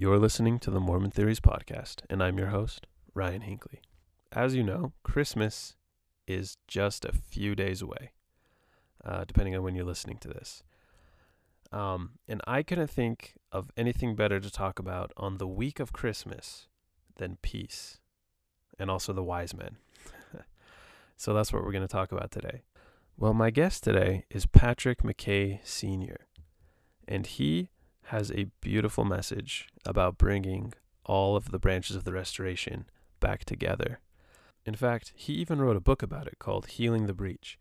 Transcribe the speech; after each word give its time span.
You're 0.00 0.20
listening 0.20 0.60
to 0.60 0.70
the 0.70 0.78
Mormon 0.78 1.10
Theories 1.10 1.40
Podcast, 1.40 2.02
and 2.08 2.22
I'm 2.22 2.38
your 2.38 2.50
host, 2.50 2.86
Ryan 3.14 3.40
Hinckley. 3.40 3.80
As 4.30 4.54
you 4.54 4.62
know, 4.62 4.92
Christmas 5.02 5.74
is 6.24 6.56
just 6.68 7.04
a 7.04 7.10
few 7.10 7.56
days 7.56 7.82
away, 7.82 8.12
uh, 9.04 9.24
depending 9.24 9.56
on 9.56 9.64
when 9.64 9.74
you're 9.74 9.84
listening 9.84 10.18
to 10.18 10.28
this. 10.28 10.62
Um, 11.72 12.10
and 12.28 12.40
I 12.46 12.62
couldn't 12.62 12.90
think 12.90 13.38
of 13.50 13.72
anything 13.76 14.14
better 14.14 14.38
to 14.38 14.52
talk 14.52 14.78
about 14.78 15.12
on 15.16 15.38
the 15.38 15.48
week 15.48 15.80
of 15.80 15.92
Christmas 15.92 16.68
than 17.16 17.38
peace 17.42 17.98
and 18.78 18.92
also 18.92 19.12
the 19.12 19.24
wise 19.24 19.52
men. 19.52 19.78
so 21.16 21.34
that's 21.34 21.52
what 21.52 21.64
we're 21.64 21.72
going 21.72 21.82
to 21.82 21.88
talk 21.88 22.12
about 22.12 22.30
today. 22.30 22.62
Well, 23.16 23.34
my 23.34 23.50
guest 23.50 23.82
today 23.82 24.26
is 24.30 24.46
Patrick 24.46 25.02
McKay 25.02 25.58
Sr., 25.66 26.28
and 27.08 27.26
he 27.26 27.70
has 28.08 28.30
a 28.30 28.46
beautiful 28.60 29.04
message 29.04 29.68
about 29.84 30.18
bringing 30.18 30.72
all 31.04 31.36
of 31.36 31.50
the 31.50 31.58
branches 31.58 31.96
of 31.96 32.04
the 32.04 32.12
restoration 32.12 32.86
back 33.20 33.44
together. 33.44 34.00
In 34.64 34.74
fact, 34.74 35.12
he 35.14 35.34
even 35.34 35.60
wrote 35.60 35.76
a 35.76 35.80
book 35.80 36.02
about 36.02 36.26
it 36.26 36.38
called 36.38 36.66
Healing 36.66 37.06
the 37.06 37.14
Breach. 37.14 37.58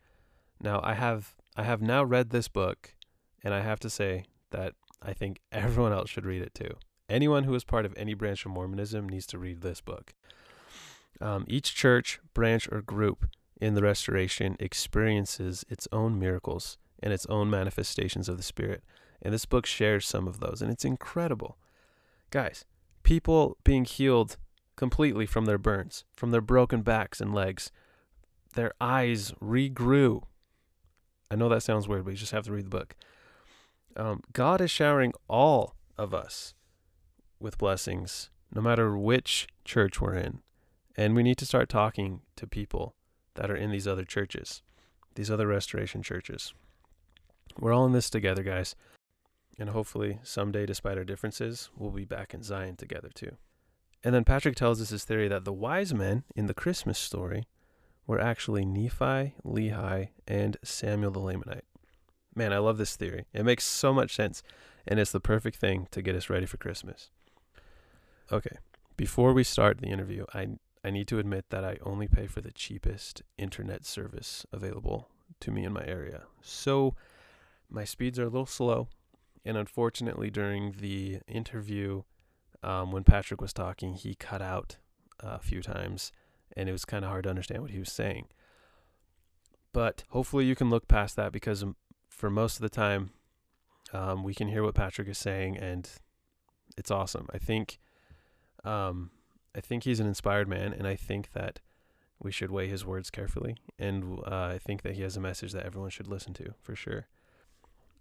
Now, 0.62 0.82
I 0.84 0.94
have 0.94 1.36
I 1.56 1.64
have 1.64 1.82
now 1.82 2.04
read 2.04 2.30
this 2.30 2.48
book 2.48 2.94
and 3.44 3.54
I 3.54 3.62
have 3.62 3.80
to 3.82 3.90
say 3.90 4.26
that 4.52 4.74
I 5.02 5.14
think 5.14 5.42
everyone 5.52 5.94
else 5.94 6.10
should 6.10 6.26
read 6.26 6.42
it 6.42 6.54
too. 6.54 6.76
Anyone 7.10 7.44
who 7.44 7.56
is 7.56 7.64
part 7.64 7.86
of 7.86 7.94
any 7.98 8.14
branch 8.14 8.46
of 8.46 8.52
Mormonism 8.52 9.08
needs 9.08 9.26
to 9.28 9.38
read 9.38 9.62
this 9.62 9.82
book. 9.82 10.14
Um, 11.20 11.46
each 11.48 11.74
church, 11.74 12.20
branch, 12.34 12.70
or 12.72 12.82
group 12.82 13.26
in 13.60 13.74
the 13.74 13.82
restoration 13.82 14.56
experiences 14.60 15.66
its 15.70 15.88
own 15.92 16.20
miracles 16.20 16.78
and 17.02 17.12
its 17.12 17.26
own 17.28 17.50
manifestations 17.50 18.30
of 18.30 18.38
the 18.38 18.44
Spirit. 18.44 18.84
And 19.22 19.34
this 19.34 19.46
book 19.46 19.66
shares 19.66 20.06
some 20.06 20.28
of 20.28 20.40
those, 20.40 20.62
and 20.62 20.72
it's 20.72 20.86
incredible. 20.86 21.58
Guys, 22.30 22.66
people 23.04 23.58
being 23.64 23.86
healed 23.86 24.38
completely 24.76 25.26
from 25.26 25.46
their 25.46 25.58
burns, 25.58 26.04
from 26.16 26.32
their 26.32 26.42
broken 26.42 26.82
backs 26.82 27.20
and 27.20 27.34
legs, 27.34 27.72
their 28.54 28.74
eyes 28.80 29.34
regrew. 29.42 30.24
I 31.30 31.36
know 31.36 31.50
that 31.50 31.64
sounds 31.64 31.88
weird, 31.88 32.06
but 32.06 32.12
you 32.12 32.18
just 32.18 32.32
have 32.32 32.46
to 32.46 32.54
read 32.54 32.66
the 32.66 32.70
book. 32.70 32.96
Um, 33.96 34.22
God 34.34 34.62
is 34.62 34.72
showering 34.72 35.14
all 35.28 35.76
of 35.98 36.14
us 36.14 36.54
with 37.40 37.58
blessings, 37.58 38.30
no 38.54 38.62
matter 38.62 38.98
which 38.98 39.48
church 39.66 40.00
we're 40.00 40.16
in. 40.16 40.42
And 40.96 41.16
we 41.16 41.24
need 41.24 41.38
to 41.38 41.46
start 41.46 41.70
talking 41.70 42.22
to 42.36 42.48
people 42.48 42.96
that 43.36 43.52
are 43.52 43.56
in 43.56 43.72
these 43.72 43.88
other 43.88 44.04
churches, 44.04 44.62
these 45.16 45.30
other 45.30 45.48
restoration 45.48 46.02
churches. 46.02 46.54
We're 47.60 47.74
all 47.74 47.86
in 47.86 47.92
this 47.92 48.10
together, 48.10 48.44
guys. 48.44 48.76
And 49.60 49.70
hopefully, 49.70 50.20
someday, 50.24 50.66
despite 50.66 50.98
our 50.98 51.04
differences, 51.04 51.70
we'll 51.76 51.92
be 51.92 52.06
back 52.06 52.34
in 52.34 52.44
Zion 52.44 52.76
together 52.76 53.10
too. 53.14 53.38
And 54.04 54.14
then 54.14 54.24
Patrick 54.24 54.56
tells 54.56 54.82
us 54.82 54.90
his 54.90 55.04
theory 55.04 55.28
that 55.28 55.46
the 55.46 55.54
wise 55.54 55.94
men 55.94 56.24
in 56.36 56.46
the 56.46 56.54
Christmas 56.54 57.00
story 57.00 57.46
were 58.06 58.22
actually 58.22 58.66
Nephi, 58.66 59.34
Lehi, 59.44 60.10
and 60.28 60.58
Samuel 60.64 61.12
the 61.12 61.20
Lamanite. 61.20 61.64
Man, 62.36 62.54
I 62.54 62.60
love 62.60 62.78
this 62.78 62.96
theory. 62.96 63.26
It 63.34 63.44
makes 63.44 63.66
so 63.66 63.94
much 63.94 64.16
sense, 64.16 64.44
and 64.88 65.00
it's 65.00 65.12
the 65.12 65.20
perfect 65.20 65.58
thing 65.58 65.88
to 65.92 66.02
get 66.04 66.16
us 66.16 66.30
ready 66.30 66.46
for 66.46 66.58
Christmas. 66.58 67.10
Okay, 68.32 68.58
before 68.96 69.34
we 69.34 69.44
start 69.44 69.80
the 69.80 69.88
interview, 69.88 70.26
I, 70.34 70.50
I 70.84 70.92
need 70.92 71.08
to 71.08 71.20
admit 71.20 71.46
that 71.50 71.66
I 71.66 71.78
only 71.82 72.08
pay 72.08 72.28
for 72.28 72.42
the 72.42 72.52
cheapest 72.52 73.24
internet 73.38 73.86
service 73.86 74.46
available 74.54 75.10
to 75.40 75.52
me 75.52 75.66
in 75.66 75.74
my 75.74 75.84
area. 75.86 76.24
So 76.42 76.94
my 77.70 77.84
speeds 77.84 78.20
are 78.20 78.24
a 78.24 78.30
little 78.30 78.46
slow, 78.46 78.88
and 79.48 79.58
unfortunately, 79.58 80.30
during 80.30 80.74
the 80.74 81.20
interview, 81.26 82.04
um, 82.62 82.92
when 82.92 83.06
Patrick 83.06 83.40
was 83.40 83.54
talking, 83.54 83.94
he 83.94 84.14
cut 84.14 84.42
out 84.42 84.76
a 85.22 85.40
few 85.40 85.62
times, 85.62 86.12
and 86.56 86.68
it 86.68 86.74
was 86.74 86.84
kind 86.84 87.06
of 87.06 87.10
hard 87.10 87.24
to 87.24 87.30
understand 87.30 87.62
what 87.62 87.72
he 87.72 87.80
was 87.80 87.92
saying. 87.92 88.28
But 89.72 90.04
hopefully, 90.10 90.44
you 90.44 90.56
can 90.56 90.70
look 90.70 90.90
past 90.90 91.16
that 91.16 91.32
because 91.32 91.64
for 92.10 92.30
most 92.30 92.58
of 92.58 92.62
the 92.62 92.70
time, 92.70 93.12
um, 93.94 94.22
we 94.24 94.34
can 94.34 94.50
hear 94.50 94.64
what 94.64 94.76
Patrick 94.76 95.08
is 95.08 95.18
saying, 95.18 95.58
and 95.58 95.90
it's 96.78 96.92
awesome. 96.92 97.28
I 97.34 97.38
think, 97.38 97.80
um, 98.66 99.12
I 99.56 99.62
think 99.62 99.86
he's 99.86 100.02
an 100.02 100.08
inspired 100.08 100.50
man, 100.50 100.74
and 100.74 100.86
I 100.86 100.98
think 100.98 101.32
that 101.32 101.62
we 102.20 102.34
should 102.34 102.52
weigh 102.52 102.68
his 102.68 102.86
words 102.86 103.10
carefully, 103.10 103.56
and 103.80 104.20
uh, 104.28 104.52
I 104.56 104.60
think 104.62 104.82
that 104.82 104.96
he 104.96 105.04
has 105.04 105.16
a 105.16 105.22
message 105.22 105.54
that 105.54 105.66
everyone 105.66 105.92
should 105.92 106.08
listen 106.08 106.34
to 106.34 106.54
for 106.60 106.76
sure. 106.76 107.08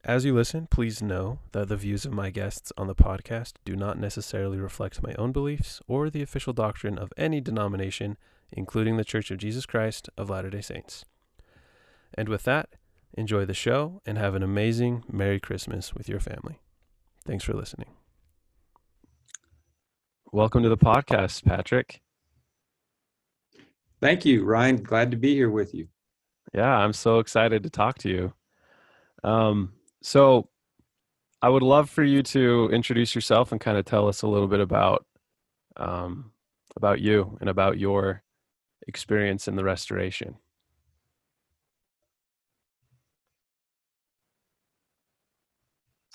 As 0.07 0.25
you 0.25 0.35
listen, 0.35 0.69
please 0.69 1.03
know 1.03 1.41
that 1.51 1.67
the 1.67 1.77
views 1.77 2.05
of 2.05 2.13
my 2.13 2.31
guests 2.31 2.73
on 2.79 2.87
the 2.87 2.95
podcast 2.95 3.55
do 3.65 3.75
not 3.75 3.99
necessarily 3.99 4.57
reflect 4.57 5.03
my 5.03 5.13
own 5.19 5.33
beliefs 5.33 5.81
or 5.89 6.11
the 6.11 6.23
official 6.23 6.53
doctrine 6.53 6.97
of 6.97 7.13
any 7.17 7.41
denomination, 7.41 8.17
including 8.53 8.99
the 8.99 9.05
Church 9.05 9.33
of 9.33 9.39
Jesus 9.39 9.67
Christ 9.67 10.09
of 10.17 10.31
Latter 10.31 10.49
day 10.49 10.61
Saints. 10.61 11.05
And 12.15 12.29
with 12.29 12.45
that, 12.45 12.69
enjoy 13.15 13.47
the 13.47 13.53
show 13.53 14.01
and 14.07 14.17
have 14.17 14.37
an 14.37 14.45
amazing 14.45 15.03
Merry 15.11 15.41
Christmas 15.41 15.93
with 15.93 16.09
your 16.09 16.21
family. 16.21 16.61
Thanks 17.27 17.43
for 17.43 17.55
listening. 17.55 17.91
Welcome 20.31 20.63
to 20.63 20.69
the 20.69 20.79
podcast, 20.79 21.45
Patrick. 21.45 22.01
Thank 24.01 24.25
you, 24.25 24.45
Ryan. 24.45 24.77
Glad 24.77 25.11
to 25.11 25.17
be 25.17 25.35
here 25.35 25.51
with 25.51 25.75
you. 25.75 25.89
Yeah, 26.55 26.77
I'm 26.77 26.93
so 26.93 27.19
excited 27.19 27.65
to 27.65 27.71
talk 27.71 27.99
to 27.99 28.09
you. 28.09 28.33
Um, 29.25 29.73
so 30.07 30.49
I 31.43 31.49
would 31.49 31.65
love 31.65 31.91
for 31.91 32.05
you 32.05 32.23
to 32.23 32.71
introduce 32.73 33.13
yourself 33.13 33.51
and 33.51 33.61
kind 33.61 33.77
of 33.77 33.85
tell 33.85 34.07
us 34.07 34.23
a 34.23 34.29
little 34.29 34.47
bit 34.47 34.61
about 34.61 35.05
um, 35.77 36.31
about 36.77 37.01
you 37.01 37.37
and 37.41 37.51
about 37.51 37.77
your 37.81 38.23
experience 38.87 39.49
in 39.49 39.57
the 39.57 39.65
restoration. 39.65 40.37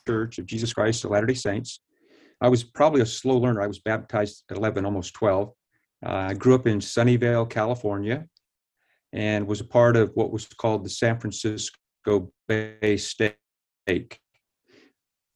Church 0.08 0.40
of 0.40 0.46
Jesus 0.46 0.72
Christ 0.72 1.04
of 1.04 1.12
Latter-day 1.12 1.34
Saints. 1.34 1.82
I 2.40 2.48
was 2.48 2.64
probably 2.64 3.02
a 3.02 3.06
slow 3.06 3.40
learner. 3.40 3.62
I 3.62 3.68
was 3.68 3.80
baptized 3.80 4.46
at 4.50 4.56
11, 4.56 4.86
almost 4.86 5.14
12. 5.16 5.52
Uh, 6.06 6.10
I 6.10 6.34
grew 6.34 6.56
up 6.56 6.66
in 6.66 6.80
Sunnyvale, 6.80 7.50
California, 7.50 8.26
and 9.12 9.46
was 9.46 9.60
a 9.60 9.66
part 9.66 9.98
of 9.98 10.12
what 10.14 10.32
was 10.32 10.46
called 10.46 10.86
the 10.86 10.90
San 10.90 11.20
Francisco 11.20 12.32
Bay 12.48 12.96
State 12.96 13.36
take. 13.88 14.20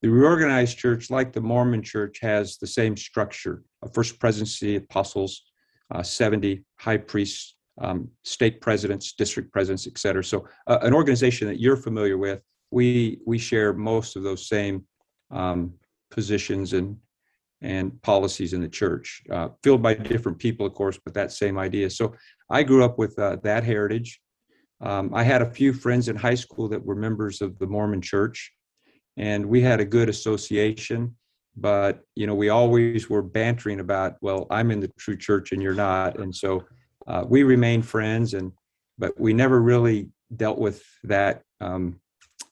The 0.01 0.09
reorganized 0.09 0.77
church, 0.77 1.09
like 1.09 1.33
the 1.33 1.41
Mormon 1.41 1.81
church, 1.81 2.19
has 2.21 2.57
the 2.57 2.67
same 2.67 2.95
structure 2.95 3.63
a 3.81 3.89
first 3.89 4.19
presidency, 4.19 4.75
apostles, 4.75 5.43
uh, 5.91 6.03
70 6.03 6.63
high 6.77 6.97
priests, 6.97 7.55
um, 7.79 8.09
stake 8.23 8.61
presidents, 8.61 9.13
district 9.13 9.51
presidents, 9.51 9.87
et 9.87 9.97
cetera. 9.97 10.23
So, 10.23 10.47
uh, 10.67 10.79
an 10.81 10.93
organization 10.93 11.47
that 11.47 11.59
you're 11.59 11.77
familiar 11.77 12.17
with, 12.17 12.41
we, 12.71 13.19
we 13.25 13.37
share 13.37 13.73
most 13.73 14.15
of 14.15 14.23
those 14.23 14.47
same 14.47 14.85
um, 15.31 15.73
positions 16.09 16.73
and, 16.73 16.97
and 17.61 18.01
policies 18.01 18.53
in 18.53 18.61
the 18.61 18.69
church, 18.69 19.23
uh, 19.31 19.49
filled 19.63 19.81
by 19.81 19.93
different 19.93 20.39
people, 20.39 20.65
of 20.65 20.73
course, 20.73 20.99
but 21.03 21.13
that 21.13 21.31
same 21.31 21.57
idea. 21.57 21.89
So, 21.89 22.13
I 22.49 22.63
grew 22.63 22.83
up 22.83 22.97
with 22.97 23.17
uh, 23.19 23.37
that 23.43 23.63
heritage. 23.63 24.19
Um, 24.81 25.13
I 25.13 25.23
had 25.23 25.41
a 25.41 25.49
few 25.49 25.73
friends 25.73 26.09
in 26.09 26.15
high 26.15 26.35
school 26.35 26.67
that 26.69 26.83
were 26.83 26.95
members 26.95 27.41
of 27.41 27.57
the 27.59 27.67
Mormon 27.67 28.01
Church, 28.01 28.51
and 29.17 29.45
we 29.45 29.61
had 29.61 29.79
a 29.79 29.85
good 29.85 30.09
association. 30.09 31.15
But 31.57 32.01
you 32.15 32.27
know, 32.27 32.35
we 32.35 32.49
always 32.49 33.09
were 33.09 33.21
bantering 33.21 33.79
about, 33.79 34.15
well, 34.21 34.45
I'm 34.49 34.71
in 34.71 34.81
the 34.81 34.91
true 34.99 35.15
church 35.15 35.53
and 35.53 35.61
you're 35.61 35.73
not, 35.73 36.19
and 36.19 36.35
so 36.35 36.65
uh, 37.07 37.23
we 37.27 37.43
remained 37.43 37.85
friends. 37.85 38.33
And 38.33 38.51
but 38.97 39.19
we 39.19 39.33
never 39.33 39.61
really 39.61 40.09
dealt 40.35 40.57
with 40.57 40.83
that 41.03 41.43
um, 41.61 41.99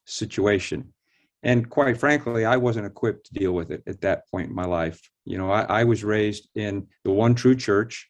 situation. 0.05 0.93
And 1.43 1.69
quite 1.69 1.97
frankly, 1.97 2.45
I 2.45 2.57
wasn't 2.57 2.85
equipped 2.85 3.25
to 3.27 3.33
deal 3.33 3.51
with 3.51 3.71
it 3.71 3.83
at 3.85 3.99
that 4.01 4.29
point 4.31 4.49
in 4.49 4.55
my 4.55 4.65
life. 4.65 5.01
You 5.25 5.37
know, 5.37 5.51
I, 5.51 5.63
I 5.63 5.83
was 5.83 6.03
raised 6.03 6.49
in 6.55 6.87
the 7.03 7.11
one 7.11 7.35
true 7.35 7.55
church, 7.55 8.09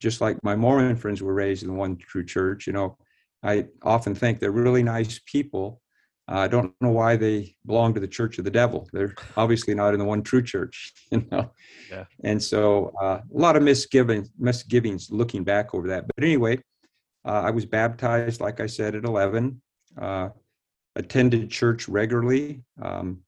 just 0.00 0.20
like 0.20 0.42
my 0.42 0.56
Mormon 0.56 0.96
friends 0.96 1.22
were 1.22 1.34
raised 1.34 1.62
in 1.62 1.68
the 1.68 1.74
one 1.74 1.96
true 1.96 2.24
church. 2.24 2.66
You 2.66 2.72
know, 2.72 2.96
I 3.44 3.66
often 3.82 4.14
think 4.14 4.40
they're 4.40 4.50
really 4.50 4.82
nice 4.82 5.20
people. 5.26 5.80
Uh, 6.26 6.38
I 6.38 6.48
don't 6.48 6.72
know 6.80 6.90
why 6.90 7.16
they 7.16 7.54
belong 7.66 7.92
to 7.94 8.00
the 8.00 8.08
church 8.08 8.38
of 8.38 8.44
the 8.44 8.50
devil. 8.50 8.88
They're 8.92 9.14
obviously 9.36 9.74
not 9.74 9.92
in 9.92 10.00
the 10.00 10.06
one 10.06 10.22
true 10.22 10.42
church, 10.42 10.92
you 11.10 11.26
know. 11.30 11.52
Yeah. 11.90 12.04
And 12.24 12.42
so 12.42 12.92
uh, 13.00 13.20
a 13.22 13.38
lot 13.38 13.56
of 13.56 13.62
misgivings, 13.62 14.30
misgivings 14.38 15.10
looking 15.10 15.44
back 15.44 15.74
over 15.74 15.88
that. 15.88 16.06
But 16.06 16.24
anyway, 16.24 16.58
uh, 17.24 17.42
I 17.44 17.50
was 17.50 17.66
baptized, 17.66 18.40
like 18.40 18.60
I 18.60 18.66
said, 18.66 18.94
at 18.94 19.04
11. 19.04 19.60
Uh, 20.00 20.30
attended 20.96 21.50
church 21.50 21.88
regularly. 21.88 22.62
Um, 22.80 23.20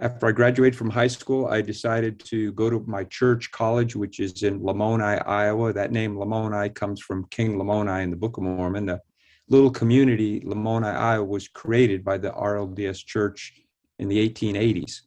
after 0.00 0.26
I 0.26 0.32
graduated 0.32 0.76
from 0.76 0.90
high 0.90 1.06
school, 1.06 1.46
I 1.46 1.60
decided 1.60 2.18
to 2.26 2.52
go 2.52 2.68
to 2.68 2.82
my 2.86 3.04
church 3.04 3.50
college, 3.52 3.94
which 3.94 4.18
is 4.18 4.42
in 4.42 4.60
Lamoni, 4.60 5.22
Iowa. 5.26 5.72
That 5.72 5.92
name 5.92 6.16
Lamoni 6.16 6.74
comes 6.74 7.00
from 7.00 7.26
King 7.30 7.56
Lamoni 7.56 8.02
in 8.02 8.10
the 8.10 8.16
Book 8.16 8.36
of 8.36 8.42
Mormon. 8.42 8.86
The 8.86 9.00
little 9.48 9.70
community, 9.70 10.40
Lamoni, 10.40 10.92
Iowa, 10.92 11.24
was 11.24 11.46
created 11.46 12.04
by 12.04 12.18
the 12.18 12.30
RLDS 12.32 13.04
Church 13.04 13.52
in 13.98 14.08
the 14.08 14.28
1880s. 14.28 15.02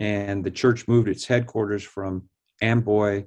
and 0.00 0.44
the 0.44 0.50
church 0.50 0.86
moved 0.86 1.08
its 1.08 1.26
headquarters 1.26 1.82
from 1.82 2.28
Amboy, 2.62 3.24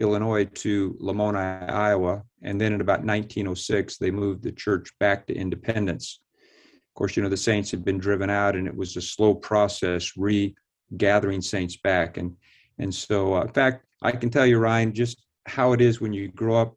Illinois 0.00 0.46
to 0.46 0.96
Lamoni, 1.02 1.70
Iowa. 1.70 2.22
And 2.42 2.58
then 2.58 2.72
in 2.72 2.80
about 2.80 3.04
1906, 3.04 3.98
they 3.98 4.10
moved 4.10 4.42
the 4.42 4.52
church 4.52 4.88
back 5.00 5.26
to 5.26 5.34
Independence. 5.34 6.20
Course, 6.98 7.16
you 7.16 7.22
know, 7.22 7.28
the 7.28 7.36
saints 7.36 7.70
had 7.70 7.84
been 7.84 7.98
driven 7.98 8.28
out 8.28 8.56
and 8.56 8.66
it 8.66 8.74
was 8.74 8.96
a 8.96 9.00
slow 9.00 9.32
process 9.32 10.14
regathering 10.16 11.40
saints 11.40 11.76
back. 11.76 12.16
And, 12.16 12.34
and 12.80 12.92
so, 12.92 13.34
uh, 13.34 13.42
in 13.42 13.52
fact, 13.52 13.86
I 14.02 14.10
can 14.10 14.30
tell 14.30 14.44
you, 14.44 14.58
Ryan, 14.58 14.92
just 14.92 15.24
how 15.46 15.74
it 15.74 15.80
is 15.80 16.00
when 16.00 16.12
you 16.12 16.26
grow 16.26 16.56
up 16.56 16.74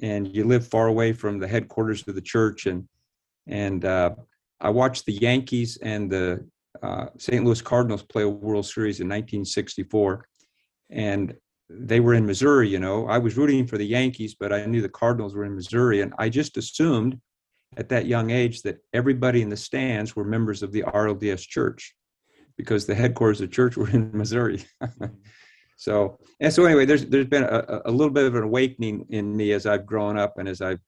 and 0.00 0.32
you 0.32 0.44
live 0.44 0.64
far 0.68 0.86
away 0.86 1.12
from 1.12 1.40
the 1.40 1.48
headquarters 1.48 2.06
of 2.06 2.14
the 2.14 2.20
church. 2.20 2.66
And, 2.66 2.86
and 3.48 3.84
uh, 3.84 4.10
I 4.60 4.70
watched 4.70 5.04
the 5.04 5.14
Yankees 5.14 5.78
and 5.82 6.08
the 6.12 6.46
uh, 6.80 7.06
St. 7.18 7.44
Louis 7.44 7.60
Cardinals 7.60 8.04
play 8.04 8.22
a 8.22 8.28
World 8.28 8.66
Series 8.66 9.00
in 9.00 9.08
1964. 9.08 10.28
And 10.90 11.34
they 11.68 11.98
were 11.98 12.14
in 12.14 12.24
Missouri, 12.24 12.68
you 12.68 12.78
know. 12.78 13.08
I 13.08 13.18
was 13.18 13.36
rooting 13.36 13.66
for 13.66 13.78
the 13.78 13.86
Yankees, 13.86 14.36
but 14.38 14.52
I 14.52 14.64
knew 14.66 14.80
the 14.80 14.88
Cardinals 14.88 15.34
were 15.34 15.44
in 15.44 15.56
Missouri. 15.56 16.02
And 16.02 16.14
I 16.20 16.28
just 16.28 16.56
assumed 16.56 17.20
at 17.76 17.88
that 17.90 18.06
young 18.06 18.30
age 18.30 18.62
that 18.62 18.78
everybody 18.92 19.42
in 19.42 19.48
the 19.48 19.56
stands 19.56 20.16
were 20.16 20.24
members 20.24 20.62
of 20.62 20.72
the 20.72 20.82
RLDS 20.82 21.46
church 21.46 21.94
because 22.56 22.86
the 22.86 22.94
headquarters 22.94 23.40
of 23.40 23.48
the 23.48 23.54
church 23.54 23.76
were 23.76 23.90
in 23.90 24.10
Missouri. 24.14 24.64
so, 25.76 26.18
and 26.40 26.52
so 26.52 26.64
anyway, 26.64 26.86
there's 26.86 27.06
there's 27.06 27.26
been 27.26 27.44
a, 27.44 27.82
a 27.86 27.90
little 27.90 28.12
bit 28.12 28.24
of 28.24 28.34
an 28.34 28.42
awakening 28.42 29.06
in 29.10 29.36
me 29.36 29.52
as 29.52 29.66
I've 29.66 29.86
grown 29.86 30.18
up 30.18 30.38
and 30.38 30.48
as 30.48 30.60
I've 30.60 30.80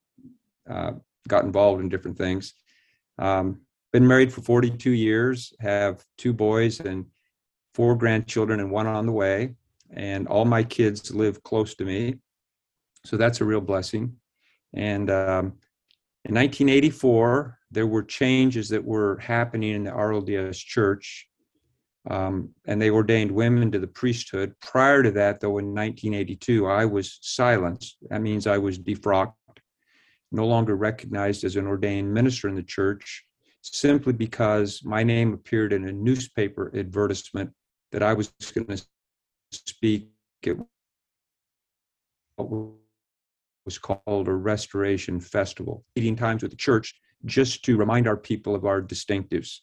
uh, 0.69 0.93
got 1.27 1.43
involved 1.43 1.81
in 1.81 1.89
different 1.89 2.17
things. 2.17 2.53
Um, 3.17 3.61
been 3.91 4.07
married 4.07 4.31
for 4.31 4.41
42 4.41 4.91
years, 4.91 5.53
have 5.59 6.03
two 6.17 6.31
boys 6.31 6.79
and 6.79 7.05
four 7.73 7.95
grandchildren 7.95 8.59
and 8.59 8.71
one 8.71 8.87
on 8.87 9.05
the 9.05 9.11
way 9.11 9.55
and 9.91 10.27
all 10.27 10.45
my 10.45 10.63
kids 10.63 11.13
live 11.13 11.41
close 11.43 11.75
to 11.75 11.85
me. 11.85 12.15
So 13.05 13.17
that's 13.17 13.41
a 13.41 13.45
real 13.45 13.61
blessing. 13.61 14.15
And 14.73 15.09
um, 15.09 15.53
in 16.29 16.35
1984, 16.35 17.57
there 17.71 17.87
were 17.87 18.03
changes 18.03 18.69
that 18.69 18.85
were 18.85 19.17
happening 19.17 19.71
in 19.71 19.83
the 19.85 19.89
RLDS 19.89 20.57
church, 20.57 21.27
um, 22.07 22.51
and 22.67 22.79
they 22.79 22.91
ordained 22.91 23.31
women 23.31 23.71
to 23.71 23.79
the 23.79 23.87
priesthood. 23.87 24.53
Prior 24.61 25.01
to 25.01 25.09
that, 25.09 25.39
though, 25.39 25.57
in 25.57 25.73
1982, 25.73 26.67
I 26.67 26.85
was 26.85 27.17
silenced. 27.23 27.97
That 28.11 28.21
means 28.21 28.45
I 28.45 28.59
was 28.59 28.77
defrocked, 28.77 29.33
no 30.31 30.45
longer 30.45 30.75
recognized 30.75 31.43
as 31.43 31.55
an 31.55 31.65
ordained 31.65 32.13
minister 32.13 32.47
in 32.47 32.53
the 32.53 32.61
church, 32.61 33.25
simply 33.63 34.13
because 34.13 34.83
my 34.83 35.01
name 35.01 35.33
appeared 35.33 35.73
in 35.73 35.87
a 35.87 35.91
newspaper 35.91 36.71
advertisement 36.75 37.49
that 37.91 38.03
I 38.03 38.13
was 38.13 38.31
going 38.53 38.67
to 38.67 38.85
speak 39.51 40.11
at 40.45 40.57
was 43.69 43.77
called 43.77 44.27
a 44.27 44.33
restoration 44.33 45.19
festival, 45.19 45.85
meeting 45.95 46.15
times 46.15 46.41
with 46.41 46.49
the 46.49 46.57
church 46.57 46.95
just 47.25 47.63
to 47.65 47.77
remind 47.77 48.07
our 48.07 48.17
people 48.17 48.55
of 48.55 48.65
our 48.65 48.81
distinctives. 48.81 49.59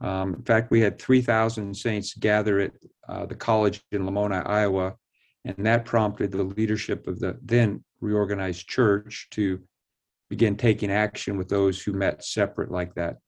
Um, 0.00 0.34
in 0.34 0.42
fact, 0.42 0.72
we 0.72 0.80
had 0.80 0.98
3,000 0.98 1.72
saints 1.72 2.12
gather 2.14 2.58
at 2.58 2.72
uh, 3.08 3.24
the 3.26 3.36
college 3.36 3.84
in 3.92 4.02
Lamoni, 4.02 4.44
Iowa, 4.44 4.96
and 5.44 5.64
that 5.64 5.84
prompted 5.84 6.32
the 6.32 6.42
leadership 6.42 7.06
of 7.06 7.20
the 7.20 7.38
then 7.40 7.84
reorganized 8.00 8.66
church 8.66 9.28
to 9.30 9.60
begin 10.28 10.56
taking 10.56 10.90
action 10.90 11.38
with 11.38 11.48
those 11.48 11.80
who 11.80 11.92
met 11.92 12.24
separate 12.24 12.72
like 12.72 12.92
that. 12.96 13.18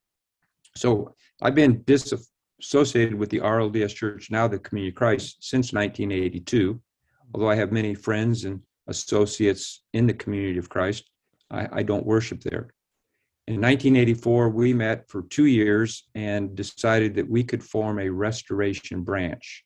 So 0.75 1.15
I've 1.41 1.55
been 1.55 1.85
disassociated 1.85 3.15
with 3.15 3.31
the 3.31 3.39
RLDS 3.39 3.95
Church, 3.95 4.33
now 4.33 4.49
the 4.49 4.59
Community 4.59 4.91
of 4.91 4.97
Christ, 4.97 5.37
since 5.43 5.73
1982. 5.73 6.81
Although 7.33 7.51
I 7.51 7.55
have 7.55 7.71
many 7.71 7.95
friends 7.95 8.47
and 8.47 8.61
associates 8.89 9.83
in 9.93 10.07
the 10.07 10.15
Community 10.15 10.59
of 10.59 10.69
Christ, 10.69 11.11
I, 11.51 11.69
I 11.73 11.83
don't 11.83 12.07
worship 12.07 12.41
there. 12.41 12.71
In 13.47 13.63
1984, 13.63 14.51
we 14.51 14.75
met 14.75 15.09
for 15.09 15.23
two 15.23 15.47
years 15.47 16.07
and 16.15 16.55
decided 16.55 17.15
that 17.15 17.31
we 17.31 17.43
could 17.43 17.63
form 17.63 17.99
a 17.99 18.11
restoration 18.11 19.03
branch. 19.03 19.65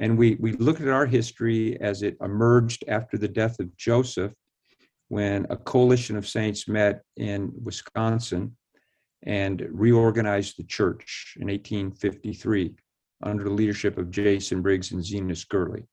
And 0.00 0.18
we, 0.18 0.36
we 0.40 0.52
looked 0.54 0.80
at 0.80 0.88
our 0.88 1.06
history 1.06 1.80
as 1.80 2.02
it 2.02 2.16
emerged 2.20 2.84
after 2.88 3.16
the 3.16 3.28
death 3.28 3.60
of 3.60 3.76
Joseph, 3.76 4.32
when 5.08 5.46
a 5.50 5.56
coalition 5.56 6.16
of 6.16 6.26
saints 6.26 6.66
met 6.66 7.02
in 7.16 7.52
Wisconsin 7.62 8.56
and 9.22 9.64
reorganized 9.70 10.58
the 10.58 10.64
church 10.64 11.34
in 11.40 11.46
1853 11.46 12.74
under 13.22 13.44
the 13.44 13.50
leadership 13.50 13.96
of 13.96 14.10
Jason 14.10 14.60
Briggs 14.60 14.90
and 14.90 15.02
Zenas 15.02 15.48
Gurley. 15.48 15.84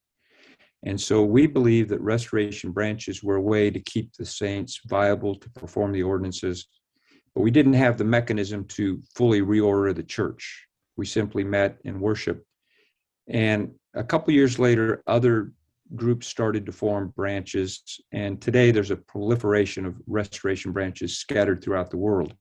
And 0.86 1.00
so 1.00 1.24
we 1.24 1.46
believe 1.46 1.90
that 1.90 2.02
restoration 2.02 2.72
branches 2.72 3.24
were 3.24 3.36
a 3.36 3.42
way 3.42 3.70
to 3.70 3.80
keep 3.80 4.14
the 4.14 4.26
saints 4.26 4.80
viable 4.88 5.36
to 5.36 5.50
perform 5.52 5.92
the 5.92 6.04
ordinances, 6.04 6.68
but 7.36 7.42
we 7.42 7.52
didn't 7.52 7.74
have 7.74 7.98
the 7.98 8.04
mechanism 8.04 8.66
to 8.66 9.02
fully 9.16 9.42
reorder 9.42 9.96
the 9.96 10.04
church. 10.04 10.66
We 10.98 11.06
simply 11.06 11.44
met 11.44 11.78
and 11.86 12.02
worshiped. 12.02 12.46
And 13.28 13.72
a 13.94 14.04
couple 14.04 14.34
years 14.34 14.58
later, 14.58 15.04
other 15.06 15.54
groups 15.96 16.28
started 16.28 16.66
to 16.66 16.72
form 16.72 17.14
branches, 17.16 17.84
and 18.12 18.42
today 18.42 18.72
there's 18.72 18.92
a 18.92 18.96
proliferation 18.96 19.86
of 19.86 20.02
restoration 20.08 20.72
branches 20.72 21.18
scattered 21.18 21.64
throughout 21.64 21.92
the 21.92 21.98
world. 21.98 22.34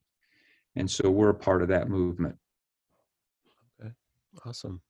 And 0.77 0.91
so 0.91 1.11
we're 1.11 1.31
a 1.31 1.35
part 1.35 1.63
of 1.63 1.69
that 1.69 1.89
movement. 1.89 2.37
Okay 3.83 3.93
awesome. 4.45 4.81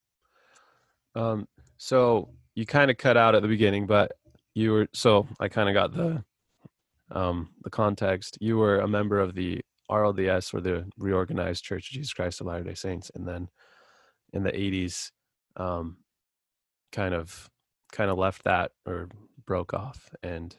Um 1.14 1.46
so 1.76 2.30
you 2.60 2.66
kind 2.66 2.90
of 2.90 2.98
cut 2.98 3.16
out 3.16 3.34
at 3.34 3.40
the 3.40 3.48
beginning 3.48 3.86
but 3.86 4.12
you 4.54 4.70
were 4.72 4.88
so 4.92 5.26
i 5.40 5.48
kind 5.48 5.68
of 5.68 5.74
got 5.74 5.94
the 5.94 6.22
um 7.10 7.48
the 7.64 7.70
context 7.70 8.36
you 8.40 8.58
were 8.58 8.80
a 8.80 8.88
member 8.88 9.18
of 9.18 9.34
the 9.34 9.60
rlds 9.90 10.52
or 10.52 10.60
the 10.60 10.84
reorganized 10.98 11.64
church 11.64 11.88
of 11.88 11.94
jesus 11.94 12.12
christ 12.12 12.40
of 12.40 12.46
latter 12.46 12.62
day 12.62 12.74
saints 12.74 13.10
and 13.14 13.26
then 13.26 13.48
in 14.34 14.42
the 14.42 14.52
80s 14.52 15.10
um 15.56 15.96
kind 16.92 17.14
of 17.14 17.48
kind 17.92 18.10
of 18.10 18.18
left 18.18 18.44
that 18.44 18.72
or 18.86 19.08
broke 19.46 19.72
off 19.72 20.10
and 20.22 20.54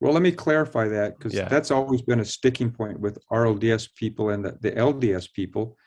well, 0.00 0.12
let 0.12 0.22
me 0.22 0.32
clarify 0.32 0.86
that 0.88 1.16
because 1.16 1.32
yeah. 1.32 1.48
that's 1.48 1.70
always 1.70 2.02
been 2.02 2.20
a 2.20 2.26
sticking 2.26 2.70
point 2.70 3.00
with 3.00 3.18
RLDS 3.32 3.88
people 3.94 4.30
and 4.30 4.44
the, 4.44 4.58
the 4.60 4.72
LDS 4.72 5.32
people. 5.32 5.78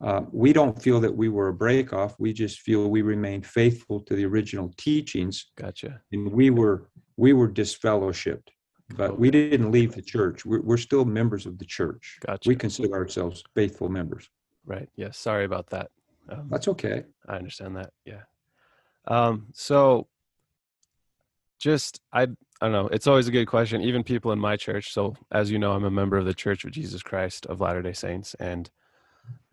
Uh, 0.00 0.22
we 0.32 0.52
don't 0.52 0.80
feel 0.80 0.98
that 1.00 1.14
we 1.14 1.28
were 1.28 1.48
a 1.48 1.54
break 1.54 1.92
off. 1.92 2.14
We 2.18 2.32
just 2.32 2.60
feel 2.60 2.88
we 2.88 3.02
remained 3.02 3.46
faithful 3.46 4.00
to 4.00 4.14
the 4.14 4.24
original 4.24 4.72
teachings. 4.78 5.50
Gotcha. 5.56 6.00
And 6.12 6.32
we 6.32 6.50
were 6.50 6.88
we 7.16 7.34
were 7.34 7.48
disfellowshipped, 7.48 8.48
but 8.96 9.10
okay. 9.10 9.18
we 9.18 9.30
didn't 9.30 9.70
leave 9.70 9.92
the 9.94 10.00
church. 10.00 10.46
We're, 10.46 10.62
we're 10.62 10.78
still 10.78 11.04
members 11.04 11.44
of 11.44 11.58
the 11.58 11.66
church. 11.66 12.18
Gotcha. 12.26 12.48
We 12.48 12.56
consider 12.56 12.94
ourselves 12.94 13.44
faithful 13.54 13.90
members. 13.90 14.30
Right. 14.64 14.88
Yes. 14.96 15.08
Yeah, 15.08 15.10
sorry 15.12 15.44
about 15.44 15.66
that. 15.68 15.90
Um, 16.30 16.48
that's 16.50 16.68
okay. 16.68 17.04
I 17.28 17.36
understand 17.36 17.76
that. 17.76 17.92
Yeah. 18.06 18.22
Um, 19.06 19.48
so 19.52 20.06
just 21.58 22.00
I 22.10 22.22
I 22.22 22.26
don't 22.62 22.72
know. 22.72 22.88
It's 22.88 23.06
always 23.06 23.28
a 23.28 23.32
good 23.32 23.46
question. 23.46 23.82
Even 23.82 24.02
people 24.02 24.32
in 24.32 24.38
my 24.38 24.56
church. 24.56 24.94
So 24.94 25.14
as 25.30 25.50
you 25.50 25.58
know, 25.58 25.72
I'm 25.72 25.84
a 25.84 25.90
member 25.90 26.16
of 26.16 26.24
the 26.24 26.34
Church 26.34 26.64
of 26.64 26.70
Jesus 26.70 27.02
Christ 27.02 27.44
of 27.46 27.60
Latter 27.60 27.82
Day 27.82 27.92
Saints, 27.92 28.34
and 28.40 28.70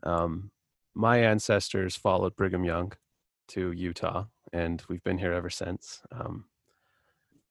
um, 0.04 0.52
my 0.94 1.20
ancestors 1.20 1.96
followed 1.96 2.36
Brigham 2.36 2.64
Young 2.64 2.94
to 3.50 3.72
Utah, 3.72 4.26
and 4.54 4.84
we've 4.90 5.04
been 5.04 5.20
here 5.20 5.34
ever 5.34 5.50
since. 5.50 6.02
Um, 6.12 6.46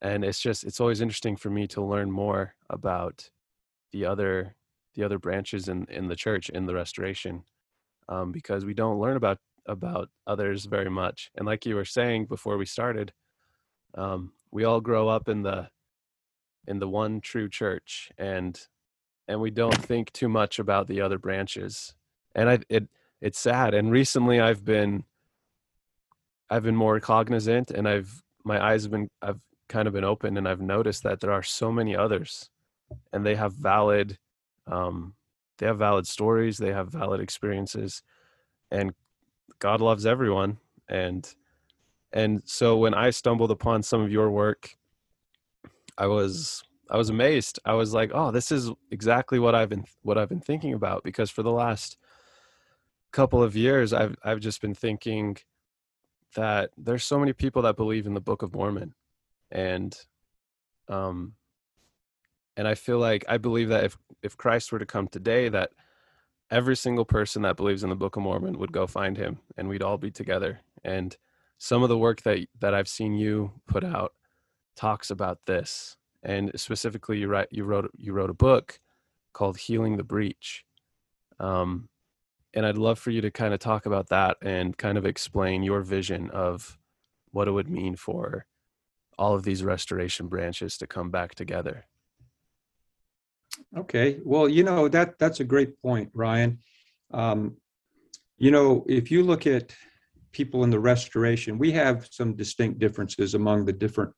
and 0.02 0.24
it's 0.24 0.40
just 0.40 0.64
it's 0.64 0.80
always 0.80 1.00
interesting 1.00 1.36
for 1.36 1.50
me 1.50 1.66
to 1.68 1.82
learn 1.82 2.10
more 2.10 2.54
about 2.70 3.30
the 3.92 4.04
other 4.04 4.54
the 4.94 5.02
other 5.02 5.18
branches 5.18 5.68
in 5.68 5.86
in 5.90 6.08
the 6.08 6.16
church 6.16 6.48
in 6.50 6.66
the 6.66 6.74
restoration 6.74 7.44
um, 8.08 8.32
because 8.32 8.64
we 8.64 8.74
don't 8.74 9.00
learn 9.00 9.16
about 9.16 9.38
about 9.66 10.10
others 10.26 10.66
very 10.66 10.90
much 10.90 11.30
and 11.34 11.46
like 11.46 11.66
you 11.66 11.74
were 11.74 11.84
saying 11.84 12.26
before 12.26 12.56
we 12.56 12.66
started 12.66 13.12
um, 13.96 14.32
we 14.52 14.64
all 14.64 14.80
grow 14.80 15.08
up 15.08 15.28
in 15.28 15.42
the 15.42 15.68
in 16.66 16.78
the 16.78 16.88
one 16.88 17.20
true 17.20 17.48
church 17.48 18.10
and 18.18 18.68
and 19.28 19.40
we 19.40 19.50
don't 19.50 19.84
think 19.84 20.12
too 20.12 20.28
much 20.28 20.60
about 20.60 20.86
the 20.86 21.00
other 21.00 21.18
branches 21.18 21.95
and 22.36 22.48
i 22.48 22.58
it 22.68 22.86
it's 23.20 23.40
sad 23.40 23.74
and 23.74 23.90
recently 23.90 24.38
i've 24.38 24.64
been 24.64 25.02
i've 26.48 26.62
been 26.62 26.76
more 26.76 27.00
cognizant 27.00 27.72
and 27.72 27.88
i've 27.88 28.22
my 28.44 28.64
eyes 28.64 28.82
have 28.84 28.92
been 28.92 29.10
i've 29.22 29.40
kind 29.68 29.88
of 29.88 29.94
been 29.94 30.04
open 30.04 30.36
and 30.36 30.46
i've 30.46 30.60
noticed 30.60 31.02
that 31.02 31.18
there 31.18 31.32
are 31.32 31.42
so 31.42 31.72
many 31.72 31.96
others 31.96 32.50
and 33.12 33.26
they 33.26 33.34
have 33.34 33.52
valid 33.52 34.18
um 34.68 35.14
they 35.58 35.66
have 35.66 35.78
valid 35.78 36.06
stories 36.06 36.58
they 36.58 36.72
have 36.72 36.92
valid 36.92 37.20
experiences 37.20 38.02
and 38.70 38.94
god 39.58 39.80
loves 39.80 40.06
everyone 40.06 40.58
and 40.88 41.34
and 42.12 42.42
so 42.44 42.76
when 42.76 42.94
i 42.94 43.10
stumbled 43.10 43.50
upon 43.50 43.82
some 43.82 44.00
of 44.00 44.12
your 44.12 44.30
work 44.30 44.76
i 45.98 46.06
was 46.06 46.62
i 46.90 46.96
was 46.96 47.08
amazed. 47.08 47.58
I 47.64 47.72
was 47.72 47.92
like 47.92 48.12
oh 48.14 48.30
this 48.30 48.52
is 48.52 48.70
exactly 48.92 49.40
what 49.40 49.56
i've 49.56 49.70
been 49.70 49.84
what 50.02 50.16
i've 50.16 50.28
been 50.28 50.40
thinking 50.40 50.74
about 50.74 51.02
because 51.02 51.30
for 51.30 51.42
the 51.42 51.50
last 51.50 51.96
couple 53.16 53.42
of 53.42 53.56
years 53.56 53.94
i've 53.94 54.14
i've 54.24 54.40
just 54.40 54.60
been 54.60 54.74
thinking 54.74 55.36
that 56.36 56.70
there's 56.76 57.04
so 57.04 57.18
many 57.18 57.32
people 57.32 57.62
that 57.62 57.76
believe 57.76 58.06
in 58.06 58.14
the 58.14 58.20
Book 58.20 58.42
of 58.42 58.54
Mormon, 58.54 58.94
and 59.50 59.98
um, 60.88 61.34
and 62.56 62.68
I 62.68 62.74
feel 62.74 62.98
like 62.98 63.24
I 63.28 63.38
believe 63.38 63.70
that 63.70 63.84
if 63.84 63.98
if 64.22 64.36
Christ 64.36 64.70
were 64.70 64.78
to 64.78 64.86
come 64.86 65.08
today, 65.08 65.48
that 65.48 65.70
every 66.50 66.76
single 66.76 67.04
person 67.04 67.42
that 67.42 67.56
believes 67.56 67.82
in 67.82 67.90
the 67.90 67.96
Book 67.96 68.16
of 68.16 68.22
Mormon 68.22 68.58
would 68.58 68.72
go 68.72 68.86
find 68.86 69.16
him, 69.16 69.38
and 69.56 69.68
we'd 69.68 69.82
all 69.82 69.98
be 69.98 70.10
together. 70.10 70.60
And 70.84 71.16
some 71.58 71.82
of 71.82 71.88
the 71.88 71.98
work 71.98 72.22
that 72.22 72.46
that 72.60 72.74
I've 72.74 72.88
seen 72.88 73.14
you 73.14 73.52
put 73.66 73.82
out 73.82 74.12
talks 74.76 75.10
about 75.10 75.40
this, 75.46 75.96
and 76.22 76.52
specifically, 76.54 77.18
you 77.18 77.28
write 77.28 77.48
you 77.50 77.64
wrote 77.64 77.90
you 77.96 78.12
wrote 78.12 78.30
a 78.30 78.34
book 78.34 78.78
called 79.32 79.56
"Healing 79.56 79.96
the 79.96 80.04
Breach." 80.04 80.64
Um, 81.40 81.88
and 82.56 82.64
I'd 82.64 82.78
love 82.78 82.98
for 82.98 83.10
you 83.10 83.20
to 83.20 83.30
kind 83.30 83.52
of 83.52 83.60
talk 83.60 83.84
about 83.84 84.08
that 84.08 84.38
and 84.40 84.76
kind 84.76 84.96
of 84.96 85.04
explain 85.04 85.62
your 85.62 85.82
vision 85.82 86.30
of 86.30 86.78
what 87.30 87.48
it 87.48 87.50
would 87.50 87.68
mean 87.68 87.96
for 87.96 88.46
all 89.18 89.34
of 89.34 89.44
these 89.44 89.62
restoration 89.62 90.26
branches 90.26 90.78
to 90.78 90.86
come 90.86 91.10
back 91.10 91.34
together. 91.34 91.84
Okay, 93.76 94.18
well, 94.24 94.48
you 94.48 94.62
know 94.62 94.88
that 94.88 95.18
that's 95.18 95.40
a 95.40 95.44
great 95.44 95.80
point, 95.80 96.10
Ryan. 96.14 96.58
Um, 97.12 97.56
you 98.38 98.50
know, 98.50 98.84
if 98.88 99.10
you 99.10 99.22
look 99.22 99.46
at 99.46 99.74
people 100.32 100.64
in 100.64 100.70
the 100.70 100.80
restoration, 100.80 101.58
we 101.58 101.72
have 101.72 102.08
some 102.10 102.34
distinct 102.34 102.78
differences 102.78 103.34
among 103.34 103.64
the 103.64 103.72
different 103.72 104.12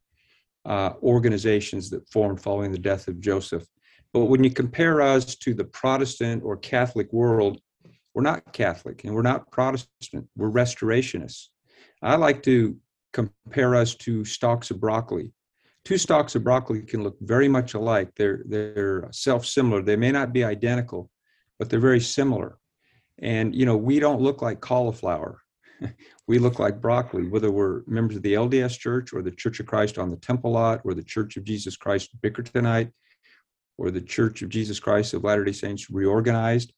uh, 0.64 0.92
organizations 1.02 1.90
that 1.90 2.08
formed 2.08 2.40
following 2.40 2.72
the 2.72 2.78
death 2.78 3.08
of 3.08 3.20
Joseph. 3.20 3.64
But 4.12 4.24
when 4.24 4.42
you 4.42 4.50
compare 4.50 5.00
us 5.02 5.36
to 5.36 5.54
the 5.54 5.64
Protestant 5.64 6.42
or 6.44 6.56
Catholic 6.56 7.12
world, 7.12 7.60
we're 8.18 8.22
not 8.22 8.52
Catholic 8.52 9.04
and 9.04 9.14
we're 9.14 9.22
not 9.22 9.48
Protestant. 9.52 10.26
We're 10.36 10.50
restorationists. 10.50 11.50
I 12.02 12.16
like 12.16 12.42
to 12.42 12.76
compare 13.12 13.76
us 13.76 13.94
to 13.94 14.24
stalks 14.24 14.72
of 14.72 14.80
broccoli. 14.80 15.30
Two 15.84 15.98
stalks 15.98 16.34
of 16.34 16.42
broccoli 16.42 16.82
can 16.82 17.04
look 17.04 17.16
very 17.20 17.46
much 17.46 17.74
alike. 17.74 18.10
They're 18.16 18.42
they're 18.44 19.08
self-similar. 19.12 19.82
They 19.82 19.94
may 19.94 20.10
not 20.10 20.32
be 20.32 20.42
identical, 20.42 21.08
but 21.60 21.70
they're 21.70 21.78
very 21.78 22.00
similar. 22.00 22.58
And 23.20 23.54
you 23.54 23.64
know, 23.64 23.76
we 23.76 24.00
don't 24.00 24.20
look 24.20 24.42
like 24.42 24.60
cauliflower. 24.60 25.40
we 26.26 26.40
look 26.40 26.58
like 26.58 26.80
broccoli, 26.80 27.28
whether 27.28 27.52
we're 27.52 27.82
members 27.86 28.16
of 28.16 28.22
the 28.24 28.34
LDS 28.34 28.80
Church 28.80 29.12
or 29.12 29.22
the 29.22 29.30
Church 29.30 29.60
of 29.60 29.66
Christ 29.66 29.96
on 29.96 30.10
the 30.10 30.16
Temple 30.16 30.50
Lot 30.50 30.80
or 30.84 30.92
the 30.92 31.04
Church 31.04 31.36
of 31.36 31.44
Jesus 31.44 31.76
Christ 31.76 32.20
Bickertonite 32.20 32.90
or 33.76 33.92
the 33.92 34.00
Church 34.00 34.42
of 34.42 34.48
Jesus 34.48 34.80
Christ 34.80 35.14
of 35.14 35.22
Latter-day 35.22 35.52
Saints 35.52 35.88
reorganized. 35.88 36.72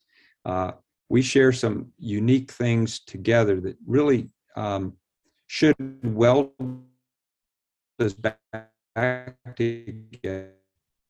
Uh, 0.44 0.72
we 1.10 1.20
share 1.20 1.52
some 1.52 1.88
unique 1.98 2.50
things 2.52 3.00
together 3.00 3.60
that 3.60 3.76
really 3.84 4.30
um, 4.56 4.94
should 5.48 5.76
weld 6.04 6.52
us 7.98 8.14
back 8.14 9.36
together. 9.56 10.54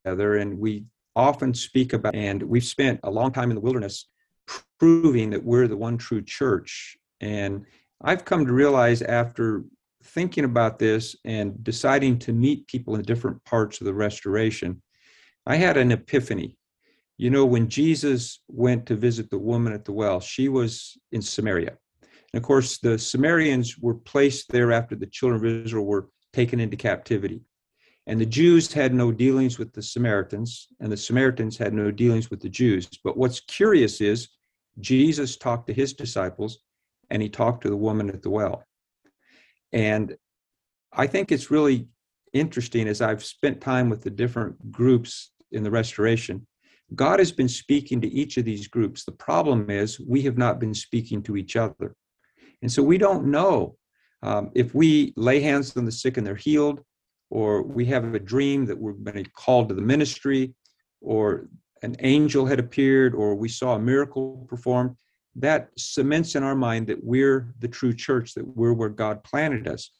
And 0.04 0.58
we 0.58 0.86
often 1.14 1.52
speak 1.52 1.92
about, 1.92 2.14
and 2.14 2.42
we've 2.42 2.64
spent 2.64 2.98
a 3.04 3.10
long 3.10 3.30
time 3.30 3.50
in 3.50 3.54
the 3.54 3.60
wilderness 3.60 4.08
proving 4.78 5.28
that 5.30 5.44
we're 5.44 5.68
the 5.68 5.76
one 5.76 5.98
true 5.98 6.22
church. 6.22 6.96
And 7.20 7.66
I've 8.00 8.24
come 8.24 8.46
to 8.46 8.52
realize 8.54 9.02
after 9.02 9.64
thinking 10.02 10.44
about 10.44 10.78
this 10.78 11.14
and 11.26 11.62
deciding 11.62 12.18
to 12.20 12.32
meet 12.32 12.66
people 12.66 12.94
in 12.94 13.02
different 13.02 13.44
parts 13.44 13.82
of 13.82 13.84
the 13.84 13.92
restoration, 13.92 14.80
I 15.44 15.56
had 15.56 15.76
an 15.76 15.92
epiphany. 15.92 16.56
You 17.20 17.28
know, 17.28 17.44
when 17.44 17.68
Jesus 17.68 18.40
went 18.48 18.86
to 18.86 18.96
visit 18.96 19.28
the 19.28 19.38
woman 19.38 19.74
at 19.74 19.84
the 19.84 19.92
well, 19.92 20.20
she 20.20 20.48
was 20.48 20.96
in 21.12 21.20
Samaria. 21.20 21.76
And 22.32 22.40
of 22.40 22.42
course, 22.42 22.78
the 22.78 22.98
Samaritans 22.98 23.76
were 23.76 23.92
placed 23.92 24.50
there 24.50 24.72
after 24.72 24.96
the 24.96 25.06
children 25.06 25.44
of 25.44 25.64
Israel 25.66 25.84
were 25.84 26.08
taken 26.32 26.60
into 26.60 26.78
captivity. 26.78 27.42
And 28.06 28.18
the 28.18 28.24
Jews 28.24 28.72
had 28.72 28.94
no 28.94 29.12
dealings 29.12 29.58
with 29.58 29.74
the 29.74 29.82
Samaritans, 29.82 30.68
and 30.80 30.90
the 30.90 30.96
Samaritans 30.96 31.58
had 31.58 31.74
no 31.74 31.90
dealings 31.90 32.30
with 32.30 32.40
the 32.40 32.48
Jews. 32.48 32.88
But 33.04 33.18
what's 33.18 33.40
curious 33.40 34.00
is 34.00 34.30
Jesus 34.80 35.36
talked 35.36 35.66
to 35.66 35.74
his 35.74 35.92
disciples 35.92 36.60
and 37.10 37.20
he 37.20 37.28
talked 37.28 37.64
to 37.64 37.68
the 37.68 37.76
woman 37.76 38.08
at 38.08 38.22
the 38.22 38.30
well. 38.30 38.64
And 39.72 40.16
I 40.90 41.06
think 41.06 41.32
it's 41.32 41.50
really 41.50 41.86
interesting 42.32 42.88
as 42.88 43.02
I've 43.02 43.22
spent 43.22 43.60
time 43.60 43.90
with 43.90 44.00
the 44.04 44.08
different 44.08 44.72
groups 44.72 45.32
in 45.52 45.64
the 45.64 45.70
restoration 45.70 46.46
God 46.94 47.18
has 47.20 47.30
been 47.30 47.48
speaking 47.48 48.00
to 48.00 48.08
each 48.08 48.36
of 48.36 48.44
these 48.44 48.66
groups. 48.66 49.04
The 49.04 49.12
problem 49.12 49.70
is 49.70 50.00
we 50.00 50.22
have 50.22 50.36
not 50.36 50.58
been 50.58 50.74
speaking 50.74 51.22
to 51.24 51.36
each 51.36 51.56
other. 51.56 51.94
And 52.62 52.70
so 52.70 52.82
we 52.82 52.98
don't 52.98 53.26
know 53.26 53.76
um, 54.22 54.50
if 54.54 54.74
we 54.74 55.14
lay 55.16 55.40
hands 55.40 55.76
on 55.76 55.84
the 55.84 55.92
sick 55.92 56.16
and 56.16 56.26
they're 56.26 56.34
healed, 56.34 56.82
or 57.30 57.62
we 57.62 57.86
have 57.86 58.12
a 58.12 58.18
dream 58.18 58.66
that 58.66 58.78
we're 58.78 58.92
being 58.92 59.26
called 59.36 59.68
to 59.68 59.74
the 59.74 59.80
ministry, 59.80 60.52
or 61.00 61.48
an 61.82 61.96
angel 62.00 62.44
had 62.44 62.58
appeared, 62.58 63.14
or 63.14 63.34
we 63.34 63.48
saw 63.48 63.76
a 63.76 63.80
miracle 63.80 64.44
performed. 64.48 64.96
That 65.36 65.70
cements 65.78 66.34
in 66.34 66.42
our 66.42 66.56
mind 66.56 66.88
that 66.88 67.02
we're 67.02 67.54
the 67.60 67.68
true 67.68 67.94
church, 67.94 68.34
that 68.34 68.44
we're 68.44 68.72
where 68.72 68.88
God 68.88 69.22
planted 69.22 69.68
us. 69.68 69.90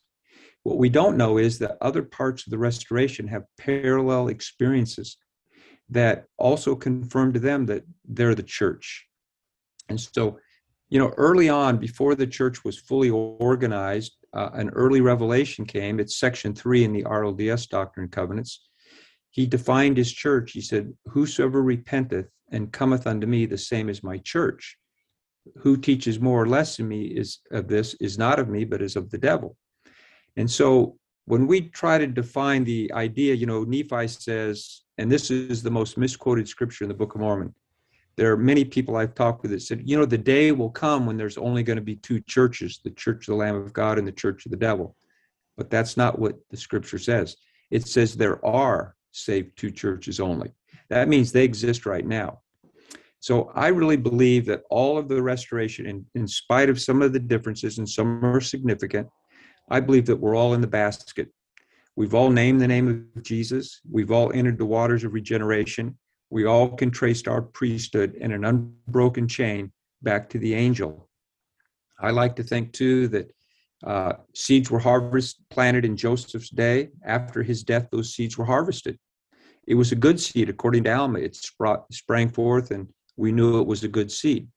What 0.65 0.77
we 0.77 0.89
don't 0.89 1.17
know 1.17 1.39
is 1.39 1.59
that 1.61 1.79
other 1.81 2.03
parts 2.03 2.47
of 2.47 2.51
the 2.51 2.59
restoration 2.59 3.29
have 3.29 3.45
parallel 3.57 4.29
experiences 4.29 5.17
that 5.91 6.25
also 6.39 6.75
confirmed 6.75 7.35
to 7.35 7.41
them 7.41 7.67
that 7.67 7.85
they're 8.09 8.35
the 8.35 8.43
church. 8.43 9.07
And 9.89 10.01
so, 10.01 10.39
you 10.89 10.99
know, 10.99 11.13
early 11.17 11.49
on, 11.49 11.79
before 11.79 12.15
the 12.15 12.27
church 12.27 12.65
was 12.65 12.79
fully 12.79 13.11
organized, 13.11 14.17
uh, 14.33 14.51
an 14.55 14.71
early 14.71 15.01
revelation 15.01 15.65
came. 15.65 15.99
It's 15.99 16.19
section 16.19 16.55
three 16.55 16.85
in 16.85 16.93
the 16.93 17.03
RLDS 17.03 17.69
Doctrine 17.69 18.05
and 18.05 18.13
Covenants. 18.13 18.69
He 19.31 19.47
defined 19.47 19.97
his 19.97 20.13
church. 20.13 20.53
He 20.53 20.61
said, 20.61 20.93
Whosoever 21.07 21.63
repenteth 21.63 22.29
and 22.53 22.73
cometh 22.73 23.07
unto 23.07 23.27
me, 23.27 23.47
the 23.47 23.59
same 23.59 23.89
is 23.89 24.03
my 24.03 24.19
church. 24.19 24.77
Who 25.59 25.77
teaches 25.77 26.21
more 26.21 26.41
or 26.41 26.47
less 26.47 26.79
in 26.79 26.87
me 26.87 27.03
is 27.03 27.39
of 27.51 27.67
this 27.67 27.95
is 27.95 28.19
not 28.19 28.39
of 28.39 28.49
me, 28.49 28.65
but 28.65 28.83
is 28.83 28.97
of 28.97 29.11
the 29.11 29.19
devil. 29.19 29.57
And 30.37 30.51
so 30.51 30.99
when 31.25 31.47
we 31.47 31.63
try 31.63 31.99
to 31.99 32.07
define 32.07 32.65
the 32.65 32.93
idea, 32.93 33.35
you 33.35 33.47
know, 33.47 33.65
Nephi 33.65 34.09
says, 34.09 34.83
and 35.01 35.11
this 35.11 35.31
is 35.31 35.63
the 35.63 35.71
most 35.71 35.97
misquoted 35.97 36.47
scripture 36.47 36.85
in 36.85 36.89
the 36.89 36.95
Book 36.95 37.15
of 37.15 37.23
Mormon. 37.23 37.55
There 38.17 38.31
are 38.31 38.37
many 38.37 38.67
people 38.67 38.97
I've 38.97 39.15
talked 39.15 39.41
with 39.41 39.51
that 39.53 39.63
said, 39.63 39.83
you 39.87 39.97
know, 39.97 40.05
the 40.05 40.19
day 40.19 40.53
will 40.53 40.69
come 40.69 41.07
when 41.07 41.17
there's 41.17 41.39
only 41.39 41.63
going 41.63 41.79
to 41.79 41.83
be 41.83 41.97
two 41.97 42.21
churches 42.21 42.81
the 42.85 42.91
church 42.91 43.27
of 43.27 43.33
the 43.33 43.37
Lamb 43.37 43.55
of 43.55 43.73
God 43.73 43.99
and 43.99 44.07
the 44.07 44.13
church 44.13 44.45
of 44.45 44.51
the 44.51 44.59
devil. 44.59 44.95
But 45.57 45.71
that's 45.71 45.97
not 45.97 46.19
what 46.19 46.35
the 46.51 46.57
scripture 46.59 46.99
says. 46.99 47.37
It 47.71 47.89
says 47.89 48.15
there 48.15 48.45
are 48.45 48.95
saved 49.11 49.57
two 49.57 49.71
churches 49.71 50.21
only. 50.21 50.53
That 50.91 51.09
means 51.09 51.33
they 51.33 51.45
exist 51.45 51.87
right 51.87 52.07
now. 52.07 52.41
So 53.21 53.53
I 53.55 53.69
really 53.69 53.97
believe 53.97 54.45
that 54.47 54.65
all 54.69 54.99
of 54.99 55.09
the 55.09 55.23
restoration, 55.23 55.87
in, 55.87 56.05
in 56.15 56.29
spite 56.29 56.69
of 56.69 56.79
some 56.79 57.01
of 57.01 57.15
the 57.15 57.21
differences, 57.21 57.79
and 57.79 57.89
some 57.89 58.23
are 58.23 58.41
significant, 58.41 59.09
I 59.71 59.81
believe 59.81 60.05
that 60.07 60.17
we're 60.17 60.37
all 60.37 60.53
in 60.53 60.61
the 60.61 60.67
basket 60.67 61.31
We've 62.01 62.15
all 62.15 62.31
named 62.31 62.63
the 62.63 62.67
name 62.67 63.11
of 63.15 63.23
Jesus. 63.23 63.83
We've 63.87 64.11
all 64.11 64.33
entered 64.33 64.57
the 64.57 64.65
waters 64.65 65.05
of 65.05 65.13
regeneration. 65.13 65.99
We 66.31 66.47
all 66.47 66.71
can 66.71 66.91
trace 66.91 67.27
our 67.27 67.43
priesthood 67.43 68.15
in 68.15 68.33
an 68.33 68.47
unbroken 68.47 69.29
chain 69.29 69.71
back 70.01 70.31
to 70.31 70.39
the 70.39 70.55
angel. 70.55 71.11
I 72.01 72.13
like 72.13 72.37
to 72.37 72.43
think 72.43 72.73
too 72.73 73.09
that 73.09 73.31
uh, 73.85 74.15
seeds 74.35 74.71
were 74.71 74.79
harvested, 74.79 75.45
planted 75.51 75.85
in 75.85 75.95
Joseph's 75.95 76.49
day. 76.49 76.89
After 77.05 77.43
his 77.43 77.63
death, 77.63 77.89
those 77.93 78.15
seeds 78.15 78.39
were 78.39 78.47
harvested. 78.47 78.99
It 79.67 79.75
was 79.75 79.93
a 79.93 79.95
good 80.07 80.19
seed, 80.19 80.49
according 80.49 80.85
to 80.85 80.95
Alma. 80.95 81.19
It 81.19 81.37
sprang 81.91 82.31
forth, 82.31 82.71
and 82.71 82.89
we 83.19 83.31
knew 83.31 83.61
it 83.61 83.67
was 83.67 83.85
a 83.85 83.89
good 83.89 84.11
seed. 84.11 84.49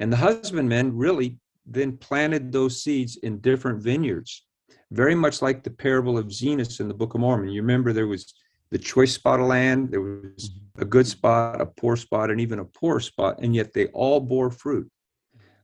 And 0.00 0.12
the 0.12 0.16
husbandmen 0.16 0.96
really 0.96 1.38
then 1.64 1.96
planted 1.96 2.50
those 2.50 2.82
seeds 2.82 3.18
in 3.18 3.38
different 3.38 3.80
vineyards 3.80 4.44
very 4.90 5.14
much 5.14 5.42
like 5.42 5.62
the 5.62 5.70
parable 5.70 6.18
of 6.18 6.26
Zenos 6.26 6.80
in 6.80 6.88
the 6.88 6.94
Book 6.94 7.14
of 7.14 7.20
Mormon. 7.20 7.48
You 7.48 7.62
remember 7.62 7.92
there 7.92 8.06
was 8.06 8.34
the 8.70 8.78
choice 8.78 9.14
spot 9.14 9.40
of 9.40 9.46
land, 9.46 9.90
there 9.90 10.00
was 10.00 10.50
a 10.78 10.84
good 10.84 11.06
spot, 11.06 11.60
a 11.60 11.66
poor 11.66 11.96
spot, 11.96 12.30
and 12.30 12.40
even 12.40 12.58
a 12.58 12.64
poor 12.64 13.00
spot, 13.00 13.38
and 13.40 13.54
yet 13.54 13.72
they 13.72 13.86
all 13.88 14.20
bore 14.20 14.50
fruit. 14.50 14.90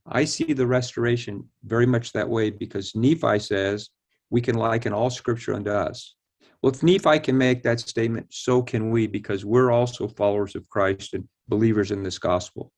I 0.05 0.25
see 0.25 0.53
the 0.53 0.67
restoration 0.67 1.47
very 1.63 1.85
much 1.85 2.13
that 2.13 2.29
way 2.29 2.49
because 2.49 2.95
Nephi 2.95 3.39
says 3.39 3.89
we 4.29 4.41
can 4.41 4.55
liken 4.55 4.93
all 4.93 5.09
scripture 5.09 5.53
unto 5.53 5.71
us. 5.71 6.15
Well, 6.61 6.73
if 6.73 6.83
Nephi 6.83 7.19
can 7.19 7.37
make 7.37 7.63
that 7.63 7.79
statement, 7.79 8.27
so 8.31 8.61
can 8.61 8.89
we 8.89 9.07
because 9.07 9.45
we're 9.45 9.71
also 9.71 10.07
followers 10.07 10.55
of 10.55 10.67
Christ 10.69 11.13
and 11.13 11.27
believers 11.47 11.91
in 11.91 12.03
this 12.03 12.19
gospel. 12.19 12.71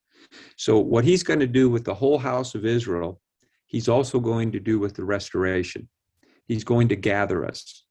So, 0.56 0.80
what 0.80 1.04
he's 1.04 1.24
going 1.24 1.40
to 1.40 1.48
do 1.48 1.70
with 1.70 1.84
the 1.84 1.94
whole 1.94 2.20
house 2.20 2.54
of 2.54 2.66
Israel, 2.66 3.20
he's 3.66 3.90
also 3.90 4.20
going 4.20 4.52
to 4.52 4.60
do 4.60 4.80
with 4.80 4.96
the 4.96 5.04
restoration. 5.04 5.90
He's 6.48 6.64
going 6.64 6.90
to 6.90 6.96
gather 6.96 7.46
us. 7.46 7.84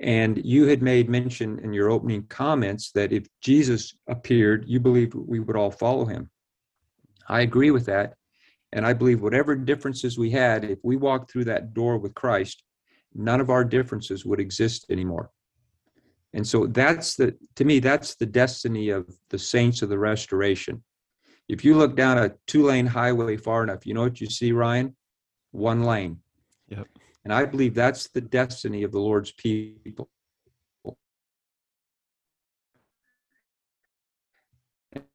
And 0.00 0.40
you 0.44 0.66
had 0.66 0.82
made 0.82 1.08
mention 1.08 1.60
in 1.60 1.72
your 1.72 1.90
opening 1.90 2.24
comments 2.24 2.90
that 2.92 3.12
if 3.12 3.26
Jesus 3.40 3.94
appeared, 4.08 4.64
you 4.66 4.80
believed 4.80 5.14
we 5.14 5.38
would 5.38 5.56
all 5.56 5.70
follow 5.70 6.04
him. 6.04 6.28
I 7.28 7.42
agree 7.42 7.70
with 7.70 7.86
that. 7.86 8.14
And 8.72 8.86
I 8.86 8.94
believe 8.94 9.20
whatever 9.20 9.54
differences 9.54 10.18
we 10.18 10.30
had, 10.30 10.64
if 10.64 10.78
we 10.82 10.96
walked 10.96 11.30
through 11.30 11.44
that 11.44 11.74
door 11.74 11.98
with 11.98 12.14
Christ, 12.14 12.64
none 13.14 13.40
of 13.40 13.50
our 13.50 13.64
differences 13.64 14.24
would 14.24 14.40
exist 14.40 14.86
anymore. 14.90 15.30
And 16.34 16.46
so 16.46 16.66
that's 16.66 17.14
the, 17.14 17.36
to 17.56 17.64
me, 17.64 17.78
that's 17.78 18.14
the 18.14 18.26
destiny 18.26 18.88
of 18.88 19.06
the 19.28 19.38
saints 19.38 19.82
of 19.82 19.90
the 19.90 19.98
restoration. 19.98 20.82
If 21.48 21.64
you 21.64 21.76
look 21.76 21.94
down 21.94 22.18
a 22.18 22.32
two 22.46 22.64
lane 22.64 22.86
highway 22.86 23.36
far 23.36 23.62
enough, 23.62 23.86
you 23.86 23.92
know 23.92 24.02
what 24.02 24.20
you 24.20 24.28
see, 24.28 24.52
Ryan? 24.52 24.96
One 25.50 25.82
lane. 25.82 26.20
And 27.24 27.32
I 27.32 27.44
believe 27.44 27.74
that's 27.74 28.08
the 28.08 28.20
destiny 28.20 28.82
of 28.82 28.92
the 28.92 28.98
Lord's 28.98 29.32
people. 29.32 30.08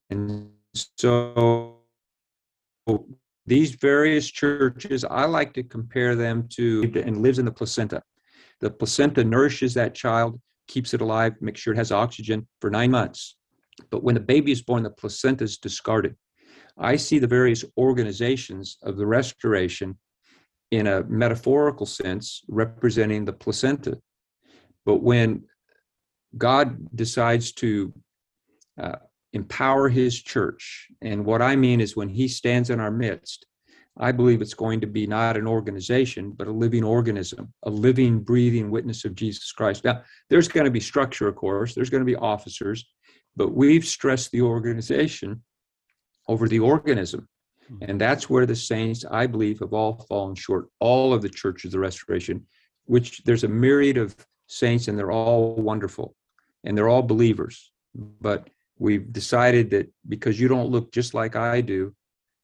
And 0.10 0.50
so 0.74 1.78
these 3.46 3.76
various 3.76 4.30
churches, 4.30 5.04
I 5.04 5.26
like 5.26 5.54
to 5.54 5.64
compare 5.64 6.16
them 6.16 6.48
to 6.52 6.92
and 6.96 7.22
lives 7.22 7.40
in 7.40 7.46
the 7.46 7.52
placenta. 7.52 8.02
The 8.62 8.72
placenta 8.72 9.24
nourishes 9.24 9.74
that 9.74 9.94
child, 9.94 10.40
keeps 10.68 10.94
it 10.94 11.02
alive, 11.02 11.34
makes 11.42 11.62
sure 11.62 11.74
it 11.74 11.78
has 11.78 11.92
oxygen 11.92 12.48
for 12.62 12.70
nine 12.70 12.92
months. 12.92 13.38
But 13.90 14.04
when 14.04 14.16
the 14.16 14.22
baby 14.22 14.52
is 14.52 14.62
born, 14.62 14.84
the 14.84 14.90
placenta 14.90 15.44
is 15.44 15.58
discarded. 15.58 16.16
I 16.78 16.96
see 16.96 17.20
the 17.20 17.28
various 17.28 17.64
organizations 17.78 18.78
of 18.84 18.98
the 18.98 19.06
restoration 19.06 19.98
in 20.72 20.88
a 20.88 21.04
metaphorical 21.04 21.86
sense 21.86 22.44
representing 22.48 23.26
the 23.26 23.34
placenta. 23.34 23.98
But 24.86 25.02
when 25.02 25.44
God 26.38 26.78
decides 26.96 27.52
to 27.54 27.94
uh, 28.82 28.98
empower 29.34 29.90
his 29.90 30.22
church, 30.22 30.88
and 31.02 31.26
what 31.26 31.42
I 31.42 31.56
mean 31.56 31.82
is 31.82 31.96
when 31.96 32.10
he 32.10 32.28
stands 32.28 32.70
in 32.70 32.80
our 32.80 32.92
midst, 32.92 33.46
I 34.00 34.12
believe 34.12 34.42
it's 34.42 34.54
going 34.54 34.82
to 34.82 34.88
be 34.88 35.08
not 35.08 35.38
an 35.38 35.48
organization, 35.48 36.32
but 36.32 36.48
a 36.48 36.52
living 36.52 36.84
organism, 36.84 37.54
a 37.64 37.70
living, 37.70 38.20
breathing 38.20 38.70
witness 38.70 39.06
of 39.06 39.16
Jesus 39.16 39.52
Christ. 39.52 39.84
Now, 39.84 40.04
there's 40.30 40.48
going 40.48 40.66
to 40.66 40.72
be 40.72 40.80
structure, 40.80 41.28
of 41.28 41.36
course, 41.36 41.74
there's 41.74 41.90
going 41.90 42.02
to 42.02 42.06
be 42.06 42.16
officers, 42.16 42.86
but 43.36 43.54
we've 43.54 43.86
stressed 43.86 44.32
the 44.32 44.42
organization 44.42 45.42
over 46.28 46.48
the 46.48 46.60
organism. 46.60 47.28
Hmm. 47.68 47.78
And 47.82 48.02
that's 48.02 48.30
where 48.30 48.46
the 48.46 48.56
saints, 48.56 49.06
I 49.10 49.28
believe, 49.28 49.60
have 49.60 49.74
all 49.74 50.06
fallen 50.10 50.36
short. 50.36 50.68
All 50.80 51.14
of 51.14 51.22
the 51.22 51.30
churches 51.30 51.70
of 51.70 51.72
the 51.74 51.80
restoration, 51.80 52.46
which 52.86 53.24
there's 53.24 53.44
a 53.44 53.48
myriad 53.48 53.98
of 53.98 54.16
saints 54.48 54.88
and 54.88 54.98
they're 54.98 55.12
all 55.12 55.56
wonderful 55.56 56.16
and 56.64 56.78
they're 56.78 56.90
all 56.90 57.02
believers. 57.04 57.72
But 57.96 58.50
we've 58.80 59.12
decided 59.12 59.70
that 59.72 59.92
because 60.08 60.40
you 60.40 60.48
don't 60.48 60.70
look 60.70 60.92
just 60.92 61.14
like 61.14 61.36
I 61.36 61.62
do, 61.62 61.94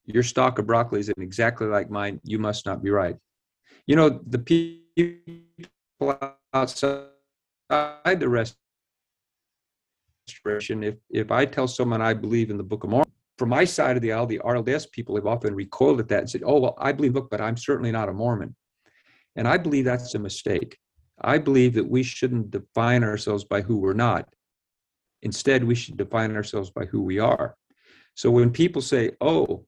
your 0.06 0.22
stalk 0.22 0.58
of 0.58 0.66
broccoli 0.66 1.00
isn't 1.00 1.22
exactly 1.22 1.66
like 1.66 1.90
mine, 1.90 2.20
you 2.24 2.38
must 2.38 2.66
not 2.66 2.82
be 2.82 2.90
right. 2.90 3.16
You 3.86 3.96
know, 3.96 4.20
the 4.26 4.38
people 4.38 6.18
outside 6.52 7.08
the 7.70 8.28
restoration, 10.28 10.84
if, 10.84 10.96
if 11.10 11.30
I 11.30 11.46
tell 11.46 11.66
someone 11.68 12.02
I 12.02 12.12
believe 12.14 12.50
in 12.50 12.56
the 12.58 12.62
Book 12.62 12.84
of 12.84 12.90
Mormon, 12.90 13.10
from 13.38 13.48
my 13.48 13.64
side 13.64 13.96
of 13.96 14.02
the 14.02 14.12
aisle, 14.12 14.26
the 14.26 14.40
RLDS 14.44 14.90
people 14.92 15.16
have 15.16 15.26
often 15.26 15.54
recoiled 15.54 16.00
at 16.00 16.08
that 16.08 16.20
and 16.20 16.30
said, 16.30 16.42
oh, 16.44 16.60
well, 16.60 16.74
I 16.78 16.92
believe 16.92 17.14
book, 17.14 17.28
but 17.30 17.40
I'm 17.40 17.56
certainly 17.56 17.90
not 17.90 18.08
a 18.08 18.12
Mormon. 18.12 18.54
And 19.36 19.48
I 19.48 19.56
believe 19.56 19.84
that's 19.84 20.14
a 20.14 20.18
mistake. 20.18 20.78
I 21.20 21.38
believe 21.38 21.74
that 21.74 21.88
we 21.88 22.02
shouldn't 22.02 22.50
define 22.50 23.02
ourselves 23.02 23.44
by 23.44 23.62
who 23.62 23.78
we're 23.78 23.92
not. 23.92 24.28
Instead, 25.22 25.64
we 25.64 25.74
should 25.74 25.96
define 25.96 26.36
ourselves 26.36 26.70
by 26.70 26.84
who 26.84 27.02
we 27.02 27.18
are. 27.18 27.56
So 28.14 28.30
when 28.30 28.50
people 28.50 28.82
say, 28.82 29.12
oh, 29.20 29.64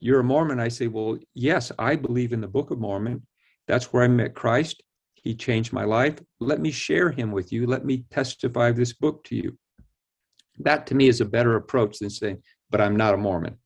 you're 0.00 0.20
a 0.20 0.24
Mormon, 0.24 0.60
I 0.60 0.68
say, 0.68 0.86
well, 0.86 1.18
yes, 1.34 1.72
I 1.78 1.96
believe 1.96 2.32
in 2.32 2.40
the 2.40 2.48
Book 2.48 2.70
of 2.70 2.78
Mormon. 2.78 3.26
That's 3.68 3.92
where 3.92 4.02
I 4.02 4.08
met 4.08 4.34
Christ. 4.34 4.82
He 5.14 5.34
changed 5.34 5.72
my 5.72 5.84
life. 5.84 6.18
Let 6.40 6.60
me 6.60 6.70
share 6.70 7.10
him 7.10 7.30
with 7.30 7.52
you. 7.52 7.66
Let 7.66 7.84
me 7.84 8.06
testify 8.10 8.72
this 8.72 8.94
book 8.94 9.22
to 9.24 9.36
you. 9.36 9.58
That 10.58 10.86
to 10.86 10.94
me 10.94 11.08
is 11.08 11.20
a 11.20 11.26
better 11.26 11.56
approach 11.56 11.98
than 11.98 12.08
saying, 12.10 12.42
but 12.70 12.80
I'm 12.80 12.96
not 12.96 13.14
a 13.14 13.16
Mormon. 13.16 13.58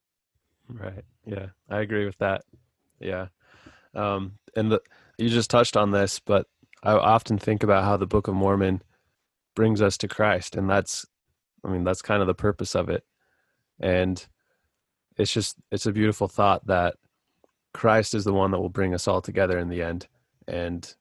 Right. 0.69 1.05
Yeah, 1.27 1.47
I 1.69 1.81
agree 1.81 2.07
with 2.07 2.19
that. 2.19 2.43
Yeah. 3.01 3.29
Um, 3.95 4.39
and 4.57 4.73
the, 4.73 4.81
you 5.19 5.29
just 5.29 5.51
touched 5.51 5.77
on 5.77 5.91
this, 5.91 6.21
but 6.21 6.47
I 6.83 6.93
often 6.93 7.39
think 7.39 7.63
about 7.63 7.85
how 7.85 7.97
the 7.97 8.07
Book 8.07 8.29
of 8.29 8.35
Mormon 8.35 8.83
brings 9.55 9.81
us 9.81 9.97
to 9.99 10.09
Christ, 10.09 10.57
and 10.57 10.69
that's, 10.69 11.07
I 11.65 11.69
mean, 11.69 11.85
that's 11.85 12.03
kind 12.03 12.21
of 12.21 12.27
the 12.27 12.35
purpose 12.35 12.75
of 12.75 12.89
it. 12.89 13.05
And 13.81 14.25
it's 15.17 15.33
just, 15.33 15.57
it's 15.71 15.87
a 15.87 15.93
beautiful 15.93 16.29
thought 16.29 16.67
that 16.67 16.97
Christ 17.73 18.15
is 18.15 18.25
the 18.25 18.33
one 18.33 18.51
that 18.51 18.61
will 18.61 18.69
bring 18.69 18.95
us 18.95 19.09
all 19.09 19.21
together 19.21 19.59
in 19.59 19.69
the 19.69 19.83
end, 19.83 20.09
and 20.49 20.95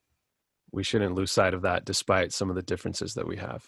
we 0.72 0.84
shouldn't 0.84 1.16
lose 1.16 1.32
sight 1.32 1.54
of 1.54 1.64
that, 1.64 1.86
despite 1.86 2.34
some 2.34 2.50
of 2.50 2.56
the 2.56 2.62
differences 2.62 3.14
that 3.16 3.28
we 3.28 3.38
have. 3.38 3.68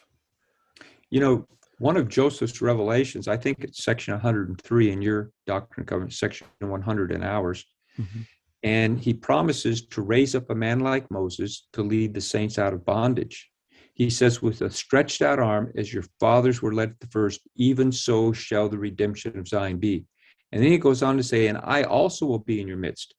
You 1.10 1.20
know, 1.20 1.48
one 1.78 1.98
of 1.98 2.08
Joseph's 2.08 2.62
revelations, 2.62 3.28
I 3.28 3.38
think 3.38 3.64
it's 3.64 3.84
section 3.84 4.14
103 4.14 4.92
in 4.92 5.02
your 5.02 5.32
Doctrine 5.46 5.82
and 5.82 5.88
Covenants, 5.88 6.20
section 6.20 6.48
100 6.60 7.12
in 7.12 7.24
ours. 7.24 7.66
Mm-hmm. 8.00 8.22
And 8.64 9.00
he 9.00 9.14
promises 9.14 9.86
to 9.88 10.02
raise 10.02 10.36
up 10.36 10.50
a 10.50 10.56
man 10.56 10.80
like 10.80 11.12
Moses 11.12 11.68
to 11.74 11.84
lead 11.84 12.14
the 12.14 12.22
saints 12.22 12.58
out 12.58 12.74
of 12.74 12.86
bondage. 12.86 13.50
He 13.94 14.10
says, 14.10 14.42
with 14.42 14.62
a 14.62 14.70
stretched 14.70 15.22
out 15.22 15.40
arm, 15.40 15.72
as 15.78 15.94
your 15.94 16.04
fathers 16.20 16.62
were 16.62 16.74
led 16.74 16.90
at 16.90 17.00
the 17.00 17.08
first, 17.08 17.42
even 17.56 17.92
so 17.92 18.34
shall 18.34 18.68
the 18.68 18.78
redemption 18.78 19.38
of 19.38 19.48
Zion 19.48 19.78
be. 19.78 20.06
And 20.52 20.64
then 20.64 20.72
he 20.72 20.78
goes 20.78 21.04
on 21.04 21.18
to 21.18 21.24
say, 21.24 21.48
and 21.48 21.60
I 21.64 21.84
also 21.84 22.26
will 22.26 22.40
be 22.40 22.60
in 22.60 22.68
your 22.68 22.78
midst, 22.78 23.16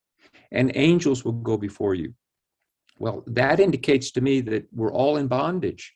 and 0.53 0.73
angels 0.75 1.25
will 1.25 1.33
go 1.33 1.57
before 1.57 1.95
you. 1.95 2.15
Well, 2.99 3.25
that 3.27 3.61
indicates 3.61 4.11
to 4.13 4.21
me 4.21 4.41
that 4.43 4.67
we're 4.73 4.93
all 4.93 5.17
in 5.17 5.29
bondage. 5.29 5.95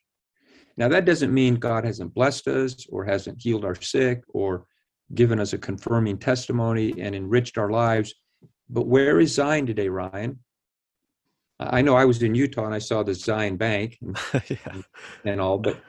Now, 0.77 0.87
that 0.89 1.05
doesn't 1.05 1.33
mean 1.33 1.55
God 1.55 1.85
hasn't 1.85 2.13
blessed 2.13 2.47
us 2.47 2.85
or 2.89 3.05
hasn't 3.05 3.41
healed 3.41 3.65
our 3.65 3.75
sick 3.75 4.23
or 4.29 4.65
given 5.13 5.39
us 5.39 5.53
a 5.53 5.57
confirming 5.57 6.17
testimony 6.17 6.99
and 6.99 7.15
enriched 7.15 7.57
our 7.57 7.69
lives. 7.69 8.13
But 8.69 8.87
where 8.87 9.19
is 9.19 9.35
Zion 9.35 9.65
today, 9.65 9.89
Ryan? 9.89 10.39
I 11.59 11.81
know 11.81 11.95
I 11.95 12.05
was 12.05 12.23
in 12.23 12.33
Utah 12.33 12.65
and 12.65 12.73
I 12.73 12.79
saw 12.79 13.03
the 13.03 13.13
Zion 13.13 13.57
Bank 13.57 13.97
and, 14.01 14.17
yeah. 14.49 14.81
and 15.25 15.39
all, 15.39 15.59
but 15.59 15.79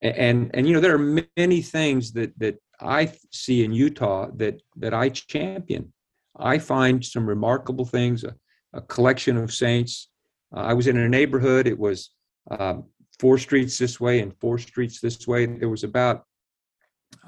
and 0.00 0.50
and 0.52 0.66
you 0.66 0.74
know 0.74 0.80
there 0.80 0.94
are 0.94 1.22
many 1.36 1.62
things 1.62 2.12
that 2.12 2.36
that 2.38 2.56
I 2.80 3.12
see 3.30 3.64
in 3.64 3.72
Utah 3.72 4.28
that 4.36 4.60
that 4.76 4.92
I 4.92 5.10
champion. 5.10 5.92
I 6.36 6.58
find 6.58 7.04
some 7.04 7.26
remarkable 7.26 7.84
things, 7.84 8.24
a, 8.24 8.34
a 8.72 8.80
collection 8.80 9.36
of 9.36 9.52
saints. 9.52 10.08
Uh, 10.54 10.60
I 10.60 10.72
was 10.72 10.86
in 10.86 10.96
a 10.96 11.08
neighborhood. 11.08 11.66
It 11.66 11.78
was 11.78 12.10
um, 12.50 12.86
four 13.22 13.38
streets 13.38 13.78
this 13.78 14.00
way 14.00 14.18
and 14.18 14.36
four 14.40 14.58
streets 14.58 15.00
this 15.00 15.28
way. 15.28 15.46
There 15.46 15.68
was 15.68 15.84
about, 15.84 16.24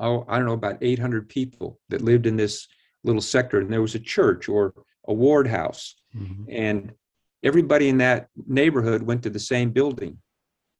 oh, 0.01 0.25
I 0.29 0.39
don't 0.39 0.47
know, 0.47 0.55
about 0.55 0.79
800 0.81 1.29
people 1.29 1.79
that 1.89 2.03
lived 2.03 2.27
in 2.27 2.35
this 2.37 2.67
little 3.05 3.23
sector. 3.23 3.61
And 3.61 3.73
there 3.73 3.81
was 3.81 3.95
a 3.95 4.01
church 4.01 4.49
or 4.49 4.75
a 5.07 5.15
ward 5.15 5.47
house. 5.47 5.95
Mm-hmm. 6.17 6.51
And 6.51 6.93
everybody 7.45 7.89
in 7.91 7.99
that 7.99 8.27
neighborhood 8.49 9.03
went 9.03 9.23
to 9.23 9.31
the 9.31 9.39
same 9.39 9.71
building. 9.71 10.19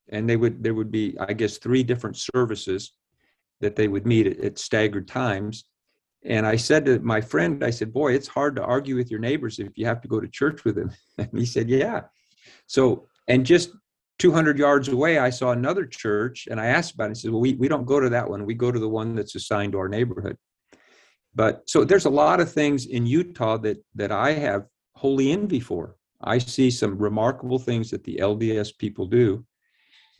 And 0.09 0.29
they 0.29 0.35
would, 0.35 0.61
there 0.61 0.73
would 0.73 0.91
be, 0.91 1.15
I 1.17 1.31
guess, 1.31 1.59
three 1.59 1.81
different 1.81 2.17
services 2.17 2.91
that 3.61 3.77
they 3.77 3.87
would 3.87 4.05
meet 4.05 4.27
at, 4.27 4.39
at 4.41 4.59
staggered 4.59 5.07
times. 5.07 5.63
And 6.25 6.45
I 6.45 6.57
said 6.57 6.83
to 6.87 6.99
my 6.99 7.21
friend, 7.21 7.63
I 7.63 7.69
said, 7.69 7.93
boy, 7.93 8.15
it's 8.15 8.27
hard 8.27 8.57
to 8.57 8.63
argue 8.63 8.97
with 8.97 9.09
your 9.09 9.21
neighbors 9.21 9.59
if 9.59 9.77
you 9.77 9.85
have 9.85 10.01
to 10.01 10.09
go 10.09 10.19
to 10.19 10.27
church 10.27 10.65
with 10.65 10.75
them. 10.75 10.91
And 11.17 11.29
he 11.39 11.45
said, 11.45 11.69
yeah. 11.69 12.01
So, 12.67 13.07
and 13.29 13.45
just 13.45 13.69
200 14.19 14.57
yards 14.57 14.87
away, 14.87 15.17
I 15.17 15.29
saw 15.29 15.51
another 15.51 15.85
church 15.85 16.47
and 16.49 16.59
I 16.59 16.67
asked 16.67 16.93
about 16.93 17.05
it. 17.05 17.17
He 17.17 17.21
said, 17.21 17.31
Well, 17.31 17.41
we, 17.41 17.53
we 17.55 17.67
don't 17.67 17.85
go 17.85 17.99
to 17.99 18.09
that 18.09 18.29
one. 18.29 18.45
We 18.45 18.53
go 18.53 18.71
to 18.71 18.79
the 18.79 18.89
one 18.89 19.15
that's 19.15 19.35
assigned 19.35 19.73
to 19.73 19.79
our 19.79 19.89
neighborhood. 19.89 20.37
But 21.33 21.69
so 21.69 21.83
there's 21.83 22.05
a 22.05 22.09
lot 22.09 22.39
of 22.39 22.51
things 22.51 22.85
in 22.85 23.05
Utah 23.05 23.57
that, 23.57 23.83
that 23.95 24.11
I 24.11 24.31
have 24.31 24.67
holy 24.95 25.31
envy 25.31 25.59
for. 25.59 25.97
I 26.21 26.37
see 26.37 26.71
some 26.71 26.97
remarkable 26.97 27.59
things 27.59 27.91
that 27.91 28.05
the 28.05 28.17
LDS 28.21 28.77
people 28.77 29.05
do. 29.05 29.45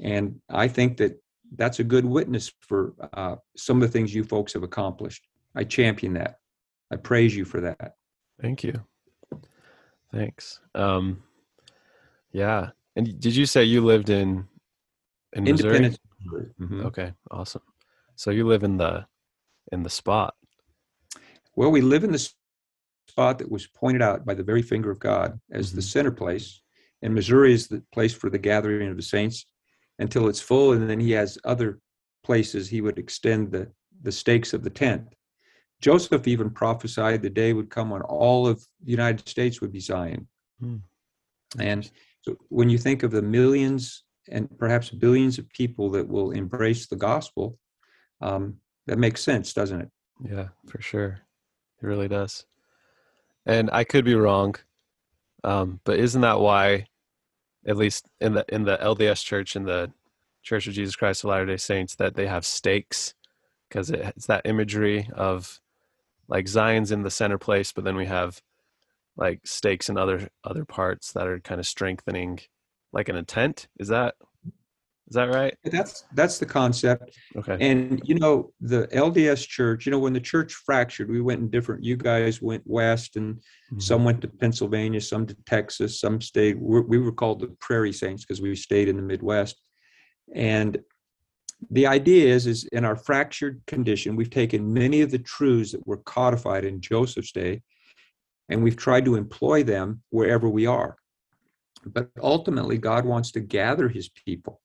And 0.01 0.41
I 0.49 0.67
think 0.67 0.97
that 0.97 1.17
that's 1.55 1.79
a 1.79 1.85
good 1.85 2.05
witness 2.05 2.51
for 2.59 2.93
uh, 3.13 3.37
some 3.55 3.77
of 3.77 3.81
the 3.81 3.87
things 3.87 4.13
you 4.13 4.25
folks 4.25 4.53
have 4.53 4.63
accomplished. 4.63 5.25
I 5.55 5.63
champion 5.63 6.13
that. 6.13 6.39
I 6.91 6.97
praise 6.97 7.33
you 7.35 7.45
for 7.45 7.61
that. 7.61 7.95
Thank 8.41 8.63
you. 8.63 8.83
Thanks. 10.13 10.59
Um, 10.75 11.23
yeah, 12.33 12.71
and 12.95 13.19
did 13.19 13.35
you 13.35 13.45
say 13.45 13.63
you 13.63 13.83
lived 13.83 14.09
in 14.09 14.47
in 15.33 15.43
Missouri? 15.43 15.95
Mm-hmm. 16.59 16.85
Okay, 16.87 17.13
awesome. 17.31 17.61
So 18.15 18.31
you 18.31 18.47
live 18.47 18.63
in 18.63 18.77
the 18.77 19.05
in 19.71 19.83
the 19.83 19.89
spot. 19.89 20.35
Well, 21.55 21.71
we 21.71 21.81
live 21.81 22.03
in 22.03 22.11
the 22.11 22.29
spot 23.07 23.39
that 23.39 23.51
was 23.51 23.67
pointed 23.67 24.01
out 24.01 24.25
by 24.25 24.33
the 24.33 24.43
very 24.43 24.61
finger 24.61 24.91
of 24.91 24.99
God 24.99 25.39
as 25.51 25.67
mm-hmm. 25.67 25.75
the 25.77 25.81
center 25.81 26.11
place, 26.11 26.61
and 27.01 27.13
Missouri 27.13 27.53
is 27.53 27.67
the 27.67 27.83
place 27.91 28.13
for 28.13 28.29
the 28.29 28.37
gathering 28.37 28.89
of 28.89 28.97
the 28.97 29.03
saints 29.03 29.45
until 29.99 30.27
it's 30.27 30.41
full, 30.41 30.73
and 30.73 30.89
then 30.89 30.99
he 30.99 31.11
has 31.11 31.37
other 31.45 31.79
places 32.23 32.67
he 32.67 32.81
would 32.81 32.97
extend 32.97 33.51
the 33.51 33.71
the 34.01 34.11
stakes 34.11 34.53
of 34.53 34.63
the 34.63 34.69
tent. 34.69 35.15
Joseph 35.81 36.27
even 36.27 36.49
prophesied 36.49 37.21
the 37.21 37.29
day 37.29 37.53
would 37.53 37.69
come 37.69 37.89
when 37.89 38.01
all 38.01 38.47
of 38.47 38.65
the 38.83 38.91
United 38.91 39.27
States 39.27 39.61
would 39.61 39.71
be 39.71 39.79
Zion. 39.79 40.27
Hmm. 40.59 40.77
And 41.59 41.89
so 42.25 42.35
when 42.49 42.69
you 42.69 42.77
think 42.77 43.03
of 43.03 43.11
the 43.11 43.21
millions 43.21 44.03
and 44.29 44.49
perhaps 44.57 44.89
billions 44.89 45.37
of 45.37 45.47
people 45.49 45.91
that 45.91 46.07
will 46.07 46.31
embrace 46.31 46.87
the 46.87 46.95
gospel, 46.95 47.59
um, 48.21 48.57
that 48.87 48.97
makes 48.97 49.23
sense, 49.23 49.53
doesn't 49.53 49.81
it? 49.81 49.91
Yeah, 50.23 50.47
for 50.67 50.81
sure. 50.81 51.19
It 51.81 51.85
really 51.85 52.07
does. 52.07 52.45
And 53.45 53.69
I 53.71 53.83
could 53.83 54.05
be 54.05 54.15
wrong, 54.15 54.55
um, 55.43 55.79
but 55.83 55.99
isn't 55.99 56.21
that 56.21 56.39
why, 56.39 56.87
at 57.67 57.77
least 57.77 58.09
in 58.19 58.33
the 58.33 58.45
in 58.49 58.63
the 58.63 58.77
LDS 58.77 59.23
Church 59.23 59.55
in 59.55 59.65
the 59.65 59.91
Church 60.41 60.65
of 60.67 60.73
Jesus 60.73 60.95
Christ 60.95 61.23
of 61.23 61.29
Latter 61.29 61.45
Day 61.45 61.57
Saints, 61.57 61.95
that 61.95 62.15
they 62.15 62.25
have 62.25 62.45
stakes 62.45 63.13
because 63.69 63.91
it, 63.91 63.99
it's 64.15 64.25
that 64.25 64.45
imagery 64.45 65.09
of 65.13 65.59
like 66.27 66.47
Zion's 66.47 66.91
in 66.91 67.03
the 67.03 67.11
center 67.11 67.37
place, 67.37 67.71
but 67.71 67.83
then 67.83 67.95
we 67.95 68.07
have 68.07 68.41
like 69.17 69.41
stakes 69.45 69.89
and 69.89 69.97
other 69.97 70.29
other 70.43 70.65
parts 70.65 71.13
that 71.13 71.27
are 71.27 71.39
kind 71.39 71.59
of 71.59 71.67
strengthening 71.67 72.39
like 72.93 73.09
an 73.09 73.15
intent. 73.15 73.67
Is 73.79 73.87
that 73.89 74.15
is 75.07 75.13
that 75.13 75.29
right? 75.29 75.55
That's 75.63 76.05
that's 76.13 76.39
the 76.39 76.45
concept. 76.47 77.17
Okay. 77.37 77.57
And 77.59 78.01
you 78.03 78.15
know, 78.15 78.51
the 78.59 78.87
LDS 78.87 79.47
church, 79.47 79.85
you 79.85 79.91
know, 79.91 79.99
when 79.99 80.13
the 80.13 80.19
church 80.19 80.53
fractured, 80.53 81.09
we 81.09 81.21
went 81.21 81.41
in 81.41 81.49
different 81.49 81.83
you 81.83 81.95
guys 81.95 82.41
went 82.41 82.63
west 82.65 83.15
and 83.15 83.39
Mhm. 83.71 83.81
some 83.81 84.03
went 84.03 84.21
to 84.21 84.27
Pennsylvania, 84.27 85.01
some 85.01 85.25
to 85.27 85.35
Texas, 85.45 85.99
some 85.99 86.19
stayed 86.21 86.57
we 86.59 86.81
we 86.81 86.97
were 86.97 87.11
called 87.11 87.39
the 87.39 87.55
Prairie 87.59 87.93
Saints 87.93 88.23
because 88.25 88.41
we 88.41 88.55
stayed 88.55 88.87
in 88.89 88.97
the 88.97 89.03
Midwest. 89.03 89.61
And 90.33 90.79
the 91.69 91.87
idea 91.87 92.33
is 92.33 92.47
is 92.47 92.65
in 92.65 92.83
our 92.83 92.95
fractured 92.95 93.61
condition, 93.67 94.15
we've 94.15 94.29
taken 94.29 94.73
many 94.73 95.01
of 95.01 95.11
the 95.11 95.19
truths 95.19 95.71
that 95.71 95.85
were 95.87 95.97
codified 95.97 96.65
in 96.65 96.81
Joseph's 96.81 97.31
day 97.31 97.61
and 98.49 98.63
we've 98.63 98.77
tried 98.77 99.05
to 99.05 99.15
employ 99.15 99.63
them 99.63 100.01
wherever 100.09 100.47
we 100.49 100.65
are. 100.65 100.97
But 101.85 102.09
ultimately, 102.21 102.77
God 102.77 103.05
wants 103.05 103.31
to 103.31 103.39
gather 103.39 103.87
his 103.87 104.09
people. 104.09 104.61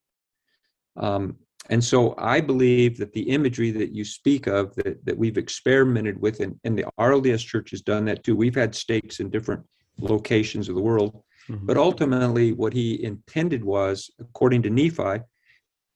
Um, 0.96 1.36
and 1.68 1.82
so 1.82 2.14
I 2.18 2.40
believe 2.40 2.98
that 2.98 3.12
the 3.12 3.28
imagery 3.30 3.70
that 3.72 3.92
you 3.92 4.04
speak 4.04 4.46
of 4.46 4.74
that, 4.76 5.04
that 5.04 5.16
we've 5.16 5.38
experimented 5.38 6.20
with, 6.20 6.40
and, 6.40 6.58
and 6.64 6.76
the 6.76 6.86
RLDS 6.98 7.46
church 7.46 7.70
has 7.70 7.82
done 7.82 8.04
that 8.06 8.24
too. 8.24 8.34
We've 8.34 8.54
had 8.54 8.74
stakes 8.74 9.20
in 9.20 9.30
different 9.30 9.64
locations 9.98 10.68
of 10.68 10.74
the 10.74 10.80
world. 10.80 11.22
Mhm. 11.48 11.66
But 11.66 11.76
ultimately, 11.76 12.52
what 12.52 12.72
he 12.72 13.02
intended 13.04 13.62
was, 13.62 14.10
according 14.18 14.62
to 14.62 14.70
Nephi, 14.70 15.22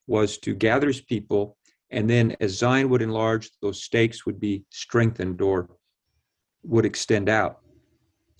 was 0.07 0.37
to 0.39 0.53
gather 0.53 0.87
his 0.87 1.01
people. 1.01 1.57
And 1.89 2.09
then 2.09 2.35
as 2.39 2.57
Zion 2.57 2.89
would 2.89 3.01
enlarge, 3.01 3.49
those 3.61 3.83
stakes 3.83 4.25
would 4.25 4.39
be 4.39 4.63
strengthened 4.69 5.41
or 5.41 5.69
would 6.63 6.85
extend 6.85 7.29
out. 7.29 7.61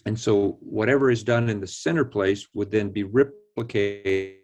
And 0.05 0.19
so 0.19 0.57
whatever 0.61 1.09
is 1.09 1.23
done 1.23 1.49
in 1.49 1.59
the 1.59 1.67
center 1.67 2.05
place 2.05 2.47
would 2.53 2.69
then 2.71 2.89
be 2.89 3.03
replicated. 3.03 4.37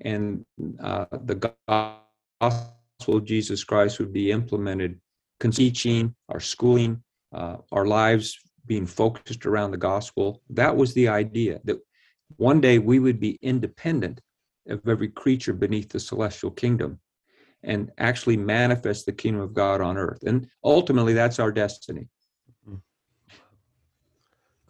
And 0.00 0.44
uh, 0.82 1.04
the 1.12 1.54
gospel 1.68 3.16
of 3.16 3.24
Jesus 3.24 3.64
Christ 3.64 3.98
would 3.98 4.12
be 4.12 4.30
implemented, 4.32 4.98
teaching, 5.38 6.14
our 6.28 6.40
schooling, 6.40 7.02
uh, 7.34 7.56
our 7.70 7.86
lives 7.86 8.38
being 8.66 8.86
focused 8.86 9.44
around 9.44 9.72
the 9.72 9.76
gospel. 9.76 10.40
That 10.50 10.76
was 10.76 10.94
the 10.94 11.08
idea 11.08 11.60
that 11.64 11.78
one 12.36 12.60
day 12.60 12.78
we 12.78 12.98
would 12.98 13.20
be 13.20 13.38
independent 13.42 14.20
of 14.68 14.86
every 14.88 15.08
creature 15.08 15.52
beneath 15.52 15.90
the 15.90 16.00
celestial 16.00 16.50
kingdom 16.50 17.00
and 17.64 17.90
actually 17.98 18.36
manifest 18.36 19.06
the 19.06 19.12
kingdom 19.12 19.42
of 19.42 19.52
God 19.52 19.80
on 19.80 19.96
earth. 19.96 20.22
And 20.24 20.48
ultimately, 20.64 21.12
that's 21.12 21.38
our 21.38 21.52
destiny. 21.52 22.08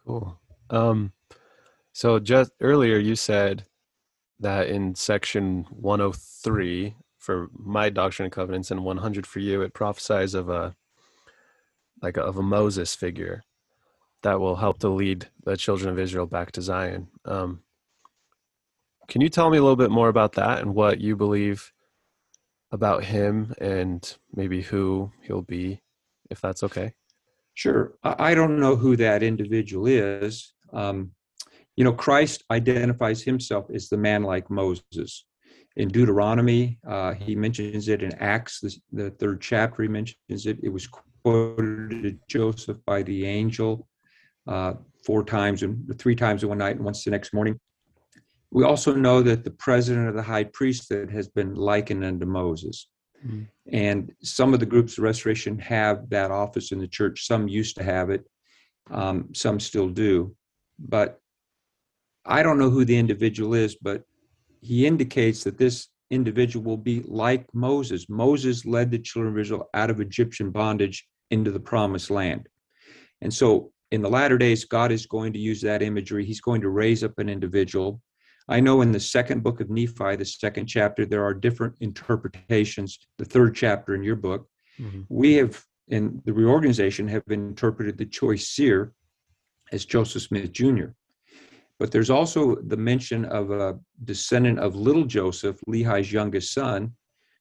Cool. 0.07 0.39
Um, 0.71 1.13
so 1.93 2.19
just 2.19 2.53
earlier 2.61 2.99
you 2.99 3.17
said 3.17 3.67
that 4.41 4.69
in 4.69 4.95
section 4.95 5.67
103 5.71 6.97
for 7.19 7.49
my 7.55 7.89
doctrine 7.89 8.25
and 8.25 8.33
covenants 8.33 8.71
and 8.71 8.85
100 8.85 9.27
for 9.27 9.39
you, 9.39 9.63
it 9.63 9.75
prophesies 9.75 10.35
of 10.35 10.49
a 10.49 10.75
like 12.03 12.17
a, 12.17 12.23
of 12.23 12.37
a 12.37 12.43
Moses 12.43 12.95
figure 12.95 13.45
that 14.23 14.41
will 14.41 14.57
help 14.57 14.79
to 14.81 14.89
lead 14.89 15.29
the 15.45 15.57
children 15.57 15.91
of 15.91 15.99
Israel 15.99 16.27
back 16.27 16.53
to 16.53 16.63
Zion. 16.63 17.09
Um, 17.25 17.63
can 19.09 19.21
you 19.21 19.29
tell 19.29 19.51
me 19.51 19.59
a 19.59 19.63
little 19.63 19.77
bit 19.77 19.91
more 19.91 20.09
about 20.09 20.33
that 20.33 20.61
and 20.61 20.75
what 20.75 21.01
you 21.01 21.17
believe 21.17 21.73
about 22.73 23.05
him 23.05 23.55
and 23.59 24.17
maybe 24.35 24.63
who 24.63 25.13
he'll 25.23 25.43
be, 25.43 25.83
if 26.31 26.41
that's 26.41 26.63
okay? 26.65 26.95
Sure. 27.55 27.95
I 28.03 28.35
don't 28.35 28.59
know 28.59 28.77
who 28.77 28.97
that 28.97 29.23
individual 29.23 29.87
is. 29.87 30.53
Um, 30.73 31.13
you 31.77 31.85
know, 31.85 31.93
Christ 31.93 32.45
identifies 32.51 33.23
himself 33.23 33.67
as 33.75 33.89
the 33.89 33.97
man 33.97 34.23
like 34.23 34.51
Moses. 34.51 35.27
In 35.77 35.89
Deuteronomy, 35.89 36.79
uh, 36.87 37.15
he 37.15 37.35
mentions 37.35 37.89
it. 37.89 38.03
In 38.03 38.15
Acts, 38.15 38.61
the, 38.61 38.77
the 38.93 39.11
third 39.11 39.41
chapter, 39.41 39.83
he 39.83 39.89
mentions 39.89 40.47
it. 40.47 40.59
It 40.63 40.69
was 40.69 40.87
quoted 40.87 42.03
to 42.03 42.19
Joseph 42.29 42.79
by 42.87 43.03
the 43.03 43.25
angel 43.27 43.89
uh, 44.47 44.75
four 45.05 45.25
times 45.25 45.63
and 45.63 45.99
three 45.99 46.15
times 46.15 46.43
in 46.43 46.49
one 46.49 46.59
night 46.59 46.77
and 46.77 46.85
once 46.85 47.05
the 47.05 47.11
next 47.11 47.33
morning. 47.33 47.59
We 48.51 48.65
also 48.65 48.95
know 48.95 49.23
that 49.23 49.45
the 49.45 49.51
president 49.51 50.09
of 50.09 50.15
the 50.15 50.23
high 50.23 50.45
priesthood 50.45 51.11
has 51.11 51.29
been 51.29 51.55
likened 51.55 52.05
unto 52.05 52.27
Moses. 52.27 52.89
Mhm. 53.27 53.49
And 53.71 54.13
some 54.23 54.55
of 54.55 54.61
the 54.61 54.67
groups 54.67 54.99
of 54.99 55.05
restoration 55.05 55.59
have 55.59 56.11
that 56.11 56.31
office 56.31 56.73
in 56.73 56.79
the 56.79 56.89
church. 56.89 57.27
Some 57.27 57.49
used 57.49 57.77
to 57.77 57.83
have 57.83 58.11
it, 58.11 58.27
um, 58.91 59.35
some 59.35 59.61
still 59.61 59.89
do. 59.89 60.35
But 60.79 61.21
I 62.25 62.43
don't 62.43 62.59
know 62.59 62.71
who 62.71 62.85
the 62.85 62.97
individual 62.97 63.55
is, 63.55 63.77
but 63.77 64.05
he 64.61 64.87
indicates 64.87 65.45
that 65.45 65.59
this 65.59 65.89
individual 66.11 66.65
will 66.65 66.77
be 66.77 67.03
like 67.03 67.47
Moses. 67.55 68.09
Moses 68.09 68.65
led 68.65 68.91
the 68.91 68.99
children 68.99 69.35
of 69.35 69.41
Israel 69.41 69.69
out 69.75 69.91
of 69.91 70.01
Egyptian 70.01 70.51
bondage 70.51 71.07
into 71.31 71.51
the 71.51 71.61
promised 71.61 72.11
land. 72.11 72.49
And 73.21 73.33
so 73.33 73.73
in 73.91 74.03
the 74.03 74.11
latter 74.11 74.39
days, 74.39 74.65
God 74.65 74.93
is 74.93 75.07
going 75.07 75.33
to 75.33 75.39
use 75.39 75.61
that 75.63 75.83
imagery. 75.83 76.25
He's 76.25 76.41
going 76.41 76.61
to 76.63 76.69
raise 76.69 77.03
up 77.03 77.19
an 77.19 77.29
individual. 77.29 78.01
I 78.49 78.61
know 78.61 78.81
in 78.83 78.93
the 78.93 79.01
second 79.01 79.43
book 79.43 79.61
of 79.61 79.71
Nephi, 79.71 80.17
the 80.17 80.25
second 80.25 80.67
chapter, 80.67 81.07
there 81.07 81.25
are 81.25 81.35
different 81.35 81.77
interpretations. 81.81 82.99
The 83.19 83.25
third 83.25 83.55
chapter 83.55 83.95
in 83.95 84.03
your 84.03 84.17
book, 84.17 84.49
Mhm. 84.79 85.07
we 85.09 85.35
have 85.35 85.65
in 85.89 86.23
the 86.25 86.33
reorganization 86.33 87.09
have 87.09 87.23
interpreted 87.29 87.99
the 87.99 88.07
choice 88.07 88.49
seer 88.49 88.93
as 89.73 89.85
Joseph 89.85 90.23
Smith 90.23 90.53
Jr. 90.53 90.95
But 91.79 91.91
there's 91.91 92.11
also 92.11 92.57
the 92.57 92.77
mention 92.77 93.25
of 93.25 93.51
a 93.51 93.79
descendant 94.05 94.59
of 94.59 94.77
little 94.77 95.05
Joseph, 95.05 95.61
Lehi's 95.67 96.13
youngest 96.13 96.53
son, 96.53 96.95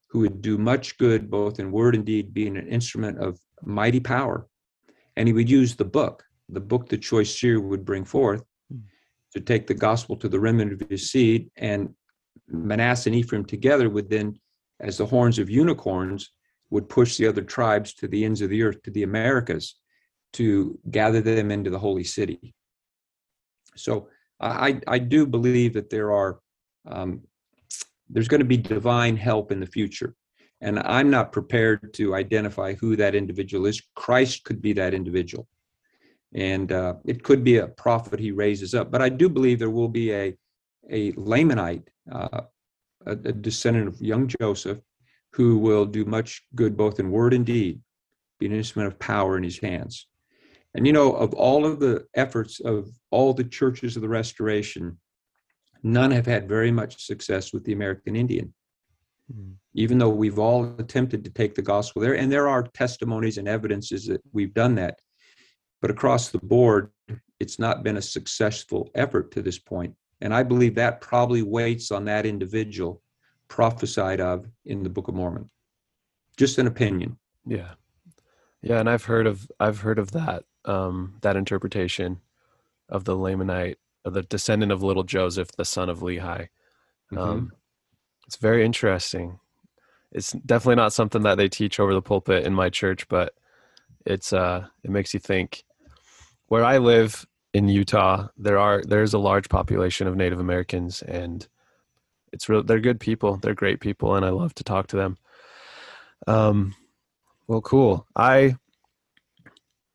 who 0.07 0.19
would 0.21 0.41
do 0.41 0.57
much 0.57 0.97
good 0.97 1.29
both 1.29 1.59
in 1.59 1.71
word 1.71 1.95
and 1.95 2.05
deed, 2.05 2.33
being 2.33 2.57
an 2.57 2.67
instrument 2.67 3.19
of 3.19 3.39
mighty 3.63 3.99
power. 3.99 4.47
And 5.15 5.27
he 5.27 5.33
would 5.33 5.49
use 5.49 5.75
the 5.75 5.85
book, 5.85 6.25
the 6.49 6.59
book 6.59 6.89
the 6.89 6.97
choice 6.97 7.37
seer 7.39 7.59
would 7.59 7.85
bring 7.85 8.03
forth. 8.05 8.43
To 9.33 9.39
take 9.39 9.67
the 9.67 9.73
gospel 9.73 10.15
to 10.17 10.29
the 10.29 10.39
remnant 10.39 10.73
of 10.73 10.89
his 10.89 11.11
seed. 11.11 11.49
And 11.55 11.93
Manasseh 12.47 13.09
and 13.09 13.15
Ephraim 13.15 13.45
together 13.45 13.89
would 13.89 14.09
then, 14.09 14.39
as 14.79 14.97
the 14.97 15.05
horns 15.05 15.39
of 15.39 15.49
unicorns, 15.49 16.31
would 16.69 16.89
push 16.89 17.17
the 17.17 17.27
other 17.27 17.41
tribes 17.41 17.93
to 17.95 18.07
the 18.07 18.25
ends 18.25 18.41
of 18.41 18.49
the 18.49 18.63
earth, 18.63 18.81
to 18.83 18.91
the 18.91 19.03
Americas, 19.03 19.75
to 20.33 20.79
gather 20.89 21.21
them 21.21 21.51
into 21.51 21.69
the 21.69 21.79
holy 21.79 22.03
city. 22.03 22.53
So 23.75 24.07
I, 24.39 24.79
I 24.87 24.99
do 24.99 25.25
believe 25.25 25.73
that 25.73 25.89
there 25.89 26.11
are 26.11 26.39
um, 26.87 27.21
there's 28.09 28.27
going 28.27 28.39
to 28.39 28.45
be 28.45 28.57
divine 28.57 29.15
help 29.15 29.51
in 29.51 29.59
the 29.59 29.65
future, 29.65 30.15
and 30.59 30.79
I'm 30.79 31.09
not 31.09 31.31
prepared 31.31 31.93
to 31.93 32.15
identify 32.15 32.73
who 32.73 32.95
that 32.95 33.15
individual 33.15 33.65
is. 33.67 33.81
Christ 33.95 34.43
could 34.43 34.61
be 34.61 34.73
that 34.73 34.93
individual, 34.93 35.47
and 36.33 36.71
uh, 36.71 36.95
it 37.05 37.23
could 37.23 37.43
be 37.43 37.57
a 37.57 37.67
prophet 37.67 38.19
he 38.19 38.31
raises 38.31 38.73
up. 38.73 38.91
But 38.91 39.01
I 39.01 39.09
do 39.09 39.27
believe 39.29 39.59
there 39.59 39.69
will 39.69 39.89
be 39.89 40.13
a 40.13 40.37
a 40.89 41.11
Lamanite, 41.13 41.87
uh, 42.11 42.41
a, 43.05 43.11
a 43.11 43.31
descendant 43.31 43.87
of 43.87 44.01
young 44.01 44.27
Joseph, 44.27 44.79
who 45.33 45.57
will 45.57 45.85
do 45.85 46.05
much 46.05 46.43
good 46.55 46.75
both 46.75 46.99
in 46.99 47.11
word 47.11 47.33
and 47.33 47.45
deed, 47.45 47.79
be 48.39 48.47
an 48.47 48.51
instrument 48.51 48.87
of 48.91 48.99
power 48.99 49.37
in 49.37 49.43
his 49.43 49.59
hands. 49.59 50.07
And 50.73 50.87
you 50.87 50.93
know, 50.93 51.13
of 51.13 51.33
all 51.33 51.65
of 51.65 51.79
the 51.79 52.05
efforts 52.15 52.59
of 52.61 52.89
all 53.11 53.33
the 53.33 53.43
churches 53.43 53.95
of 53.95 54.01
the 54.01 54.09
Restoration, 54.09 54.99
none 55.83 56.11
have 56.11 56.25
had 56.25 56.47
very 56.47 56.71
much 56.71 57.05
success 57.05 57.53
with 57.53 57.63
the 57.65 57.73
American 57.73 58.15
Indian, 58.15 58.53
Mhm. 59.31 59.55
even 59.73 59.97
though 59.97 60.09
we've 60.09 60.39
all 60.39 60.75
attempted 60.79 61.23
to 61.23 61.29
take 61.29 61.55
the 61.55 61.61
gospel 61.61 62.01
there. 62.01 62.15
And 62.15 62.31
there 62.31 62.47
are 62.47 62.63
testimonies 62.63 63.37
and 63.37 63.47
evidences 63.47 64.05
that 64.07 64.21
we've 64.33 64.53
done 64.53 64.75
that. 64.75 64.99
But 65.81 65.91
across 65.91 66.29
the 66.29 66.39
board, 66.39 66.91
it's 67.39 67.57
not 67.57 67.83
been 67.83 67.97
a 67.97 68.01
successful 68.01 68.89
effort 68.95 69.31
to 69.31 69.41
this 69.41 69.57
point. 69.57 69.95
And 70.21 70.33
I 70.33 70.43
believe 70.43 70.75
that 70.75 71.01
probably 71.01 71.41
waits 71.41 71.91
on 71.91 72.05
that 72.05 72.25
individual 72.25 73.01
prophesied 73.47 74.21
of 74.21 74.47
in 74.65 74.83
the 74.83 74.89
Book 74.89 75.07
of 75.07 75.15
Mormon. 75.15 75.49
Just 76.37 76.59
an 76.59 76.67
opinion. 76.67 77.17
Yeah. 77.45 77.71
Yeah, 78.61 78.79
and 78.79 78.87
I've 78.89 79.05
heard 79.05 79.25
of 79.25 79.51
I've 79.59 79.79
heard 79.79 79.97
of 79.97 80.11
that 80.11 80.43
um 80.65 81.17
that 81.21 81.35
interpretation 81.35 82.21
of 82.89 83.05
the 83.05 83.15
Lamanite, 83.15 83.77
of 84.05 84.13
the 84.13 84.21
descendant 84.21 84.71
of 84.71 84.83
little 84.83 85.03
Joseph, 85.03 85.51
the 85.57 85.65
son 85.65 85.89
of 85.89 85.99
Lehi. 85.99 86.49
Mhm. 87.11 87.17
Um 87.17 87.51
it's 88.27 88.35
very 88.37 88.63
interesting. 88.63 89.39
It's 90.11 90.31
definitely 90.33 90.75
not 90.75 90.93
something 90.93 91.23
that 91.23 91.35
they 91.35 91.49
teach 91.49 91.79
over 91.79 91.93
the 91.93 92.01
pulpit 92.01 92.45
in 92.45 92.53
my 92.53 92.69
church, 92.69 93.07
but 93.07 93.33
it's 94.05 94.31
uh 94.31 94.67
it 94.83 94.91
makes 94.91 95.13
you 95.15 95.19
think. 95.19 95.63
Where 96.51 96.65
I 96.65 96.79
live 96.79 97.25
in 97.53 97.69
Utah, 97.69 98.27
there 98.35 98.59
are 98.59 98.81
there's 98.85 99.13
a 99.13 99.17
large 99.17 99.47
population 99.47 100.05
of 100.05 100.17
Native 100.17 100.41
Americans 100.41 101.01
and 101.01 101.47
it's 102.33 102.49
real 102.49 102.61
they're 102.61 102.81
good 102.81 102.99
people. 102.99 103.37
They're 103.37 103.53
great 103.53 103.79
people 103.79 104.15
and 104.15 104.25
I 104.25 104.31
love 104.31 104.53
to 104.55 104.63
talk 104.65 104.87
to 104.87 104.97
them. 104.97 105.17
Um 106.27 106.75
well 107.47 107.61
cool. 107.61 108.05
I 108.17 108.57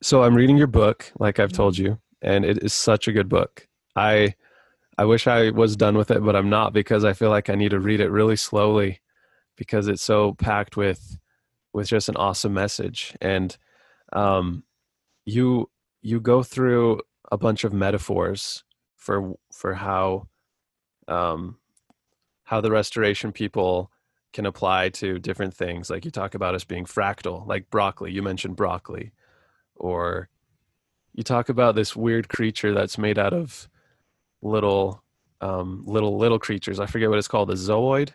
so 0.02 0.22
I'm 0.22 0.34
reading 0.34 0.56
your 0.56 0.66
book 0.66 1.12
like 1.18 1.38
I've 1.38 1.52
told 1.52 1.76
you 1.76 1.98
and 2.22 2.42
it 2.42 2.64
is 2.64 2.72
such 2.72 3.06
a 3.06 3.12
good 3.12 3.28
book. 3.28 3.68
I 3.94 4.34
I 4.96 5.04
wish 5.04 5.26
I 5.26 5.50
was 5.50 5.76
done 5.76 5.98
with 5.98 6.10
it 6.10 6.24
but 6.24 6.36
I'm 6.36 6.48
not 6.48 6.72
because 6.72 7.04
I 7.04 7.12
feel 7.12 7.28
like 7.28 7.50
I 7.50 7.54
need 7.54 7.72
to 7.72 7.80
read 7.80 8.00
it 8.00 8.08
really 8.08 8.36
slowly 8.36 9.02
because 9.58 9.88
it's 9.88 10.02
so 10.02 10.32
packed 10.32 10.74
with 10.74 11.18
with 11.74 11.88
just 11.88 12.08
an 12.08 12.16
awesome 12.16 12.54
message 12.54 13.14
and 13.20 13.58
um 14.14 14.64
you 15.26 15.68
you 16.06 16.20
go 16.20 16.40
through 16.40 17.00
a 17.32 17.36
bunch 17.36 17.64
of 17.64 17.72
metaphors 17.72 18.62
for 18.94 19.34
for 19.52 19.74
how 19.74 20.28
um 21.08 21.58
how 22.44 22.60
the 22.60 22.70
restoration 22.70 23.32
people 23.32 23.90
can 24.32 24.46
apply 24.46 24.88
to 24.88 25.18
different 25.18 25.52
things 25.52 25.90
like 25.90 26.04
you 26.04 26.10
talk 26.12 26.36
about 26.36 26.54
us 26.54 26.62
being 26.62 26.84
fractal 26.84 27.44
like 27.48 27.68
broccoli 27.70 28.12
you 28.12 28.22
mentioned 28.22 28.54
broccoli 28.54 29.10
or 29.74 30.28
you 31.12 31.24
talk 31.24 31.48
about 31.48 31.74
this 31.74 31.96
weird 31.96 32.28
creature 32.28 32.72
that's 32.72 32.98
made 32.98 33.18
out 33.18 33.32
of 33.32 33.68
little 34.42 35.02
um 35.40 35.82
little 35.86 36.16
little 36.16 36.38
creatures 36.38 36.78
i 36.78 36.86
forget 36.86 37.08
what 37.08 37.18
it's 37.18 37.26
called 37.26 37.50
a 37.50 37.54
zooid? 37.54 38.10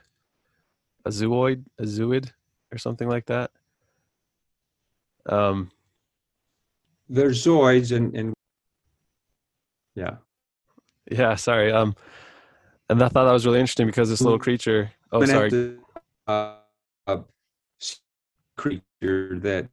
A 1.04 1.10
zooid? 1.10 1.66
A 1.78 1.84
zooid? 1.84 2.32
Or 2.72 2.78
something 2.78 3.10
like 3.10 3.26
that? 3.26 3.52
Um 5.26 5.72
There's 7.12 7.46
zoids 7.46 7.96
and, 7.96 8.16
and 8.16 8.34
yeah. 9.96 10.16
Yeah, 11.12 11.36
sorry. 11.36 11.72
Um, 11.74 11.94
and 12.90 13.04
I 13.04 13.10
thought 13.10 13.26
that 13.26 13.34
was 13.34 13.46
really 13.46 13.60
interesting 13.60 13.86
because 13.86 14.10
this 14.10 14.22
little 14.22 14.40
creature. 14.40 14.92
Oh, 15.12 15.26
sorry. 15.26 15.78
after, 16.28 16.58
uh, 17.06 17.18
creature 18.56 19.40
that 19.40 19.68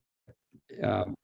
um, 0.83 1.15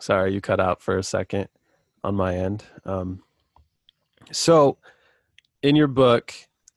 Sorry, 0.00 0.32
you 0.32 0.40
cut 0.40 0.60
out 0.60 0.80
for 0.80 0.96
a 0.96 1.02
second 1.02 1.48
on 2.02 2.14
my 2.14 2.36
end. 2.36 2.64
Um, 2.84 3.22
so, 4.30 4.78
in 5.62 5.76
your 5.76 5.88
book, 5.88 6.32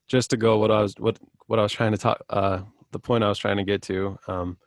just 0.08 0.32
to 0.32 0.38
go 0.38 0.58
what 0.58 0.71
I 0.71 0.82
was 0.82 0.95
what 0.97 1.19
what 1.51 1.59
I 1.59 1.63
was 1.63 1.73
trying 1.73 1.91
to 1.91 1.97
talk, 1.97 2.23
uh, 2.29 2.61
the 2.93 2.99
point 2.99 3.25
I 3.25 3.27
was 3.27 3.37
trying 3.37 3.57
to 3.57 3.65
get 3.65 3.81
to, 3.83 4.17
um, 4.29 4.57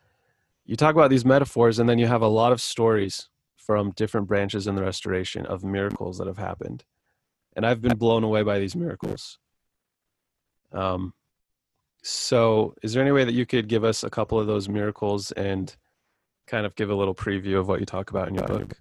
you 0.67 0.77
talk 0.77 0.95
about 0.95 1.09
these 1.09 1.25
metaphors, 1.25 1.79
and 1.79 1.89
then 1.89 1.99
you 1.99 2.07
have 2.07 2.21
a 2.21 2.29
lot 2.29 2.53
of 2.53 2.61
stories 2.61 3.31
from 3.57 3.93
different 3.93 4.29
branches 4.29 4.67
in 4.67 4.75
the 4.75 4.83
restoration 4.83 5.47
of 5.47 5.65
miracles 5.65 6.19
that 6.19 6.27
have 6.27 6.37
happened, 6.37 6.85
and 7.57 7.65
I've 7.65 7.81
been 7.81 7.97
blown 7.97 8.23
away 8.23 8.43
by 8.43 8.59
these 8.59 8.77
miracles. 8.77 9.39
Um, 10.73 11.15
so, 12.03 12.75
is 12.83 12.93
there 12.93 13.03
any 13.03 13.13
way 13.13 13.25
that 13.25 13.33
you 13.33 13.47
could 13.47 13.67
give 13.67 13.83
us 13.83 14.05
a 14.05 14.11
couple 14.11 14.39
of 14.39 14.47
those 14.47 14.69
miracles 14.69 15.33
and 15.33 15.75
kind 16.47 16.67
of 16.67 16.75
give 16.75 16.91
a 16.91 16.95
little 16.95 17.15
preview 17.15 17.59
of 17.59 17.67
what 17.67 17.81
you 17.81 17.87
talk 17.87 18.11
about 18.11 18.29
in 18.29 18.35
your 18.35 18.45
book? 18.47 18.75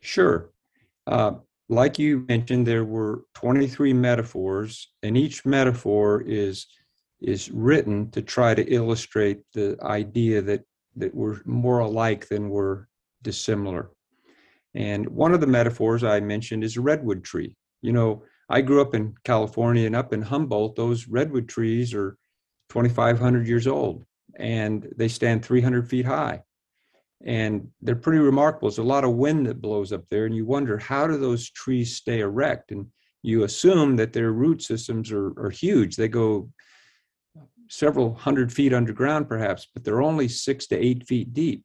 Sure. 0.00 0.50
Uh, 1.06 1.34
like 1.68 1.98
you 1.98 2.24
mentioned, 2.28 2.66
there 2.66 2.84
were 2.84 3.24
23 3.34 3.92
metaphors, 3.92 4.88
and 5.02 5.16
each 5.16 5.44
metaphor 5.44 6.22
is 6.26 6.66
is 7.20 7.50
written 7.50 8.10
to 8.12 8.22
try 8.22 8.54
to 8.54 8.72
illustrate 8.72 9.40
the 9.52 9.76
idea 9.82 10.40
that 10.40 10.62
that 10.96 11.14
we're 11.14 11.40
more 11.44 11.80
alike 11.80 12.28
than 12.28 12.48
we're 12.48 12.86
dissimilar. 13.22 13.90
And 14.74 15.08
one 15.08 15.34
of 15.34 15.40
the 15.40 15.46
metaphors 15.46 16.04
I 16.04 16.20
mentioned 16.20 16.64
is 16.64 16.76
a 16.76 16.80
redwood 16.80 17.24
tree. 17.24 17.56
You 17.82 17.92
know, 17.92 18.22
I 18.48 18.60
grew 18.60 18.80
up 18.80 18.94
in 18.94 19.14
California 19.24 19.86
and 19.86 19.96
up 19.96 20.12
in 20.12 20.22
Humboldt, 20.22 20.76
those 20.76 21.08
redwood 21.08 21.48
trees 21.48 21.94
are 21.94 22.16
2,500 22.70 23.46
years 23.46 23.66
old 23.66 24.04
and 24.36 24.88
they 24.96 25.08
stand 25.08 25.44
300 25.44 25.88
feet 25.88 26.06
high 26.06 26.42
and 27.24 27.68
they're 27.82 27.96
pretty 27.96 28.20
remarkable. 28.20 28.68
There's 28.68 28.78
a 28.78 28.82
lot 28.82 29.04
of 29.04 29.14
wind 29.14 29.46
that 29.46 29.60
blows 29.60 29.92
up 29.92 30.04
there, 30.10 30.26
and 30.26 30.34
you 30.34 30.46
wonder 30.46 30.78
how 30.78 31.06
do 31.06 31.16
those 31.16 31.50
trees 31.50 31.96
stay 31.96 32.20
erect? 32.20 32.70
And 32.70 32.86
you 33.22 33.44
assume 33.44 33.96
that 33.96 34.12
their 34.12 34.32
root 34.32 34.62
systems 34.62 35.10
are, 35.10 35.28
are 35.38 35.50
huge. 35.50 35.96
They 35.96 36.08
go 36.08 36.50
several 37.68 38.14
hundred 38.14 38.52
feet 38.52 38.72
underground, 38.72 39.28
perhaps, 39.28 39.66
but 39.72 39.84
they're 39.84 40.02
only 40.02 40.28
six 40.28 40.66
to 40.68 40.76
eight 40.76 41.06
feet 41.06 41.34
deep. 41.34 41.64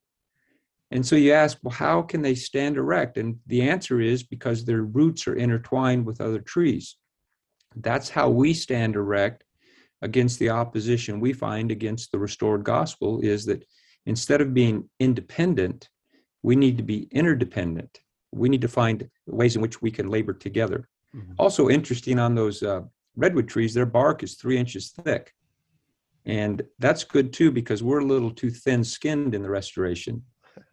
And 0.92 1.06
so 1.06 1.16
you 1.16 1.32
ask, 1.32 1.58
well, 1.64 1.74
how 1.74 2.02
can 2.02 2.22
they 2.22 2.36
stand 2.36 2.78
erect? 2.78 3.18
And 3.18 3.40
the 3.48 3.64
answer 3.64 4.00
is 4.00 4.22
because 4.22 4.64
their 4.64 4.84
roots 4.84 5.28
are 5.28 5.36
intertwined 5.36 6.06
with 6.06 6.22
other 6.22 6.40
trees. 6.40 6.98
That's 7.76 8.10
how 8.10 8.30
we 8.30 8.54
stand 8.54 8.96
erect 8.96 9.44
against 10.02 10.38
the 10.38 10.50
opposition 10.50 11.20
we 11.20 11.34
find 11.34 11.72
against 11.72 12.12
the 12.12 12.20
restored 12.20 12.64
gospel 12.64 13.22
is 13.22 13.46
that 13.46 13.66
instead 14.06 14.42
of 14.42 14.54
being 14.54 14.90
independent, 15.00 15.90
we 16.42 16.56
need 16.56 16.78
to 16.78 16.84
be 16.84 17.08
interdependent. 17.12 18.00
We 18.32 18.50
need 18.50 18.62
to 18.62 18.68
find 18.68 19.10
ways 19.28 19.56
in 19.56 19.62
which 19.62 19.82
we 19.82 19.92
can 19.92 20.10
labor 20.10 20.34
together. 20.34 20.90
Mhm. 21.16 21.36
Also, 21.38 21.70
interesting 21.70 22.20
on 22.20 22.36
those 22.36 22.64
uh, 22.64 22.82
redwood 23.16 23.48
trees, 23.48 23.74
their 23.74 23.86
bark 23.86 24.24
is 24.24 24.36
three 24.36 24.58
inches 24.58 24.92
thick. 24.92 25.34
And 26.26 26.62
that's 26.80 27.04
good 27.04 27.34
too 27.34 27.52
because 27.52 27.84
we're 27.84 28.00
a 28.00 28.06
little 28.06 28.32
too 28.32 28.50
thin 28.50 28.84
skinned 28.84 29.36
in 29.36 29.44
the 29.44 29.50
restoration. 29.50 30.24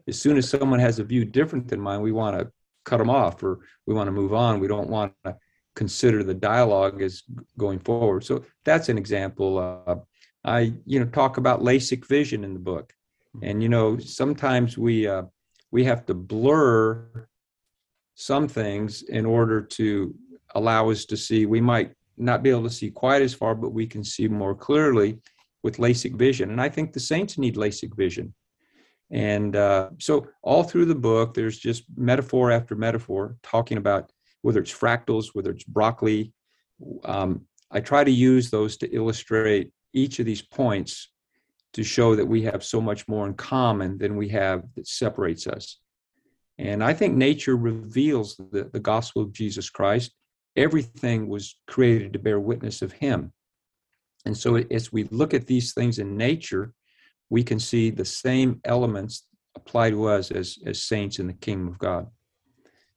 As 0.06 0.20
soon 0.20 0.36
as 0.36 0.48
someone 0.48 0.78
has 0.78 0.98
a 0.98 1.04
view 1.04 1.24
different 1.24 1.68
than 1.68 1.80
mine, 1.80 2.00
we 2.00 2.12
want 2.12 2.38
to 2.38 2.50
cut 2.84 2.98
them 2.98 3.10
off 3.10 3.42
or 3.42 3.60
we 3.86 3.94
want 3.94 4.06
to 4.08 4.12
move 4.12 4.32
on. 4.32 4.60
We 4.60 4.68
don't 4.68 4.88
want 4.88 5.12
to 5.24 5.36
consider 5.74 6.22
the 6.22 6.34
dialogue 6.34 7.02
as 7.02 7.22
going 7.58 7.78
forward. 7.78 8.24
So 8.24 8.44
that's 8.64 8.88
an 8.88 8.98
example. 8.98 9.58
Uh, 9.58 9.96
I, 10.44 10.72
you 10.86 11.00
know, 11.00 11.06
talk 11.06 11.36
about 11.36 11.62
LASIK 11.62 12.06
vision 12.06 12.44
in 12.44 12.54
the 12.54 12.60
book, 12.60 12.92
and 13.42 13.62
you 13.62 13.68
know, 13.68 13.98
sometimes 13.98 14.76
we 14.76 15.06
uh, 15.06 15.22
we 15.70 15.84
have 15.84 16.04
to 16.06 16.14
blur 16.14 17.28
some 18.14 18.48
things 18.48 19.02
in 19.02 19.24
order 19.24 19.62
to 19.62 20.14
allow 20.54 20.90
us 20.90 21.04
to 21.06 21.16
see. 21.16 21.46
We 21.46 21.60
might 21.60 21.92
not 22.16 22.42
be 22.42 22.50
able 22.50 22.64
to 22.64 22.70
see 22.70 22.90
quite 22.90 23.22
as 23.22 23.32
far, 23.32 23.54
but 23.54 23.72
we 23.72 23.86
can 23.86 24.04
see 24.04 24.28
more 24.28 24.54
clearly 24.54 25.18
with 25.62 25.78
LASIK 25.78 26.16
vision. 26.16 26.50
And 26.50 26.60
I 26.60 26.68
think 26.68 26.92
the 26.92 27.00
saints 27.00 27.38
need 27.38 27.56
LASIK 27.56 27.96
vision. 27.96 28.34
And 29.10 29.56
uh, 29.56 29.90
so, 29.98 30.26
all 30.42 30.62
through 30.62 30.84
the 30.86 30.94
book, 30.94 31.34
there's 31.34 31.58
just 31.58 31.84
metaphor 31.96 32.50
after 32.50 32.76
metaphor 32.76 33.36
talking 33.42 33.78
about 33.78 34.12
whether 34.42 34.60
it's 34.60 34.72
fractals, 34.72 35.28
whether 35.32 35.50
it's 35.50 35.64
broccoli. 35.64 36.32
Um, 37.04 37.46
I 37.70 37.80
try 37.80 38.04
to 38.04 38.10
use 38.10 38.50
those 38.50 38.76
to 38.78 38.94
illustrate 38.94 39.72
each 39.92 40.18
of 40.18 40.26
these 40.26 40.42
points 40.42 41.08
to 41.72 41.84
show 41.84 42.16
that 42.16 42.26
we 42.26 42.42
have 42.42 42.64
so 42.64 42.80
much 42.80 43.06
more 43.08 43.26
in 43.26 43.34
common 43.34 43.98
than 43.98 44.16
we 44.16 44.28
have 44.28 44.64
that 44.74 44.88
separates 44.88 45.46
us. 45.46 45.78
And 46.58 46.82
I 46.82 46.92
think 46.92 47.14
nature 47.14 47.56
reveals 47.56 48.36
the, 48.36 48.68
the 48.72 48.80
gospel 48.80 49.22
of 49.22 49.32
Jesus 49.32 49.70
Christ. 49.70 50.12
Everything 50.56 51.28
was 51.28 51.56
created 51.66 52.12
to 52.12 52.18
bear 52.18 52.40
witness 52.40 52.82
of 52.82 52.92
him. 52.92 53.32
And 54.26 54.36
so, 54.36 54.56
as 54.56 54.92
we 54.92 55.04
look 55.04 55.32
at 55.32 55.46
these 55.46 55.72
things 55.72 55.98
in 55.98 56.16
nature, 56.16 56.74
we 57.30 57.42
can 57.42 57.58
see 57.58 57.90
the 57.90 58.04
same 58.04 58.60
elements 58.64 59.26
apply 59.56 59.90
to 59.90 60.06
us 60.06 60.30
as, 60.30 60.58
as 60.66 60.82
saints 60.82 61.18
in 61.18 61.26
the 61.26 61.32
kingdom 61.32 61.68
of 61.68 61.78
God. 61.78 62.08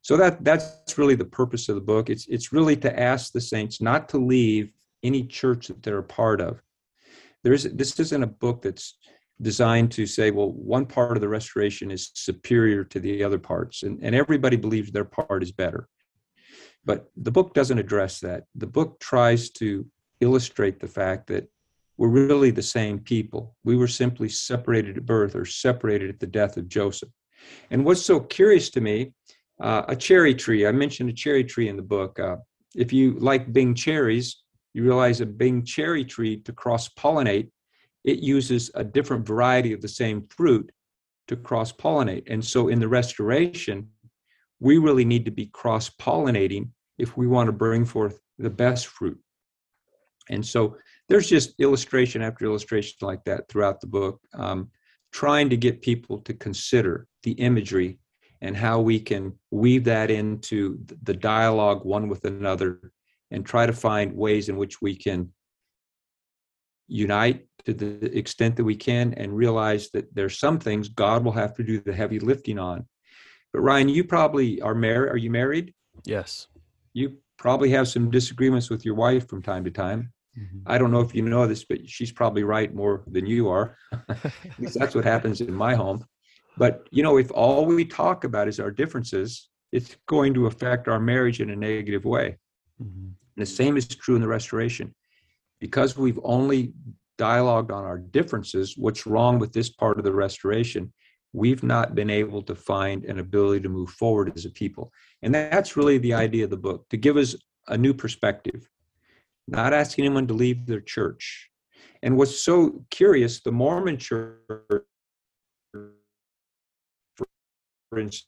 So 0.02 0.18
that 0.18 0.44
that's 0.44 0.98
really 0.98 1.16
the 1.16 1.24
purpose 1.24 1.70
of 1.70 1.76
the 1.76 1.82
book. 1.82 2.10
It's 2.10 2.28
it's 2.28 2.52
really 2.52 2.76
to 2.78 3.00
ask 3.00 3.32
the 3.32 3.40
saints 3.40 3.82
not 3.82 4.10
to 4.10 4.18
leave 4.18 4.74
any 5.02 5.24
church 5.24 5.68
that 5.68 5.82
they're 5.82 6.00
a 6.00 6.04
part 6.04 6.42
of. 6.42 6.62
There 7.44 7.54
is 7.54 7.64
this 7.64 8.00
isn't 8.00 8.24
a 8.24 8.28
book 8.28 8.62
that's 8.62 8.98
designed 9.42 9.92
to 9.92 10.06
say, 10.06 10.32
well, 10.32 10.52
one 10.52 10.86
part 10.86 11.18
of 11.18 11.22
the 11.22 11.28
restoration 11.28 11.92
is 11.92 12.12
superior 12.14 12.84
to 12.86 13.00
the 13.00 13.24
other 13.24 13.40
parts, 13.40 13.84
and, 13.84 14.00
and 14.02 14.16
everybody 14.16 14.58
believes 14.58 14.92
their 14.92 15.06
part 15.06 15.44
is 15.44 15.52
better. 15.52 15.88
But 16.86 17.10
the 17.16 17.32
book 17.32 17.54
doesn't 17.54 17.80
address 17.80 18.20
that. 18.20 18.44
The 18.56 18.68
book 18.68 19.00
tries 19.00 19.50
to 19.52 19.86
illustrate 20.20 20.80
the 20.80 20.88
fact 20.88 21.28
that 21.28 21.50
we're 21.98 22.10
really 22.10 22.52
the 22.52 22.62
same 22.62 23.00
people. 23.00 23.56
We 23.64 23.76
were 23.76 23.88
simply 23.88 24.30
separated 24.30 24.98
at 24.98 25.06
birth 25.06 25.36
or 25.36 25.46
separated 25.46 26.10
at 26.10 26.20
the 26.20 26.28
death 26.28 26.58
of 26.58 26.68
Joseph. 26.68 27.10
And 27.72 27.86
what's 27.86 28.06
so 28.06 28.20
curious 28.20 28.70
to 28.72 28.82
me, 28.82 29.14
uh, 29.62 29.84
a 29.88 29.96
cherry 29.96 30.34
tree, 30.34 30.66
I 30.66 30.72
mentioned 30.72 31.10
a 31.10 31.14
cherry 31.14 31.44
tree 31.44 31.70
in 31.70 31.76
the 31.76 31.84
book. 31.84 32.20
Uh, 32.20 32.38
if 32.76 32.92
you 32.92 33.14
like 33.20 33.54
Bing 33.54 33.76
cherries, 33.76 34.43
you 34.74 34.84
realize 34.84 35.22
a 35.22 35.26
Bing 35.26 35.64
cherry 35.64 36.04
tree 36.04 36.38
to 36.38 36.52
cross 36.52 36.90
pollinate, 36.90 37.50
it 38.04 38.20
uses 38.20 38.72
a 38.76 38.84
different 38.84 39.26
variety 39.26 39.74
of 39.74 39.82
the 39.82 39.88
same 39.88 40.28
fruit 40.30 40.70
to 41.28 41.36
cross 41.36 41.72
pollinate. 41.72 42.24
And 42.28 42.44
so 42.44 42.68
in 42.68 42.80
the 42.80 42.88
restoration, 42.88 43.90
we 44.60 44.78
really 44.78 45.06
need 45.06 45.26
to 45.26 45.32
be 45.32 45.48
cross 45.48 45.90
pollinating 45.90 46.70
if 46.98 47.16
we 47.18 47.28
want 47.28 47.48
to 47.48 47.54
bring 47.54 47.86
forth 47.86 48.20
the 48.38 48.50
best 48.50 48.88
fruit. 48.88 49.20
And 50.30 50.46
so 50.46 50.78
there's 51.10 51.30
just 51.30 51.60
illustration 51.60 52.22
after 52.22 52.46
illustration 52.46 52.98
like 53.02 53.24
that 53.26 53.50
throughout 53.50 53.82
the 53.82 53.88
book, 53.88 54.20
um, 54.34 54.72
trying 55.12 55.50
to 55.50 55.58
get 55.58 55.82
people 55.82 56.20
to 56.20 56.34
consider 56.34 57.08
the 57.24 57.34
imagery 57.34 58.00
and 58.42 58.58
how 58.58 58.80
we 58.80 59.00
can 59.00 59.34
weave 59.52 59.84
that 59.86 60.10
into 60.10 60.80
the 61.04 61.14
dialogue 61.14 61.86
one 61.86 62.10
with 62.10 62.26
another 62.26 62.92
and 63.34 63.46
try 63.46 63.66
to 63.66 63.74
find 63.74 64.16
ways 64.16 64.48
in 64.48 64.56
which 64.56 64.82
we 64.82 64.96
can 64.96 65.30
unite 66.88 67.48
to 67.66 67.74
the 67.74 68.18
extent 68.18 68.56
that 68.56 68.64
we 68.64 68.76
can 68.76 69.14
and 69.16 69.36
realize 69.36 69.90
that 69.92 70.14
there's 70.14 70.38
some 70.38 70.60
things 70.60 70.90
God 70.90 71.24
will 71.24 71.32
have 71.32 71.54
to 71.56 71.64
do 71.64 71.80
the 71.80 71.94
heavy 71.94 72.20
lifting 72.20 72.60
on. 72.60 72.86
But 73.52 73.62
Ryan, 73.62 73.90
you 73.90 74.04
probably 74.04 74.62
are 74.62 74.76
married. 74.76 75.12
Are 75.12 75.18
you 75.18 75.32
married? 75.32 75.74
Yes. 76.06 76.48
You 76.94 77.18
probably 77.38 77.70
have 77.72 77.88
some 77.88 78.12
disagreements 78.12 78.70
with 78.70 78.86
your 78.86 78.96
wife 78.96 79.28
from 79.28 79.42
time 79.42 79.64
to 79.64 79.72
time. 79.72 80.12
Mm-hmm. 80.38 80.60
I 80.66 80.78
don't 80.78 80.92
know 80.92 81.02
if 81.02 81.14
you 81.14 81.22
know 81.22 81.48
this, 81.48 81.64
but 81.64 81.88
she's 81.88 82.12
probably 82.12 82.44
right 82.44 82.74
more 82.74 83.04
than 83.08 83.26
you 83.26 83.50
are. 83.50 83.78
At 84.10 84.60
least 84.60 84.80
that's 84.80 84.96
what 84.96 85.06
happens 85.06 85.42
in 85.42 85.54
my 85.54 85.76
home. 85.76 86.06
But 86.58 86.88
you 86.92 87.04
know, 87.04 87.18
if 87.18 87.32
all 87.32 87.66
we 87.66 87.86
talk 87.86 88.24
about 88.24 88.48
is 88.48 88.60
our 88.60 88.72
differences, 88.72 89.50
it's 89.72 89.96
going 90.08 90.34
to 90.36 90.48
affect 90.48 90.88
our 90.88 91.00
marriage 91.00 91.40
in 91.40 91.50
a 91.50 91.56
negative 91.56 92.06
way. 92.06 92.38
Mm-hmm. 92.82 93.10
And 93.36 93.46
the 93.46 93.50
same 93.50 93.78
is 93.78 93.88
true 93.88 94.16
in 94.16 94.22
the 94.22 94.28
restoration. 94.28 94.94
Because 95.60 95.98
we've 95.98 96.20
only 96.24 96.74
dialogued 97.18 97.72
on 97.72 97.86
our 97.86 97.98
differences, 97.98 98.76
what's 98.78 99.06
wrong 99.06 99.40
with 99.40 99.54
this 99.54 99.70
part 99.70 99.98
of 99.98 100.04
the 100.04 100.14
restoration, 100.14 100.92
we've 101.32 101.64
not 101.64 101.96
been 101.96 102.10
able 102.10 102.42
to 102.44 102.56
find 102.56 103.06
an 103.06 103.20
ability 103.20 103.62
to 103.62 103.70
move 103.70 103.90
forward 103.90 104.32
as 104.36 104.46
a 104.46 104.50
people. 104.50 104.92
And 105.22 105.34
that's 105.34 105.78
really 105.78 105.98
the 105.98 106.14
idea 106.14 106.44
of 106.44 106.50
the 106.50 106.58
book 106.58 106.88
to 106.90 106.98
give 106.98 107.18
us 107.18 107.36
a 107.68 107.78
new 107.78 107.94
perspective, 107.94 108.70
not 109.48 109.74
asking 109.74 110.06
anyone 110.06 110.28
to 110.28 110.34
leave 110.34 110.66
their 110.66 110.82
church. 110.82 111.50
And 112.04 112.18
what's 112.18 112.38
so 112.38 112.84
curious, 112.92 113.42
the 113.42 113.52
Mormon 113.52 113.98
church, 113.98 114.38
for 115.72 115.90
instance, 117.98 118.28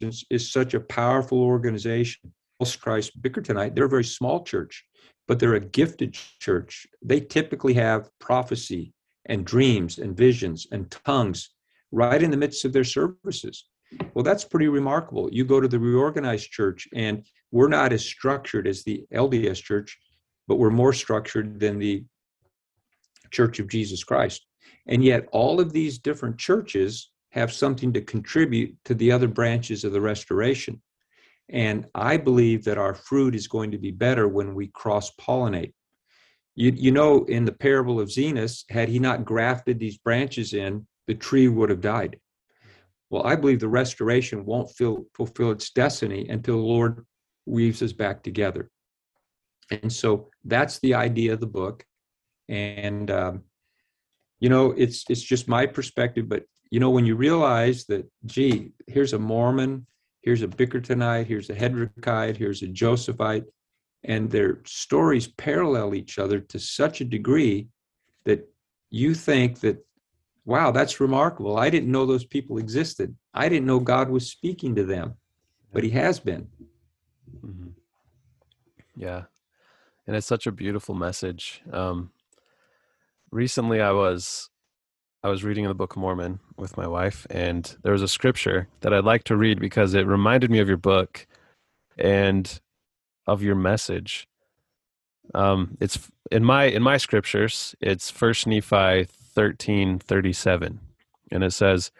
is 0.00 0.50
such 0.50 0.74
a 0.74 0.80
powerful 0.80 1.40
organization. 1.42 2.32
Christ 2.80 3.20
Bickertonite, 3.20 3.74
they're 3.74 3.84
a 3.84 3.88
very 3.88 4.04
small 4.04 4.42
church, 4.44 4.84
but 5.28 5.38
they're 5.38 5.54
a 5.54 5.60
gifted 5.60 6.14
church. 6.40 6.86
They 7.02 7.20
typically 7.20 7.74
have 7.74 8.10
prophecy 8.18 8.92
and 9.26 9.44
dreams 9.44 9.98
and 9.98 10.16
visions 10.16 10.66
and 10.72 10.90
tongues 10.90 11.50
right 11.92 12.22
in 12.22 12.30
the 12.30 12.36
midst 12.36 12.64
of 12.64 12.72
their 12.72 12.84
services. 12.84 13.66
Well, 14.14 14.24
that's 14.24 14.44
pretty 14.44 14.68
remarkable. 14.68 15.28
You 15.32 15.44
go 15.44 15.60
to 15.60 15.68
the 15.68 15.78
reorganized 15.78 16.50
church, 16.50 16.88
and 16.94 17.24
we're 17.52 17.68
not 17.68 17.92
as 17.92 18.04
structured 18.04 18.66
as 18.66 18.82
the 18.82 19.04
LDS 19.12 19.62
church, 19.62 19.98
but 20.48 20.56
we're 20.56 20.70
more 20.70 20.92
structured 20.92 21.60
than 21.60 21.78
the 21.78 22.04
Church 23.30 23.58
of 23.58 23.68
Jesus 23.68 24.04
Christ. 24.04 24.46
And 24.86 25.04
yet, 25.04 25.28
all 25.32 25.60
of 25.60 25.72
these 25.72 25.98
different 25.98 26.38
churches 26.38 27.10
have 27.30 27.52
something 27.52 27.92
to 27.92 28.00
contribute 28.00 28.76
to 28.84 28.94
the 28.94 29.12
other 29.12 29.28
branches 29.28 29.84
of 29.84 29.92
the 29.92 30.00
restoration. 30.00 30.80
And 31.48 31.86
I 31.94 32.16
believe 32.16 32.64
that 32.64 32.78
our 32.78 32.94
fruit 32.94 33.34
is 33.34 33.46
going 33.46 33.70
to 33.70 33.78
be 33.78 33.92
better 33.92 34.26
when 34.26 34.54
we 34.54 34.68
cross 34.68 35.12
pollinate. 35.14 35.74
You, 36.54 36.72
you 36.74 36.90
know, 36.90 37.24
in 37.24 37.44
the 37.44 37.52
parable 37.52 38.00
of 38.00 38.08
Zenos, 38.08 38.64
had 38.70 38.88
he 38.88 38.98
not 38.98 39.24
grafted 39.24 39.78
these 39.78 39.98
branches 39.98 40.54
in, 40.54 40.86
the 41.06 41.14
tree 41.14 41.48
would 41.48 41.70
have 41.70 41.80
died. 41.80 42.18
Well, 43.10 43.24
I 43.24 43.36
believe 43.36 43.60
the 43.60 43.68
restoration 43.68 44.44
won't 44.44 44.70
feel, 44.70 45.04
fulfill 45.14 45.52
its 45.52 45.70
destiny 45.70 46.28
until 46.28 46.56
the 46.56 46.62
Lord 46.62 47.06
weaves 47.44 47.82
us 47.82 47.92
back 47.92 48.22
together. 48.22 48.70
And 49.70 49.92
so 49.92 50.30
that's 50.44 50.80
the 50.80 50.94
idea 50.94 51.32
of 51.32 51.40
the 51.40 51.46
book. 51.46 51.84
And, 52.48 53.10
um, 53.10 53.42
you 54.40 54.48
know, 54.48 54.72
it's, 54.72 55.04
it's 55.08 55.22
just 55.22 55.46
my 55.48 55.66
perspective, 55.66 56.28
but, 56.28 56.44
you 56.70 56.80
know, 56.80 56.90
when 56.90 57.06
you 57.06 57.14
realize 57.14 57.84
that, 57.86 58.10
gee, 58.24 58.72
here's 58.88 59.12
a 59.12 59.18
Mormon, 59.18 59.86
here's 60.26 60.42
a 60.42 60.48
Bickertonite, 60.48 61.26
here's 61.26 61.50
a 61.50 61.54
Hedrickite, 61.54 62.36
here's 62.36 62.60
a 62.62 62.66
Josephite, 62.66 63.44
and 64.02 64.28
their 64.28 64.58
stories 64.66 65.28
parallel 65.28 65.94
each 65.94 66.18
other 66.18 66.40
to 66.40 66.58
such 66.58 67.00
a 67.00 67.04
degree 67.04 67.68
that 68.24 68.40
you 68.90 69.14
think 69.14 69.60
that 69.60 69.78
wow 70.44 70.72
that's 70.72 71.00
remarkable. 71.00 71.56
I 71.56 71.70
didn't 71.70 71.92
know 71.92 72.04
those 72.04 72.24
people 72.24 72.58
existed. 72.58 73.16
I 73.34 73.48
didn't 73.48 73.66
know 73.66 73.78
god 73.78 74.10
was 74.10 74.28
speaking 74.28 74.74
to 74.74 74.84
them 74.84 75.14
but 75.72 75.84
he 75.84 75.90
has 75.90 76.18
been. 76.18 76.48
Mm-hmm. 77.44 77.68
yeah. 78.96 79.24
And 80.06 80.16
it's 80.16 80.26
such 80.26 80.46
a 80.46 80.52
beautiful 80.52 80.94
message. 80.94 81.62
Um 81.72 82.10
recently 83.32 83.80
i 83.80 83.90
was 83.90 84.50
i 85.26 85.30
was 85.30 85.44
reading 85.44 85.64
in 85.64 85.68
the 85.68 85.74
book 85.74 85.96
of 85.96 86.00
mormon 86.02 86.40
with 86.56 86.76
my 86.76 86.86
wife 86.86 87.26
and 87.30 87.76
there 87.82 87.92
was 87.92 88.02
a 88.02 88.08
scripture 88.08 88.68
that 88.80 88.94
i'd 88.94 89.04
like 89.04 89.24
to 89.24 89.36
read 89.36 89.60
because 89.60 89.94
it 89.94 90.06
reminded 90.06 90.50
me 90.50 90.60
of 90.60 90.68
your 90.68 90.78
book 90.78 91.26
and 91.98 92.60
of 93.26 93.42
your 93.42 93.54
message. 93.56 94.28
Um, 95.34 95.76
it's 95.80 96.10
in 96.30 96.44
my 96.44 96.64
in 96.64 96.82
my 96.82 96.96
scriptures. 96.96 97.74
It's 97.80 98.10
First 98.10 98.46
Nephi 98.46 99.04
thirteen 99.04 99.98
thirty 99.98 100.32
seven, 100.32 100.80
and 101.30 101.44
it 101.44 101.52
says, 101.52 101.90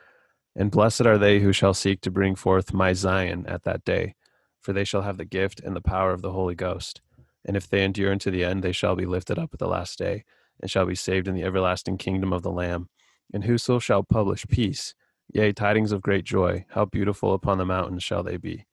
"And 0.54 0.70
blessed 0.70 1.02
are 1.06 1.18
they 1.18 1.40
who 1.40 1.52
shall 1.52 1.74
seek 1.74 2.00
to 2.02 2.10
bring 2.10 2.36
forth 2.36 2.72
my 2.72 2.92
Zion 2.92 3.46
at 3.48 3.64
that 3.64 3.84
day, 3.84 4.14
for 4.62 4.72
they 4.72 4.84
shall 4.84 5.02
have 5.02 5.18
the 5.18 5.24
gift 5.24 5.60
and 5.60 5.74
the 5.74 5.80
power 5.80 6.12
of 6.12 6.22
the 6.22 6.32
Holy 6.32 6.54
Ghost. 6.54 7.00
And 7.44 7.56
if 7.56 7.68
they 7.68 7.84
endure 7.84 8.12
unto 8.12 8.30
the 8.30 8.44
end, 8.44 8.62
they 8.64 8.72
shall 8.72 8.96
be 8.96 9.06
lifted 9.06 9.38
up 9.38 9.50
at 9.52 9.58
the 9.60 9.68
last 9.68 9.98
day, 9.98 10.24
and 10.60 10.70
shall 10.70 10.86
be 10.86 10.94
saved 10.94 11.28
in 11.28 11.34
the 11.34 11.44
everlasting 11.44 11.98
kingdom 11.98 12.32
of 12.32 12.42
the 12.42 12.50
Lamb. 12.50 12.88
And 13.32 13.44
whoso 13.44 13.78
shall 13.78 14.02
publish 14.02 14.46
peace, 14.48 14.94
yea, 15.32 15.52
tidings 15.52 15.92
of 15.92 16.02
great 16.02 16.24
joy, 16.24 16.64
how 16.70 16.84
beautiful 16.84 17.34
upon 17.34 17.58
the 17.58 17.64
mountains 17.66 18.02
shall 18.02 18.22
they 18.22 18.36
be." 18.36 18.66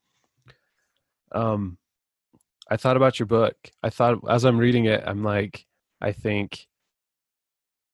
Um, 1.32 1.78
I 2.70 2.78
thought 2.78 2.98
about 2.98 3.20
your 3.20 3.28
book. 3.28 3.56
I 3.82 3.90
thought 3.90 4.20
as 4.30 4.46
I'm 4.46 4.58
reading 4.58 4.86
it, 4.86 5.04
I'm 5.06 5.24
like, 5.24 5.66
I 6.02 6.12
think 6.12 6.68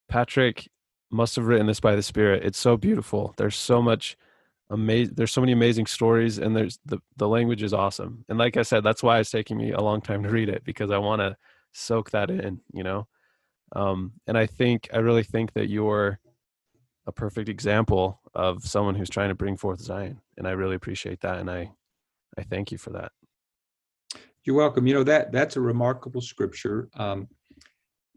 Patrick 0.07 0.69
must 1.11 1.35
have 1.35 1.45
written 1.45 1.67
this 1.67 1.79
by 1.79 1.95
the 1.95 2.03
Spirit. 2.03 2.43
It's 2.43 2.59
so 2.59 2.77
beautiful. 2.77 3.33
There's 3.37 3.55
so 3.55 3.81
much 3.81 4.17
amazing. 4.69 5.15
There's 5.15 5.31
so 5.31 5.41
many 5.41 5.53
amazing 5.53 5.87
stories, 5.87 6.37
and 6.37 6.55
there's 6.55 6.79
the 6.85 6.99
the 7.17 7.27
language 7.27 7.63
is 7.63 7.73
awesome. 7.73 8.25
And 8.29 8.37
like 8.37 8.57
I 8.57 8.63
said, 8.63 8.83
that's 8.83 9.03
why 9.03 9.19
it's 9.19 9.31
taking 9.31 9.57
me 9.57 9.71
a 9.71 9.81
long 9.81 10.01
time 10.01 10.23
to 10.23 10.29
read 10.29 10.49
it 10.49 10.63
because 10.63 10.91
I 10.91 10.97
want 10.97 11.21
to 11.21 11.37
soak 11.71 12.11
that 12.11 12.29
in. 12.29 12.61
You 12.73 12.83
know, 12.83 13.07
um, 13.75 14.13
and 14.27 14.37
I 14.37 14.45
think 14.45 14.89
I 14.93 14.97
really 14.97 15.23
think 15.23 15.53
that 15.53 15.69
you're 15.69 16.19
a 17.07 17.11
perfect 17.11 17.49
example 17.49 18.21
of 18.33 18.63
someone 18.63 18.95
who's 18.95 19.09
trying 19.09 19.29
to 19.29 19.35
bring 19.35 19.57
forth 19.57 19.81
Zion, 19.81 20.21
and 20.37 20.47
I 20.47 20.51
really 20.51 20.75
appreciate 20.75 21.21
that, 21.21 21.37
and 21.37 21.49
I 21.49 21.71
I 22.37 22.43
thank 22.43 22.71
you 22.71 22.77
for 22.77 22.91
that. 22.91 23.11
You're 24.43 24.55
welcome. 24.55 24.87
You 24.87 24.93
know 24.93 25.03
that 25.03 25.31
that's 25.31 25.57
a 25.57 25.61
remarkable 25.61 26.21
scripture. 26.21 26.89
Um, 26.95 27.27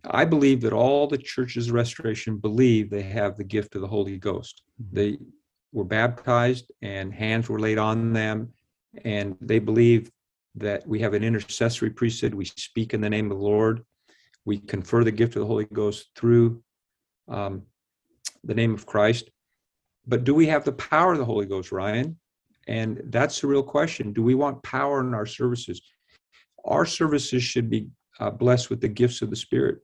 I 0.05 0.25
believe 0.25 0.61
that 0.62 0.73
all 0.73 1.07
the 1.07 1.18
churches 1.18 1.68
of 1.68 1.75
restoration 1.75 2.38
believe 2.38 2.90
they 2.90 3.03
have 3.03 3.37
the 3.37 3.45
gift 3.45 3.75
of 3.75 3.83
the 3.83 3.88
Holy 3.88 4.18
Ghost. 4.18 4.62
Mm-hmm. 4.83 4.97
They 4.97 5.18
were 5.73 5.85
baptized 5.85 6.71
and 6.83 7.12
hands 7.12 7.49
were 7.49 7.61
laid 7.61 7.79
on 7.79 8.12
them, 8.12 8.53
and 9.05 9.37
they 9.40 9.59
believe 9.59 10.11
that 10.55 10.87
we 10.87 11.01
have 11.01 11.14
an 11.14 11.25
intercessory 11.25 11.90
priesthood. 11.90 12.35
We 12.35 12.44
speak 12.44 12.94
in 12.94 13.00
the 13.00 13.11
name 13.11 13.31
of 13.31 13.38
the 13.38 13.44
Lord. 13.44 13.85
We 14.44 14.59
confer 14.59 15.04
the 15.04 15.13
gift 15.13 15.37
of 15.37 15.40
the 15.40 15.46
Holy 15.46 15.67
Ghost 15.73 16.11
through 16.17 16.63
um, 17.29 17.63
the 18.45 18.55
name 18.55 18.75
of 18.75 18.87
Christ. 18.87 19.31
But 20.07 20.25
do 20.25 20.35
we 20.35 20.47
have 20.47 20.65
the 20.65 20.73
power 20.73 21.13
of 21.13 21.19
the 21.19 21.25
Holy 21.25 21.47
Ghost, 21.47 21.73
Ryan? 21.73 22.19
And 22.67 23.03
that's 23.07 23.40
the 23.40 23.47
real 23.47 23.63
question. 23.63 24.13
Do 24.13 24.23
we 24.23 24.35
want 24.35 24.63
power 24.63 25.01
in 25.01 25.15
our 25.15 25.27
services? 25.27 25.81
Our 26.65 26.87
services 26.87 27.43
should 27.43 27.69
be 27.69 27.88
uh, 28.21 28.31
blessed 28.31 28.71
with 28.71 28.81
the 28.81 28.88
gifts 28.88 29.23
of 29.23 29.31
the 29.31 29.37
Spirit. 29.37 29.79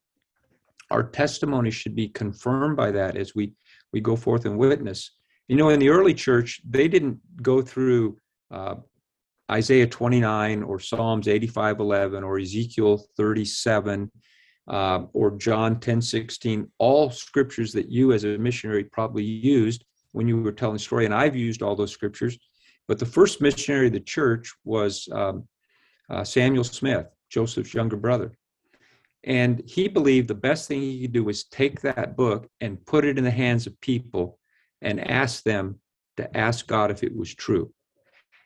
Our 0.91 1.03
testimony 1.03 1.71
should 1.71 1.95
be 1.95 2.09
confirmed 2.09 2.77
by 2.77 2.91
that 2.93 3.17
as 3.17 3.35
we, 3.35 3.53
we 3.93 4.01
go 4.01 4.17
forth 4.17 4.45
and 4.47 4.59
witness. 4.59 5.11
You 5.49 5.57
know, 5.57 5.71
in 5.71 5.81
the 5.81 5.89
early 5.89 6.15
church, 6.15 6.61
they 6.69 6.89
didn't 6.89 7.19
go 7.43 7.63
through 7.63 8.19
uh, 8.51 8.77
Isaiah 9.51 9.87
29 9.87 10.63
or 10.63 10.79
Psalms 10.79 11.27
85 11.27 11.81
11 11.81 12.23
or 12.23 12.39
Ezekiel 12.39 13.07
37 13.17 14.11
uh, 14.69 15.05
or 15.13 15.33
John 15.33 15.81
10 15.81 16.01
16, 16.01 16.71
all 16.79 17.11
scriptures 17.11 17.73
that 17.73 17.91
you 17.91 18.13
as 18.13 18.25
a 18.25 18.39
missionary 18.39 18.85
probably 18.85 19.25
used 19.25 19.85
when 20.13 20.29
you 20.29 20.41
were 20.41 20.53
telling 20.53 20.75
the 20.75 20.81
story. 20.81 21.05
And 21.05 21.15
I've 21.15 21.37
used 21.37 21.63
all 21.63 21.77
those 21.77 21.93
scriptures. 21.93 22.39
But 22.87 22.99
the 22.99 23.07
first 23.07 23.41
missionary 23.41 23.89
of 23.89 23.93
the 23.93 24.01
church 24.01 24.53
was 24.65 25.09
um, 25.13 25.47
uh, 26.11 26.25
Samuel 26.25 26.65
Smith, 26.65 27.07
Joseph's 27.31 27.75
younger 27.75 27.97
brother. 27.97 28.33
And 29.25 29.63
he 29.67 29.89
believed 29.89 30.29
the 30.29 30.35
best 30.35 30.69
thing 30.69 30.81
he 30.81 31.03
could 31.03 31.13
do 31.13 31.25
was 31.25 31.45
take 31.45 31.81
that 31.83 32.17
book 32.17 32.49
and 32.61 32.85
put 32.87 33.05
it 33.05 33.19
in 33.19 33.25
the 33.25 33.31
hands 33.31 33.67
of 33.67 33.81
people 33.81 34.39
and 34.81 35.01
ask 35.11 35.43
them 35.43 35.81
to 36.17 36.37
ask 36.37 36.67
God 36.67 36.91
if 36.91 37.03
it 37.03 37.15
was 37.15 37.35
true. 37.35 37.73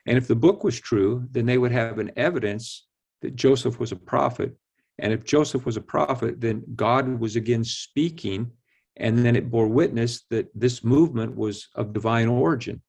And 0.06 0.18
if 0.18 0.26
the 0.26 0.34
book 0.34 0.64
was 0.64 0.80
true, 0.80 1.26
then 1.30 1.46
they 1.46 1.58
would 1.58 1.72
have 1.72 1.98
an 1.98 2.10
evidence 2.16 2.86
that 3.20 3.36
Joseph 3.36 3.78
was 3.78 3.92
a 3.92 3.96
prophet. 3.96 4.56
And 4.98 5.12
if 5.12 5.24
Joseph 5.24 5.66
was 5.66 5.76
a 5.76 5.80
prophet, 5.80 6.40
then 6.40 6.62
God 6.76 7.18
was 7.18 7.36
again 7.36 7.64
speaking. 7.64 8.50
And 8.96 9.24
then 9.24 9.36
it 9.36 9.50
bore 9.50 9.68
witness 9.68 10.24
that 10.30 10.48
this 10.54 10.84
movement 10.84 11.34
was 11.34 11.68
of 11.74 11.92
divine 11.92 12.28
origin. 12.28 12.82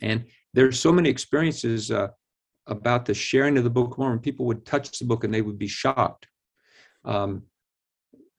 And 0.00 0.24
there's 0.52 0.78
so 0.78 0.92
many 0.92 1.08
experiences 1.08 1.90
uh, 1.90 2.08
about 2.66 3.06
the 3.06 3.14
sharing 3.14 3.56
of 3.56 3.64
the 3.64 3.70
Book 3.70 3.92
of 3.92 3.98
Mormon. 3.98 4.18
People 4.18 4.46
would 4.46 4.66
touch 4.66 4.98
the 4.98 5.06
book 5.06 5.24
and 5.24 5.32
they 5.32 5.42
would 5.42 5.58
be 5.58 5.68
shocked. 5.68 6.26
Um, 7.04 7.44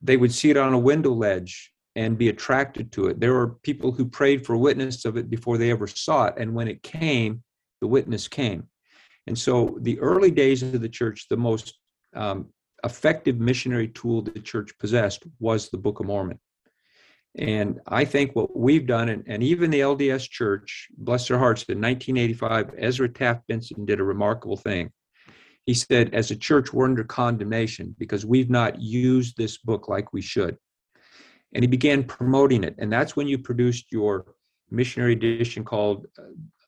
they 0.01 0.17
would 0.17 0.34
see 0.34 0.49
it 0.49 0.57
on 0.57 0.73
a 0.73 0.80
window 0.80 1.11
ledge 1.11 1.73
and 1.95 2.17
be 2.17 2.30
attracted 2.30 2.91
to 2.91 3.07
it. 3.07 3.19
There 3.19 3.34
were 3.34 3.55
people 3.63 3.91
who 3.91 4.05
prayed 4.05 4.45
for 4.45 4.55
witness 4.55 5.03
of 5.05 5.17
it 5.17 5.30
before 5.30 5.57
they 5.57 5.71
ever 5.71 5.88
saw 5.88 6.25
it. 6.25 6.36
And 6.38 6.53
when 6.53 6.67
it 6.67 6.84
came, 6.84 7.43
the 7.82 7.88
witness 7.88 8.28
came. 8.28 8.67
And 9.25 9.38
so 9.38 9.78
the 9.82 9.99
early 9.99 10.30
days 10.30 10.61
of 10.61 10.80
the 10.80 10.89
church, 10.89 11.25
the 11.30 11.38
most 11.38 11.73
um, 12.15 12.49
effective 12.88 13.38
missionary 13.39 13.89
tool 13.89 14.21
the 14.21 14.39
church 14.39 14.71
possessed 14.79 15.23
was 15.39 15.69
the 15.69 15.77
Book 15.77 15.99
of 15.99 16.07
Mormon. 16.07 16.39
And 17.38 17.79
I 17.85 18.05
think 18.05 18.35
what 18.35 18.57
we've 18.57 18.88
done, 18.88 19.09
and, 19.09 19.23
and 19.27 19.43
even 19.43 19.69
the 19.69 19.81
LDS 19.81 20.29
Church, 20.29 20.88
bless 20.97 21.27
their 21.27 21.38
hearts, 21.38 21.63
in 21.63 21.79
1985, 21.79 22.73
Ezra 22.77 23.09
Taft 23.09 23.45
Benson 23.47 23.85
did 23.85 23.99
a 23.99 24.03
remarkable 24.03 24.57
thing. 24.57 24.91
He 25.65 25.73
said, 25.73 26.13
as 26.13 26.31
a 26.31 26.35
church, 26.35 26.73
we're 26.73 26.85
under 26.85 27.03
condemnation 27.03 27.93
because 27.99 28.25
we've 28.25 28.49
not 28.49 28.81
used 28.81 29.38
this 29.38 29.57
book 29.57 29.89
like 29.89 30.13
we 30.13 30.21
should. 30.21 30.57
And 31.53 31.61
he 31.61 31.67
began 31.67 32.03
promoting 32.03 32.63
it. 32.63 32.75
And 32.79 32.91
that's 32.91 33.15
when 33.15 33.27
you 33.27 33.38
produced 33.38 33.91
your 33.91 34.25
missionary 34.71 35.13
edition 35.13 35.63
called 35.63 36.07
uh, 36.17 36.23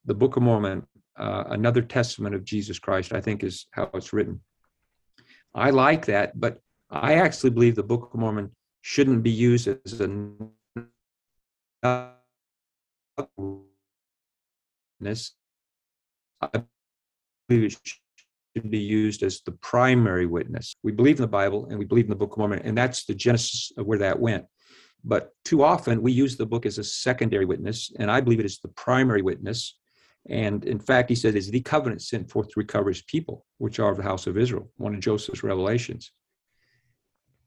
The 0.06 0.14
Book 0.14 0.36
of 0.36 0.44
Mormon, 0.44 0.86
uh, 1.18 1.46
Another 1.48 1.82
Testament 1.82 2.36
of 2.36 2.44
Jesus 2.44 2.78
Christ, 2.78 3.14
I 3.14 3.22
think 3.22 3.44
is 3.44 3.68
how 3.72 3.90
it's 3.94 4.14
written. 4.14 4.42
I 5.54 5.72
like 5.72 6.06
that, 6.06 6.40
but 6.40 6.62
I 6.90 7.16
actually 7.16 7.50
believe 7.52 7.76
the 7.76 7.84
Book 7.84 8.12
of 8.14 8.20
Mormon 8.20 8.52
shouldn't 8.82 9.24
be 9.24 9.32
used 9.32 9.68
as 9.68 10.02
a 11.84 12.10
witness. 15.00 15.34
I 16.42 16.64
believe 17.48 17.64
it 17.66 17.78
should 17.84 18.70
be 18.70 18.80
used 18.80 19.24
as 19.24 19.42
the 19.42 19.52
primary 19.54 20.26
witness. 20.26 20.76
We 20.84 20.92
believe 20.92 21.18
in 21.18 21.22
the 21.22 21.28
Bible 21.28 21.68
and 21.70 21.80
we 21.80 21.86
believe 21.86 22.06
in 22.06 22.10
the 22.10 22.16
Book 22.16 22.34
of 22.34 22.38
Mormon, 22.38 22.60
and 22.60 22.78
that's 22.78 23.06
the 23.06 23.16
genesis 23.16 23.72
of 23.78 23.86
where 23.86 24.00
that 24.00 24.20
went. 24.20 24.46
But 25.04 25.32
too 25.46 25.64
often 25.64 26.02
we 26.02 26.12
use 26.12 26.36
the 26.36 26.46
book 26.46 26.66
as 26.66 26.78
a 26.78 26.84
secondary 26.84 27.46
witness, 27.46 27.92
and 27.98 28.12
I 28.12 28.20
believe 28.22 28.40
it 28.40 28.46
is 28.46 28.60
the 28.60 28.68
primary 28.70 29.22
witness. 29.22 29.79
And 30.30 30.64
in 30.66 30.80
fact, 30.80 31.10
he 31.10 31.16
said, 31.16 31.36
is 31.36 31.50
the 31.50 31.62
covenant 31.62 32.04
sent 32.04 32.30
forth 32.30 32.50
to 32.50 32.60
recover 32.60 32.90
his 32.90 33.02
people, 33.02 33.46
which 33.58 33.80
are 33.80 33.92
of 33.92 33.98
the 33.98 34.04
house 34.04 34.28
of 34.28 34.38
Israel, 34.38 34.72
one 34.78 34.94
of 34.94 35.00
Joseph's 35.02 35.44
revelations. 35.44 36.12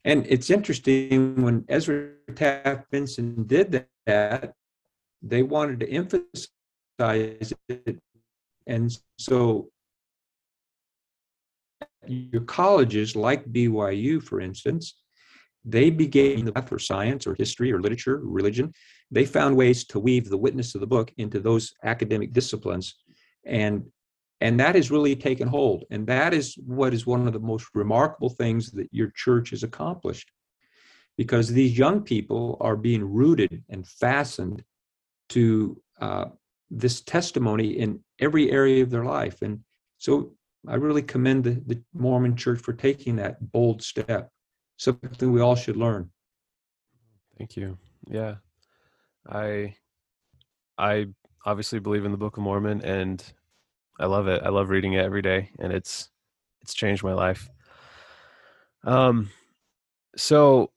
And 0.05 0.27
it's 0.29 0.51
interesting 0.51 1.43
when 1.43 1.65
Ezra 1.69 2.11
Taft 2.35 2.91
Benson 2.91 3.45
did 3.47 3.87
that, 4.07 4.55
they 5.23 5.45
wanted 5.45 5.79
to 5.81 5.91
emphasize 5.91 7.53
it. 7.69 7.99
And 8.67 8.93
so 9.17 9.71
your 12.07 12.43
colleges, 12.43 13.15
like 13.15 13.45
BYU, 13.45 14.21
for 14.21 14.41
instance, 14.41 14.99
they 15.65 15.91
began 15.91 16.45
the 16.45 16.53
math 16.53 16.73
or 16.73 16.81
science 16.81 17.27
or 17.27 17.37
history 17.37 17.73
or 17.73 17.81
literature, 17.81 18.19
religion. 18.19 18.73
They 19.13 19.27
found 19.27 19.57
ways 19.57 19.85
to 19.85 20.01
weave 20.01 20.29
the 20.29 20.39
witness 20.39 20.75
of 20.75 20.81
the 20.81 20.87
book 20.87 21.13
into 21.19 21.39
those 21.39 21.75
academic 21.85 22.33
disciplines. 22.33 22.97
And 23.45 23.85
and 24.41 24.59
that 24.59 24.75
has 24.75 24.91
really 24.91 25.15
taken 25.15 25.47
hold. 25.47 25.85
And 25.91 26.05
that 26.09 26.35
is 26.35 26.57
what 26.67 26.93
is 26.93 27.07
one 27.07 27.29
of 27.29 27.33
the 27.33 27.39
most 27.39 27.69
remarkable 27.75 28.31
things 28.31 28.73
that 28.73 28.89
your 28.91 29.13
church 29.15 29.51
has 29.51 29.63
accomplished. 29.63 30.33
Because 31.17 31.49
these 31.49 31.79
young 31.79 32.03
people 32.03 32.57
are 32.61 32.75
being 32.75 33.05
rooted 33.05 33.63
and 33.69 33.87
fastened 33.87 34.65
to 35.29 35.81
uh, 36.01 36.25
this 36.71 37.03
testimony 37.03 37.79
in 37.79 38.01
every 38.19 38.51
area 38.51 38.83
of 38.83 38.91
their 38.91 39.05
life. 39.05 39.43
And 39.43 39.61
so 39.99 40.33
I 40.67 40.75
really 40.75 41.03
commend 41.03 41.45
the, 41.45 41.63
the 41.67 41.81
Mormon 41.95 42.35
church 42.35 42.61
for 42.61 42.73
taking 42.73 43.15
that 43.17 43.53
bold 43.53 43.81
step, 43.81 44.31
something 44.77 45.31
we 45.31 45.41
all 45.41 45.55
should 45.55 45.77
learn. 45.77 46.11
Thank 47.39 47.57
you. 47.57 47.79
Yeah. 48.09 48.37
I 49.29 49.77
I 50.79 51.07
obviously 51.45 51.79
believe 51.79 52.05
in 52.05 52.13
the 52.13 52.19
Book 52.19 52.37
of 52.37 52.43
Mormon 52.43 52.83
and 52.83 53.23
I 53.99 54.07
love 54.07 54.27
it. 54.27 54.43
I 54.45 54.49
love 54.49 54.71
reading 54.71 54.95
it 54.95 55.05
every 55.05 55.23
day, 55.23 55.51
and 55.59 55.73
it's 55.73 56.11
it's 56.61 56.75
changed 56.75 57.05
my 57.05 57.13
life. 57.13 57.49
Um, 58.85 59.31
so 60.17 60.71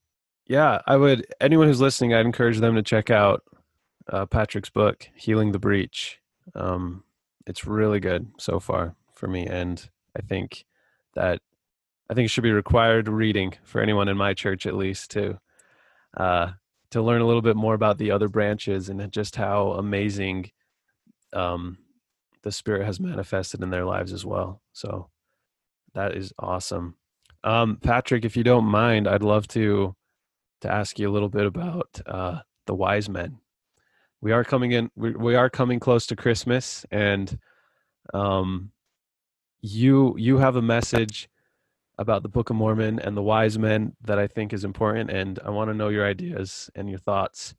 yeah, 0.47 0.79
I 0.85 0.95
would 0.95 1.25
anyone 1.41 1.67
who's 1.67 1.81
listening, 1.81 2.13
I'd 2.13 2.25
encourage 2.25 2.59
them 2.59 2.75
to 2.75 2.83
check 2.83 3.09
out 3.09 3.43
uh, 4.11 4.25
Patrick's 4.25 4.69
book, 4.69 5.07
Healing 5.15 5.51
the 5.51 5.59
Breach. 5.59 6.19
Um, 6.53 7.03
it's 7.47 7.65
really 7.65 7.99
good 7.99 8.27
so 8.37 8.59
far 8.59 8.95
for 9.13 9.27
me, 9.27 9.47
and 9.47 9.89
I 10.15 10.21
think 10.21 10.65
that 11.15 11.41
I 12.09 12.13
think 12.13 12.25
it 12.25 12.29
should 12.29 12.43
be 12.43 12.51
required 12.51 13.07
reading 13.07 13.53
for 13.63 13.81
anyone 13.81 14.07
in 14.07 14.17
my 14.17 14.33
church 14.33 14.67
at 14.67 14.75
least 14.75 15.11
to 15.11 15.39
uh, 16.15 16.51
to 16.95 17.01
learn 17.01 17.19
a 17.19 17.25
little 17.25 17.41
bit 17.41 17.57
more 17.57 17.73
about 17.73 17.97
the 17.97 18.09
other 18.09 18.29
branches 18.29 18.87
and 18.87 19.11
just 19.11 19.35
how 19.35 19.73
amazing 19.73 20.49
um, 21.33 21.77
the 22.43 22.53
spirit 22.53 22.85
has 22.85 23.01
manifested 23.01 23.61
in 23.61 23.69
their 23.69 23.83
lives 23.83 24.13
as 24.13 24.25
well. 24.25 24.61
So 24.71 25.09
that 25.93 26.15
is 26.15 26.31
awesome. 26.39 26.95
Um, 27.43 27.79
patrick 27.83 28.23
if 28.23 28.35
you 28.35 28.43
don't 28.43 28.65
mind 28.65 29.07
i'd 29.07 29.21
love 29.21 29.47
to 29.49 29.95
to 30.61 30.71
ask 30.71 30.97
you 30.97 31.07
a 31.07 31.11
little 31.13 31.29
bit 31.29 31.45
about 31.45 31.99
uh, 32.07 32.39
the 32.65 32.73
wise 32.73 33.07
men. 33.07 33.37
We 34.21 34.31
are 34.31 34.43
coming 34.43 34.71
in 34.71 34.89
we, 34.95 35.11
we 35.11 35.35
are 35.35 35.49
coming 35.49 35.81
close 35.81 36.07
to 36.07 36.15
christmas 36.15 36.85
and 36.91 37.37
um, 38.13 38.71
you 39.61 40.15
you 40.17 40.37
have 40.37 40.55
a 40.55 40.61
message 40.61 41.29
about 41.97 42.23
the 42.23 42.29
book 42.29 42.49
of 42.49 42.55
mormon 42.55 42.99
and 42.99 43.15
the 43.15 43.21
wise 43.21 43.57
men 43.57 43.95
that 44.01 44.19
i 44.19 44.27
think 44.27 44.53
is 44.53 44.63
important 44.63 45.09
and 45.09 45.39
i 45.45 45.49
want 45.49 45.69
to 45.69 45.73
know 45.73 45.89
your 45.89 46.05
ideas 46.05 46.69
and 46.75 46.89
your 46.89 46.99
thoughts 46.99 47.55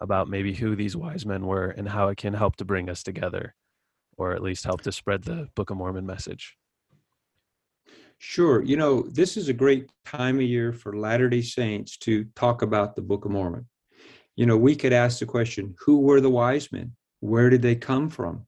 about 0.00 0.28
maybe 0.28 0.54
who 0.54 0.76
these 0.76 0.96
wise 0.96 1.26
men 1.26 1.46
were 1.46 1.70
and 1.70 1.88
how 1.88 2.08
it 2.08 2.16
can 2.16 2.34
help 2.34 2.56
to 2.56 2.64
bring 2.64 2.88
us 2.88 3.02
together 3.02 3.54
or 4.18 4.32
at 4.32 4.42
least 4.42 4.64
help 4.64 4.82
to 4.82 4.92
spread 4.92 5.22
the 5.22 5.48
Book 5.54 5.70
of 5.70 5.76
Mormon 5.76 6.04
message? 6.04 6.56
Sure. 8.18 8.62
You 8.62 8.76
know, 8.76 9.02
this 9.02 9.36
is 9.36 9.48
a 9.48 9.52
great 9.52 9.90
time 10.04 10.36
of 10.36 10.42
year 10.42 10.72
for 10.72 10.96
Latter 10.96 11.28
day 11.28 11.40
Saints 11.40 11.96
to 11.98 12.24
talk 12.34 12.62
about 12.62 12.96
the 12.96 13.02
Book 13.02 13.24
of 13.24 13.30
Mormon. 13.30 13.66
You 14.34 14.46
know, 14.46 14.56
we 14.56 14.74
could 14.74 14.92
ask 14.92 15.20
the 15.20 15.26
question 15.26 15.74
who 15.78 16.00
were 16.00 16.20
the 16.20 16.30
wise 16.30 16.70
men? 16.72 16.92
Where 17.20 17.48
did 17.48 17.62
they 17.62 17.76
come 17.76 18.10
from? 18.10 18.46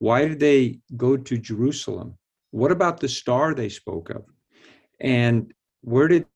Why 0.00 0.26
did 0.26 0.40
they 0.40 0.80
go 0.96 1.16
to 1.16 1.38
Jerusalem? 1.38 2.18
What 2.50 2.72
about 2.72 3.00
the 3.00 3.08
star 3.08 3.54
they 3.54 3.68
spoke 3.68 4.10
of? 4.10 4.24
And 5.00 5.52
where 5.82 6.08
did 6.08 6.26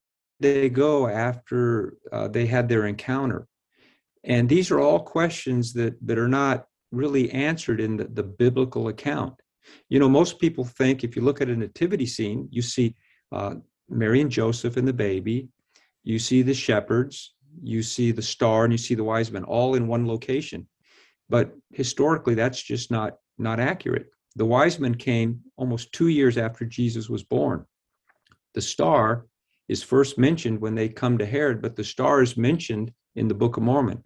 they 0.40 0.68
go 0.68 1.08
after 1.08 1.96
uh, 2.12 2.28
they 2.28 2.46
had 2.46 2.68
their 2.68 2.86
encounter? 2.86 3.46
And 4.24 4.48
these 4.48 4.70
are 4.70 4.80
all 4.80 5.00
questions 5.00 5.72
that, 5.74 5.94
that 6.06 6.18
are 6.18 6.28
not 6.28 6.66
really 6.92 7.30
answered 7.30 7.80
in 7.80 7.96
the, 7.96 8.04
the 8.04 8.22
biblical 8.22 8.88
account. 8.88 9.34
You 9.88 9.98
know, 9.98 10.08
most 10.08 10.38
people 10.38 10.64
think 10.64 11.04
if 11.04 11.16
you 11.16 11.22
look 11.22 11.40
at 11.40 11.48
a 11.48 11.56
nativity 11.56 12.06
scene, 12.06 12.48
you 12.50 12.62
see 12.62 12.96
uh, 13.32 13.54
Mary 13.88 14.20
and 14.20 14.30
Joseph 14.30 14.76
and 14.76 14.86
the 14.86 14.92
baby, 14.92 15.48
you 16.02 16.18
see 16.18 16.42
the 16.42 16.54
shepherds, 16.54 17.34
you 17.62 17.82
see 17.82 18.12
the 18.12 18.22
star, 18.22 18.64
and 18.64 18.72
you 18.72 18.78
see 18.78 18.94
the 18.94 19.04
wise 19.04 19.30
men 19.30 19.44
all 19.44 19.74
in 19.74 19.86
one 19.86 20.06
location. 20.06 20.66
But 21.28 21.52
historically, 21.72 22.34
that's 22.34 22.62
just 22.62 22.90
not 22.90 23.16
not 23.38 23.60
accurate. 23.60 24.06
The 24.36 24.44
wise 24.44 24.78
men 24.78 24.94
came 24.94 25.40
almost 25.60 25.92
two 25.92 26.08
years 26.08 26.38
after 26.38 26.64
Jesus 26.64 27.10
was 27.10 27.22
born. 27.22 27.66
The 28.54 28.62
star 28.62 29.26
is 29.68 29.82
first 29.82 30.16
mentioned 30.16 30.58
when 30.58 30.74
they 30.74 30.88
come 30.88 31.18
to 31.18 31.26
Herod, 31.26 31.60
but 31.60 31.76
the 31.76 31.84
star 31.84 32.22
is 32.22 32.36
mentioned 32.36 32.92
in 33.14 33.28
the 33.28 33.34
Book 33.34 33.58
of 33.58 33.62
Mormon. 33.62 34.02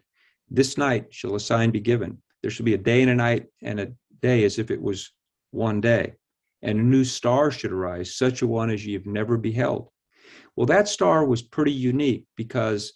This 0.50 0.76
night 0.76 1.06
shall 1.14 1.36
a 1.36 1.40
sign 1.40 1.70
be 1.70 1.78
given. 1.78 2.20
There 2.42 2.50
shall 2.50 2.66
be 2.66 2.74
a 2.74 2.78
day 2.78 3.02
and 3.02 3.10
a 3.12 3.14
night 3.14 3.46
and 3.62 3.78
a 3.78 3.92
day 4.20 4.44
as 4.44 4.58
if 4.58 4.72
it 4.72 4.82
was 4.82 5.12
one 5.52 5.80
day. 5.80 6.14
And 6.60 6.78
a 6.80 6.82
new 6.82 7.04
star 7.04 7.52
should 7.52 7.72
arise, 7.72 8.16
such 8.16 8.42
a 8.42 8.48
one 8.48 8.70
as 8.70 8.84
ye 8.84 8.94
have 8.94 9.06
never 9.06 9.38
beheld. 9.38 9.90
Well, 10.56 10.66
that 10.66 10.88
star 10.88 11.24
was 11.24 11.40
pretty 11.40 11.72
unique 11.72 12.26
because 12.36 12.92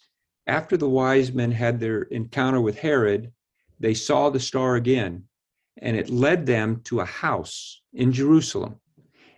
after 0.47 0.75
the 0.75 0.89
wise 0.89 1.31
men 1.31 1.51
had 1.51 1.79
their 1.79 2.01
encounter 2.01 2.59
with 2.59 2.77
Herod, 2.77 3.31
they 3.79 3.93
saw 3.93 4.29
the 4.29 4.39
star 4.39 4.75
again. 4.75 5.28
And 5.77 5.95
it 5.95 6.09
led 6.09 6.45
them 6.45 6.81
to 6.85 6.99
a 6.99 7.05
house 7.05 7.81
in 7.93 8.11
Jerusalem. 8.11 8.75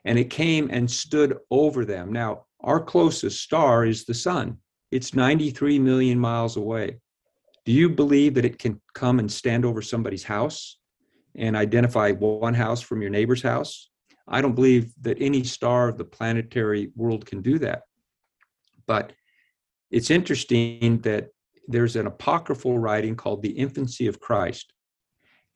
And 0.06 0.18
it 0.18 0.30
came 0.30 0.70
and 0.72 0.90
stood 0.90 1.38
over 1.52 1.86
them. 1.86 2.12
Now, 2.12 2.46
our 2.62 2.80
closest 2.80 3.42
star 3.42 3.86
is 3.86 4.06
the 4.06 4.14
sun, 4.14 4.58
it's 4.92 5.14
93 5.14 5.80
million 5.80 6.20
miles 6.20 6.58
away. 6.58 6.98
Do 7.66 7.72
you 7.72 7.90
believe 7.90 8.34
that 8.36 8.46
it 8.46 8.60
can 8.60 8.82
come 8.94 9.20
and 9.20 9.32
stand 9.32 9.66
over 9.66 9.82
somebody's 9.82 10.24
house 10.24 10.78
and 11.36 11.56
identify 11.56 12.12
one 12.12 12.54
house 12.54 12.82
from 12.82 13.02
your 13.02 13.12
neighbor's 13.12 13.42
house? 13.42 13.90
I 14.28 14.42
don't 14.42 14.56
believe 14.56 14.94
that 15.02 15.22
any 15.22 15.44
star 15.44 15.90
of 15.90 15.98
the 15.98 16.06
planetary 16.06 16.92
world 16.96 17.26
can 17.26 17.42
do 17.42 17.60
that. 17.60 17.84
But 18.88 19.14
it's 19.92 20.10
interesting 20.10 21.00
that 21.02 21.30
there's 21.68 21.96
an 21.96 22.08
apocryphal 22.08 22.80
writing 22.80 23.16
called 23.16 23.42
The 23.42 23.50
Infancy 23.50 24.08
of 24.08 24.20
Christ. 24.20 24.74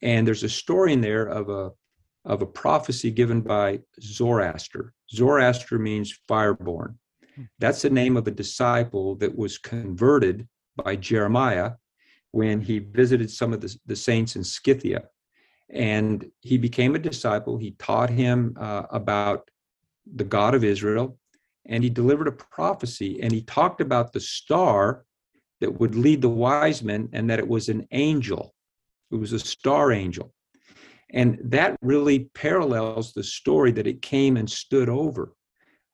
And 0.02 0.28
there's 0.28 0.44
a 0.44 0.50
story 0.50 0.94
in 0.94 1.02
there 1.02 1.26
of 1.26 1.50
a 1.50 1.72
of 2.26 2.42
a 2.42 2.46
prophecy 2.46 3.12
given 3.12 3.42
by 3.42 3.80
Zoroaster. 4.02 4.94
Zoroaster 5.14 5.78
means 5.78 6.18
fireborn. 6.28 6.96
That's 7.60 7.84
the 7.84 7.90
name 7.90 8.18
of 8.18 8.28
a 8.28 8.32
disciple 8.32 9.16
that 9.16 9.38
was 9.38 9.60
converted 9.60 10.48
by 10.76 10.96
Jeremiah 10.96 11.74
when 12.32 12.62
he 12.62 12.80
visited 12.80 13.30
some 13.30 13.54
of 13.54 13.62
the, 13.62 13.78
the 13.86 13.96
saints 13.96 14.36
in 14.36 14.44
Scythia. 14.44 15.04
And 15.70 16.30
he 16.42 16.58
became 16.58 16.96
a 16.96 17.00
disciple. 17.00 17.58
He 17.58 17.72
taught 17.78 18.10
him 18.10 18.56
uh, 18.60 18.84
about 18.90 19.50
the 20.12 20.24
God 20.24 20.56
of 20.56 20.64
Israel, 20.64 21.18
and 21.66 21.84
he 21.84 21.90
delivered 21.90 22.28
a 22.28 22.32
prophecy. 22.32 23.22
And 23.22 23.32
he 23.32 23.42
talked 23.42 23.82
about 23.82 24.14
the 24.14 24.20
star 24.20 25.06
that 25.62 25.80
would 25.80 25.96
lead 25.96 26.22
the 26.22 26.30
wise 26.30 26.84
men, 26.84 27.10
and 27.14 27.30
that 27.30 27.40
it 27.40 27.48
was 27.48 27.70
an 27.70 27.88
angel. 27.92 28.55
It 29.16 29.20
was 29.20 29.34
a 29.34 29.40
star 29.40 29.92
angel. 29.92 30.34
And 31.12 31.40
that 31.46 31.78
really 31.82 32.30
parallels 32.34 33.14
the 33.14 33.24
story 33.24 33.72
that 33.74 33.88
it 33.88 34.02
came 34.02 34.38
and 34.38 34.50
stood 34.50 34.90
over 34.90 35.34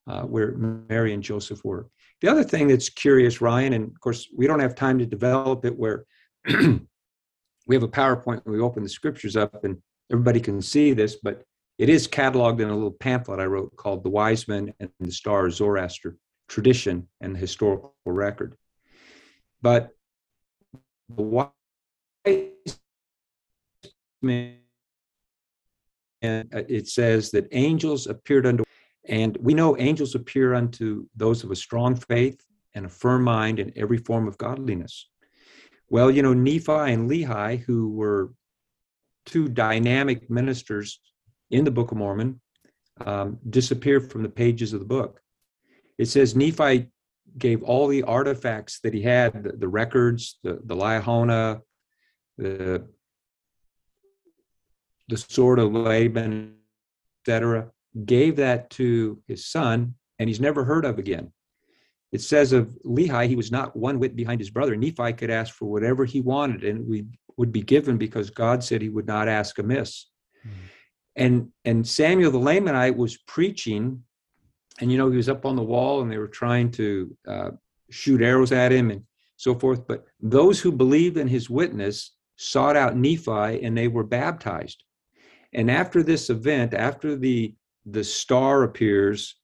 uh, 0.08 0.24
where 0.24 0.56
Mary 0.56 1.14
and 1.14 1.22
Joseph 1.22 1.64
were. 1.64 1.88
The 2.22 2.30
other 2.30 2.44
thing 2.44 2.68
that's 2.68 2.90
curious, 2.90 3.42
Ryan, 3.42 3.74
and 3.74 3.86
of 3.86 4.00
course, 4.00 4.28
we 4.36 4.48
don't 4.48 4.60
have 4.60 4.76
time 4.76 5.00
to 5.00 5.06
develop 5.06 5.66
it 5.66 5.78
where 5.78 6.06
we 6.48 7.76
have 7.76 7.84
a 7.84 7.88
PowerPoint 7.88 8.44
and 8.46 8.54
we 8.54 8.60
open 8.60 8.84
the 8.84 8.90
scriptures 8.90 9.36
up 9.36 9.64
and 9.64 9.78
everybody 10.12 10.40
can 10.40 10.62
see 10.62 10.94
this, 10.94 11.18
but 11.22 11.44
it 11.78 11.90
is 11.90 12.08
cataloged 12.08 12.60
in 12.60 12.70
a 12.70 12.74
little 12.74 12.92
pamphlet 12.92 13.40
I 13.40 13.46
wrote 13.46 13.76
called 13.76 14.04
The 14.04 14.10
Wise 14.10 14.48
Men 14.48 14.74
and 14.80 14.90
the 15.00 15.12
Star 15.12 15.50
Zoroaster 15.50 16.18
Tradition 16.48 17.08
and 17.22 17.36
the 17.36 17.40
Historical 17.40 17.94
Record. 18.06 18.56
But 19.62 19.90
the 21.16 21.24
wise 21.24 21.52
and 24.24 24.58
uh, 26.24 26.64
it 26.68 26.88
says 26.88 27.32
that 27.32 27.48
angels 27.52 28.08
appeared 28.08 28.46
unto 28.46 28.64
and 29.06 29.36
we 29.42 29.54
know 29.54 29.78
angels 29.78 30.14
appear 30.14 30.54
unto 30.54 31.08
those 31.16 31.44
of 31.44 31.50
a 31.50 31.56
strong 31.56 31.96
faith 31.96 32.40
and 32.76 32.86
a 32.86 32.90
firm 32.90 33.24
mind 33.24 33.60
in 33.60 33.74
every 33.76 33.98
form 33.98 34.28
of 34.28 34.38
godliness. 34.38 35.10
Well 35.90 36.12
you 36.12 36.22
know 36.22 36.34
nephi 36.34 36.94
and 36.94 37.10
lehi 37.10 37.60
who 37.60 37.92
were 37.92 38.32
two 39.26 39.48
dynamic 39.48 40.30
ministers 40.30 41.00
in 41.50 41.66
the 41.66 41.72
book 41.72 41.92
of 41.92 41.98
mormon 41.98 42.40
um, 43.06 43.40
disappeared 43.50 44.12
from 44.12 44.24
the 44.24 44.30
pages 44.30 44.74
of 44.74 44.80
the 44.80 44.86
book. 44.86 45.22
It 45.98 46.06
says 46.06 46.36
nephi 46.36 46.88
gave 47.38 47.64
all 47.64 47.88
the 47.88 48.04
artifacts 48.04 48.80
that 48.82 48.94
he 48.94 49.02
had 49.02 49.44
the, 49.44 49.54
the 49.54 49.68
records 49.68 50.38
the, 50.44 50.60
the 50.66 50.76
liahona 50.76 51.62
the 52.38 52.86
the 55.12 55.18
sword 55.18 55.59
of 55.59 55.74
Laban, 55.74 56.55
etc., 57.28 57.70
gave 58.05 58.38
that 58.38 58.70
to 58.72 59.22
his 59.28 59.45
son, 59.45 59.93
and 60.18 60.30
he's 60.30 60.39
never 60.39 60.64
heard 60.64 60.86
of 60.86 60.97
again. 60.97 61.32
It 62.14 62.22
says 62.22 62.53
of 62.53 62.78
Lehi, 62.86 63.28
he 63.28 63.36
was 63.36 63.51
not 63.51 63.76
one 63.76 63.99
whit 63.99 64.16
behind 64.16 64.39
his 64.39 64.49
brother. 64.49 64.76
Nephi 64.76 65.14
could 65.14 65.30
ask 65.30 65.53
for 65.53 65.66
whatever 65.66 66.05
he 66.05 66.22
wanted, 66.22 66.64
and 66.64 66.88
we 66.88 67.05
would 67.38 67.51
be 67.51 67.62
given 67.62 67.97
because 67.97 68.30
God 68.30 68.64
said 68.64 68.82
he 68.82 68.89
would 68.89 69.05
not 69.05 69.28
ask 69.28 69.59
amiss. 69.59 70.07
Mm-hmm. 70.45 70.66
And 71.18 71.49
and 71.66 71.88
Samuel 71.88 72.32
the 72.32 72.39
Lamanite 72.39 72.95
was 72.95 73.18
preaching, 73.18 74.03
and 74.80 74.91
you 74.91 74.97
know 74.97 75.09
he 75.09 75.18
was 75.18 75.30
up 75.30 75.45
on 75.45 75.57
the 75.57 75.64
wall, 75.64 76.01
and 76.01 76.09
they 76.09 76.18
were 76.18 76.28
trying 76.28 76.72
to 76.72 77.18
uh, 77.28 77.51
shoot 77.89 78.22
arrows 78.22 78.53
at 78.53 78.72
him 78.72 78.91
and 78.91 79.03
so 79.36 79.55
forth. 79.55 79.86
But 79.88 80.05
those 80.22 80.62
who 80.62 80.72
believed 80.72 81.18
in 81.18 81.28
his 81.28 81.49
witness 81.49 82.16
sought 82.38 82.78
out 82.78 82.95
Nephi, 82.95 83.64
and 83.64 83.78
they 83.78 83.89
were 83.89 84.03
baptized. 84.03 84.84
And 85.54 85.70
after 85.70 86.04
this 86.04 86.30
event, 86.30 86.74
after 86.74 87.16
the 87.16 87.54
the 87.86 88.04
star 88.04 88.64
appears, 88.64 89.36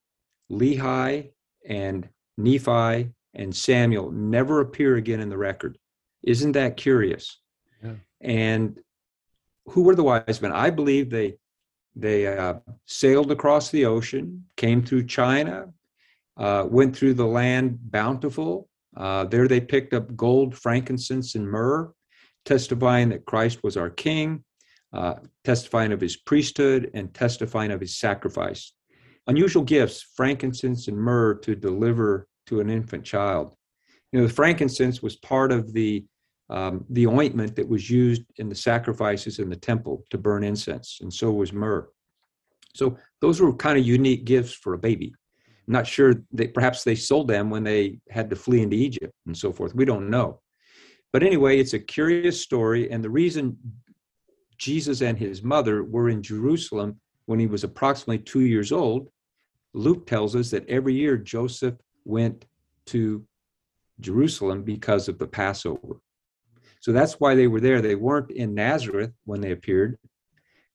Lehi 0.52 1.32
and 1.68 2.08
Nephi 2.38 3.12
and 3.34 3.56
Samuel 3.56 4.12
never 4.12 4.62
appear 4.62 4.96
again 4.96 5.20
in 5.20 5.30
the 5.30 5.38
record. 5.38 5.78
Isn't 6.24 6.52
that 6.54 6.78
curious? 6.78 7.40
Yeah. 7.84 7.96
And 8.22 8.80
who 9.66 9.84
were 9.84 9.96
the 9.96 10.04
wise 10.04 10.42
men? 10.42 10.52
I 10.52 10.70
believe 10.70 11.10
they 11.10 11.38
they 11.96 12.28
uh, 12.28 12.56
sailed 12.86 13.32
across 13.32 13.72
the 13.72 13.86
ocean, 13.86 14.46
came 14.56 14.84
through 14.84 15.08
China, 15.08 15.74
uh, 16.38 16.68
went 16.70 16.96
through 16.96 17.16
the 17.16 17.26
land 17.26 17.80
bountiful. 17.92 18.70
Uh, 18.96 19.26
there 19.26 19.48
they 19.48 19.60
picked 19.60 19.94
up 19.94 20.16
gold, 20.16 20.56
frankincense, 20.56 21.34
and 21.36 21.50
myrrh, 21.50 21.92
testifying 22.46 23.10
that 23.10 23.26
Christ 23.26 23.64
was 23.64 23.78
our 23.78 23.90
King 23.90 24.44
uh, 24.94 25.16
testifying 25.44 25.92
of 25.92 26.02
his 26.02 26.18
priesthood 26.18 26.92
and 26.94 27.14
testifying 27.14 27.72
of 27.72 27.82
his 27.82 27.98
sacrifice. 27.98 28.74
Unusual 29.28 29.64
gifts, 29.64 30.06
frankincense 30.16 30.88
and 30.88 30.98
myrrh 30.98 31.36
to 31.40 31.56
deliver 31.56 32.28
to 32.48 32.62
an 32.62 32.70
infant 32.70 33.04
child. 33.04 33.54
You 34.12 34.20
know, 34.20 34.28
the 34.28 34.34
frankincense 34.34 35.02
was 35.02 35.18
part 35.18 35.52
of 35.52 35.74
the 35.74 36.06
um, 36.50 36.86
the 36.90 37.08
ointment 37.08 37.58
that 37.58 37.68
was 37.68 37.90
used 37.90 38.24
in 38.38 38.48
the 38.48 38.56
sacrifices 38.56 39.40
in 39.40 39.50
the 39.50 39.56
temple 39.58 40.06
to 40.12 40.18
burn 40.18 40.46
incense, 40.46 41.00
and 41.02 41.14
so 41.14 41.30
was 41.30 41.52
myrrh. 41.52 41.90
So 42.74 42.98
those 43.20 43.42
were 43.42 43.54
kind 43.54 43.78
of 43.78 43.86
unique 43.86 44.24
gifts 44.24 44.54
for 44.54 44.74
a 44.74 44.78
baby. 44.78 45.14
I'm 45.68 45.74
not 45.74 45.88
sure 45.88 46.14
that 46.32 46.54
perhaps 46.54 46.86
they 46.86 46.96
sold 46.96 47.28
them 47.28 47.50
when 47.50 47.66
they 47.66 48.00
had 48.10 48.30
to 48.30 48.38
flee 48.38 48.62
into 48.62 48.78
Egypt 48.78 49.14
and 49.26 49.38
so 49.38 49.52
forth. 49.52 49.76
We 49.76 49.84
don't 49.84 50.10
know. 50.10 50.40
But 51.12 51.24
anyway, 51.24 51.60
it's 51.60 51.74
a 51.74 51.80
curious 51.80 52.42
story, 52.42 52.90
and 52.90 53.04
the 53.04 53.10
reason 53.10 53.58
Jesus 54.58 55.02
and 55.02 55.18
his 55.18 55.44
mother 55.44 55.84
were 55.84 56.10
in 56.10 56.24
Jerusalem 56.24 57.00
when 57.26 57.40
he 57.40 57.48
was 57.48 57.64
approximately 57.64 58.20
two 58.20 58.42
years 58.42 58.72
old. 58.72 59.10
Luke 59.74 60.08
tells 60.08 60.36
us 60.36 60.50
that 60.52 60.68
every 60.70 60.94
year 60.94 61.18
Joseph 61.18 61.76
went 62.06 62.46
to 62.88 63.26
Jerusalem 64.00 64.64
because 64.64 65.08
of 65.08 65.20
the 65.20 65.28
Passover. 65.28 66.02
So 66.80 66.92
that's 66.92 67.20
why 67.20 67.36
they 67.36 67.48
were 67.48 67.60
there. 67.60 67.82
They 67.82 67.96
weren't 67.96 68.32
in 68.32 68.54
Nazareth 68.54 69.12
when 69.26 69.42
they 69.42 69.52
appeared, 69.52 69.98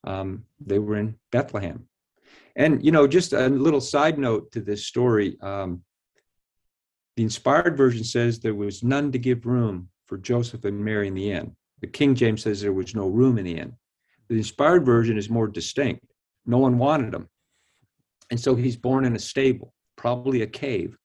um, 0.04 0.44
they 0.60 0.78
were 0.78 0.96
in 0.96 1.16
Bethlehem. 1.30 1.88
And, 2.54 2.84
you 2.84 2.92
know, 2.92 3.06
just 3.06 3.32
a 3.32 3.48
little 3.48 3.80
side 3.80 4.18
note 4.18 4.52
to 4.52 4.60
this 4.60 4.86
story 4.86 5.38
um, 5.40 5.82
the 7.16 7.22
inspired 7.22 7.76
version 7.76 8.04
says 8.04 8.40
there 8.40 8.54
was 8.54 8.82
none 8.82 9.12
to 9.12 9.18
give 9.18 9.46
room 9.46 9.88
for 10.06 10.16
Joseph 10.16 10.64
and 10.64 10.82
Mary 10.82 11.08
in 11.08 11.14
the 11.14 11.30
inn. 11.30 11.56
The 11.82 11.88
King 11.88 12.14
James 12.14 12.42
says 12.42 12.60
there 12.60 12.72
was 12.72 12.94
no 12.94 13.08
room 13.08 13.36
in 13.36 13.44
the 13.44 13.58
inn. 13.58 13.74
The 14.28 14.36
inspired 14.36 14.86
version 14.86 15.18
is 15.18 15.28
more 15.28 15.48
distinct. 15.48 16.06
No 16.46 16.58
one 16.58 16.78
wanted 16.78 17.12
him. 17.12 17.28
And 18.30 18.40
so 18.40 18.54
he's 18.54 18.76
born 18.76 19.04
in 19.04 19.14
a 19.14 19.18
stable, 19.18 19.74
probably 19.96 20.42
a 20.42 20.46
cave. 20.46 20.96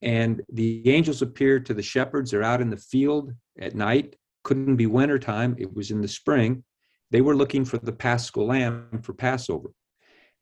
And 0.00 0.40
the 0.52 0.88
angels 0.88 1.20
appear 1.20 1.58
to 1.60 1.74
the 1.74 1.82
shepherds. 1.82 2.30
They're 2.30 2.44
out 2.44 2.60
in 2.60 2.70
the 2.70 2.76
field 2.76 3.32
at 3.60 3.74
night. 3.74 4.16
Couldn't 4.44 4.76
be 4.76 4.86
wintertime. 4.86 5.56
It 5.58 5.74
was 5.74 5.90
in 5.90 6.00
the 6.00 6.08
spring. 6.08 6.62
They 7.10 7.20
were 7.20 7.36
looking 7.36 7.64
for 7.64 7.78
the 7.78 7.92
paschal 7.92 8.46
lamb 8.46 9.00
for 9.02 9.12
Passover. 9.12 9.70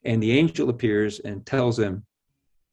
And 0.04 0.22
the 0.22 0.38
angel 0.38 0.68
appears 0.68 1.20
and 1.20 1.46
tells 1.46 1.78
them, 1.78 2.04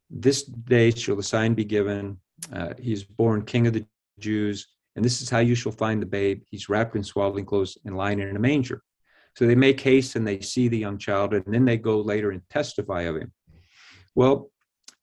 This 0.10 0.44
day 0.44 0.92
shall 0.92 1.16
the 1.16 1.24
sign 1.24 1.54
be 1.54 1.66
given. 1.66 2.20
Uh, 2.52 2.74
he's 2.78 3.04
born 3.06 3.46
king 3.46 3.68
of 3.68 3.74
the 3.74 3.86
Jews. 4.20 4.68
And 4.96 5.04
this 5.04 5.22
is 5.22 5.30
how 5.30 5.40
you 5.40 5.56
shall 5.56 5.72
find 5.72 6.02
the 6.02 6.06
babe. 6.06 6.44
He's 6.50 6.70
wrapped 6.70 6.96
in 6.96 7.04
swaddling 7.04 7.46
clothes 7.46 7.78
and 7.86 7.98
lying 7.98 8.20
in 8.20 8.36
a 8.36 8.40
manger. 8.40 8.82
So 9.36 9.48
they 9.48 9.56
make 9.56 9.80
haste 9.80 10.16
and 10.16 10.28
they 10.28 10.42
see 10.42 10.68
the 10.68 10.78
young 10.78 11.00
child, 11.00 11.34
and 11.34 11.44
then 11.48 11.66
they 11.66 11.78
go 11.78 12.00
later 12.00 12.32
and 12.32 12.42
testify 12.50 13.04
of 13.04 13.16
him. 13.16 13.32
Well, 14.14 14.52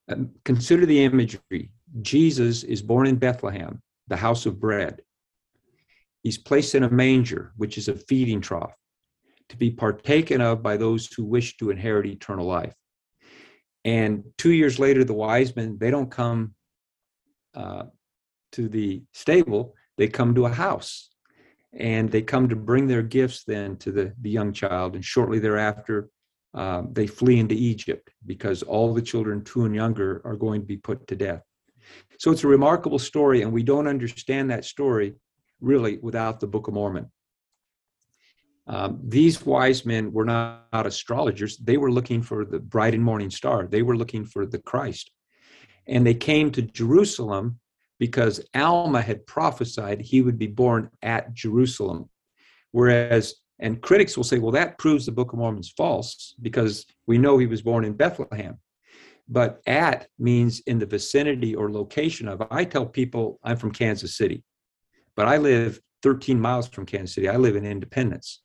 um, 0.08 0.30
consider 0.44 0.86
the 0.86 1.02
imagery. 1.02 1.70
Jesus 2.00 2.62
is 2.62 2.82
born 2.82 3.08
in 3.08 3.16
Bethlehem, 3.16 3.82
the 4.06 4.16
house 4.16 4.46
of 4.46 4.60
bread. 4.60 5.02
He's 6.22 6.38
placed 6.38 6.74
in 6.74 6.84
a 6.84 6.90
manger, 6.90 7.52
which 7.56 7.76
is 7.76 7.88
a 7.88 7.94
feeding 7.94 8.40
trough, 8.40 8.74
to 9.48 9.56
be 9.56 9.70
partaken 9.70 10.40
of 10.40 10.62
by 10.62 10.76
those 10.76 11.12
who 11.12 11.24
wish 11.24 11.56
to 11.56 11.70
inherit 11.70 12.06
eternal 12.06 12.46
life. 12.46 12.74
And 13.84 14.24
two 14.38 14.52
years 14.52 14.78
later, 14.78 15.02
the 15.02 15.14
wise 15.14 15.56
men, 15.56 15.78
they 15.80 15.90
don't 15.90 16.10
come 16.10 16.54
uh, 17.54 17.84
to 18.52 18.68
the 18.68 19.02
stable, 19.12 19.74
they 20.00 20.08
come 20.08 20.34
to 20.34 20.46
a 20.46 20.54
house. 20.66 21.10
and 21.72 22.10
they 22.10 22.22
come 22.22 22.48
to 22.48 22.56
bring 22.56 22.86
their 22.86 23.02
gifts 23.02 23.44
then 23.44 23.76
to 23.76 23.92
the, 23.92 24.12
the 24.20 24.30
young 24.30 24.52
child. 24.52 24.94
And 24.94 25.04
shortly 25.04 25.38
thereafter, 25.38 26.10
uh, 26.54 26.82
they 26.90 27.06
flee 27.06 27.38
into 27.38 27.54
Egypt 27.54 28.10
because 28.26 28.62
all 28.62 28.92
the 28.92 29.02
children 29.02 29.44
two 29.44 29.64
and 29.64 29.74
younger 29.74 30.20
are 30.24 30.36
going 30.36 30.60
to 30.62 30.66
be 30.66 30.76
put 30.76 31.06
to 31.06 31.16
death. 31.16 31.42
So 32.18 32.30
it's 32.32 32.44
a 32.44 32.48
remarkable 32.48 32.98
story, 32.98 33.42
and 33.42 33.52
we 33.52 33.62
don't 33.62 33.86
understand 33.86 34.50
that 34.50 34.64
story 34.64 35.14
really 35.60 35.98
without 36.02 36.40
the 36.40 36.46
Book 36.46 36.66
of 36.68 36.74
Mormon. 36.74 37.10
Um, 38.66 39.00
these 39.02 39.44
wise 39.44 39.86
men 39.86 40.12
were 40.12 40.24
not, 40.24 40.66
not 40.72 40.86
astrologers. 40.86 41.56
They 41.58 41.76
were 41.76 41.92
looking 41.92 42.22
for 42.22 42.44
the 42.44 42.58
bright 42.58 42.94
and 42.94 43.04
morning 43.04 43.30
star. 43.30 43.66
They 43.66 43.82
were 43.82 43.96
looking 43.96 44.24
for 44.24 44.46
the 44.46 44.58
Christ. 44.58 45.10
And 45.86 46.06
they 46.06 46.14
came 46.14 46.50
to 46.52 46.62
Jerusalem 46.62 47.58
because 48.00 48.40
Alma 48.54 49.02
had 49.02 49.26
prophesied 49.26 50.00
he 50.00 50.22
would 50.22 50.38
be 50.38 50.46
born 50.46 50.90
at 51.02 51.34
Jerusalem. 51.34 52.08
Whereas, 52.72 53.34
and 53.60 53.80
critics 53.80 54.16
will 54.16 54.24
say, 54.24 54.38
well, 54.38 54.52
that 54.52 54.78
proves 54.78 55.04
the 55.04 55.12
Book 55.12 55.34
of 55.34 55.38
Mormon's 55.38 55.70
false 55.76 56.34
because 56.40 56.86
we 57.06 57.18
know 57.18 57.36
he 57.36 57.46
was 57.46 57.60
born 57.60 57.84
in 57.84 57.92
Bethlehem. 57.92 58.58
But 59.28 59.60
at 59.66 60.08
means 60.18 60.60
in 60.60 60.78
the 60.78 60.86
vicinity 60.86 61.54
or 61.54 61.70
location 61.70 62.26
of. 62.26 62.42
I 62.50 62.64
tell 62.64 62.86
people 62.86 63.38
I'm 63.44 63.58
from 63.58 63.70
Kansas 63.70 64.16
City, 64.16 64.42
but 65.14 65.28
I 65.28 65.36
live 65.36 65.78
13 66.02 66.40
miles 66.40 66.68
from 66.68 66.86
Kansas 66.86 67.14
City. 67.14 67.28
I 67.28 67.36
live 67.36 67.54
in 67.54 67.66
Independence. 67.66 68.40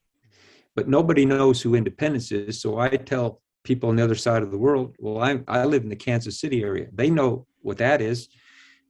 But 0.76 0.89
nobody 0.89 1.26
knows 1.26 1.62
who 1.62 1.76
Independence 1.76 2.34
is. 2.34 2.60
So 2.60 2.78
I 2.78 2.89
tell 2.89 3.41
people 3.64 3.89
on 3.89 3.95
the 3.95 4.03
other 4.03 4.16
side 4.16 4.43
of 4.43 4.51
the 4.51 4.58
world, 4.58 4.97
well, 4.99 5.24
I, 5.24 5.39
I 5.47 5.64
live 5.64 5.84
in 5.84 5.89
the 5.89 5.95
Kansas 5.95 6.41
City 6.41 6.62
area. 6.62 6.88
They 6.91 7.10
know 7.10 7.47
what 7.62 7.78
that 7.78 8.01
is 8.01 8.28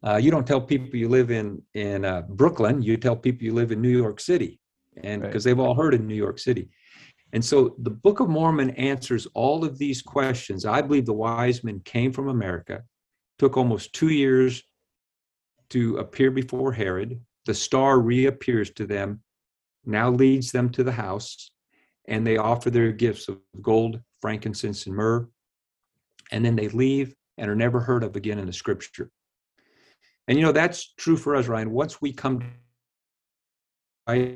uh, 0.05 0.17
you 0.17 0.29
don't 0.29 0.45
tell 0.45 0.61
people 0.61 0.95
you 0.95 1.09
live 1.09 1.31
in 1.31 1.61
in 1.73 2.05
uh, 2.05 2.21
Brooklyn. 2.29 2.81
You 2.81 2.97
tell 2.97 3.15
people 3.15 3.43
you 3.43 3.53
live 3.53 3.71
in 3.71 3.81
New 3.81 3.97
York 3.97 4.19
City, 4.19 4.59
and 5.03 5.21
because 5.21 5.45
right. 5.45 5.51
they've 5.51 5.59
all 5.59 5.75
heard 5.75 5.93
of 5.93 6.01
New 6.01 6.15
York 6.15 6.39
City. 6.39 6.69
And 7.33 7.43
so 7.43 7.75
the 7.79 7.89
Book 7.89 8.19
of 8.19 8.29
Mormon 8.29 8.69
answers 8.71 9.27
all 9.33 9.65
of 9.65 9.77
these 9.77 10.01
questions. 10.01 10.65
I 10.65 10.81
believe 10.81 11.05
the 11.05 11.13
wise 11.13 11.63
men 11.63 11.81
came 11.83 12.13
from 12.13 12.29
America, 12.29 12.83
took 13.39 13.57
almost 13.57 13.93
two 13.93 14.09
years 14.09 14.63
to 15.71 15.97
appear 15.97 16.31
before 16.31 16.71
Herod. 16.71 17.19
The 17.45 17.53
star 17.53 17.99
reappears 17.99 18.71
to 18.71 18.85
them, 18.85 19.21
now 19.85 20.09
leads 20.09 20.51
them 20.51 20.69
to 20.71 20.83
the 20.83 20.91
house, 20.91 21.51
and 22.07 22.25
they 22.25 22.37
offer 22.37 22.69
their 22.69 22.91
gifts 22.91 23.27
of 23.27 23.39
gold, 23.61 23.99
frankincense, 24.21 24.85
and 24.85 24.95
myrrh. 24.95 25.27
And 26.31 26.45
then 26.45 26.55
they 26.55 26.69
leave 26.69 27.15
and 27.37 27.49
are 27.49 27.55
never 27.55 27.79
heard 27.79 28.03
of 28.03 28.15
again 28.15 28.39
in 28.39 28.45
the 28.45 28.53
scripture. 28.53 29.11
And 30.27 30.37
you 30.37 30.43
know, 30.43 30.51
that's 30.51 30.93
true 30.93 31.17
for 31.17 31.35
us, 31.35 31.47
Ryan. 31.47 31.71
Once 31.71 32.01
we 32.01 32.11
come 32.11 32.41
I 34.07 34.35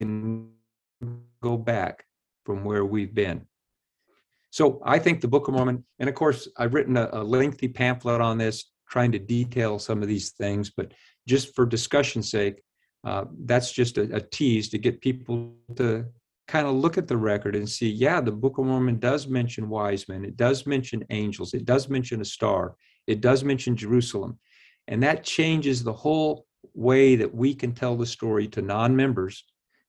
can 0.00 0.50
go 1.42 1.56
back 1.56 2.04
from 2.44 2.64
where 2.64 2.84
we've 2.84 3.14
been. 3.14 3.46
So 4.50 4.82
I 4.84 4.98
think 4.98 5.20
the 5.20 5.28
Book 5.28 5.46
of 5.46 5.54
Mormon, 5.54 5.84
and 6.00 6.08
of 6.08 6.14
course, 6.16 6.48
I've 6.56 6.74
written 6.74 6.96
a, 6.96 7.08
a 7.12 7.22
lengthy 7.22 7.68
pamphlet 7.68 8.20
on 8.20 8.38
this, 8.38 8.64
trying 8.88 9.12
to 9.12 9.18
detail 9.18 9.78
some 9.78 10.02
of 10.02 10.08
these 10.08 10.30
things, 10.30 10.70
but 10.76 10.92
just 11.28 11.54
for 11.54 11.64
discussion's 11.64 12.30
sake, 12.30 12.60
uh, 13.04 13.26
that's 13.44 13.70
just 13.70 13.96
a, 13.98 14.16
a 14.16 14.20
tease 14.20 14.68
to 14.70 14.78
get 14.78 15.00
people 15.00 15.54
to 15.76 16.04
kind 16.48 16.66
of 16.66 16.74
look 16.74 16.98
at 16.98 17.06
the 17.06 17.16
record 17.16 17.54
and 17.54 17.68
see, 17.68 17.88
yeah, 17.88 18.20
the 18.20 18.32
Book 18.32 18.58
of 18.58 18.66
Mormon 18.66 18.98
does 18.98 19.28
mention 19.28 19.68
wise 19.68 20.08
men, 20.08 20.24
it 20.24 20.36
does 20.36 20.66
mention 20.66 21.04
angels, 21.10 21.54
it 21.54 21.64
does 21.64 21.88
mention 21.88 22.20
a 22.20 22.24
star, 22.24 22.74
it 23.10 23.20
does 23.20 23.42
mention 23.42 23.76
Jerusalem. 23.76 24.38
And 24.86 25.02
that 25.02 25.24
changes 25.24 25.82
the 25.82 25.92
whole 25.92 26.46
way 26.74 27.16
that 27.16 27.34
we 27.34 27.54
can 27.54 27.72
tell 27.72 27.96
the 27.96 28.06
story 28.06 28.46
to 28.48 28.62
non 28.62 28.94
members 28.94 29.44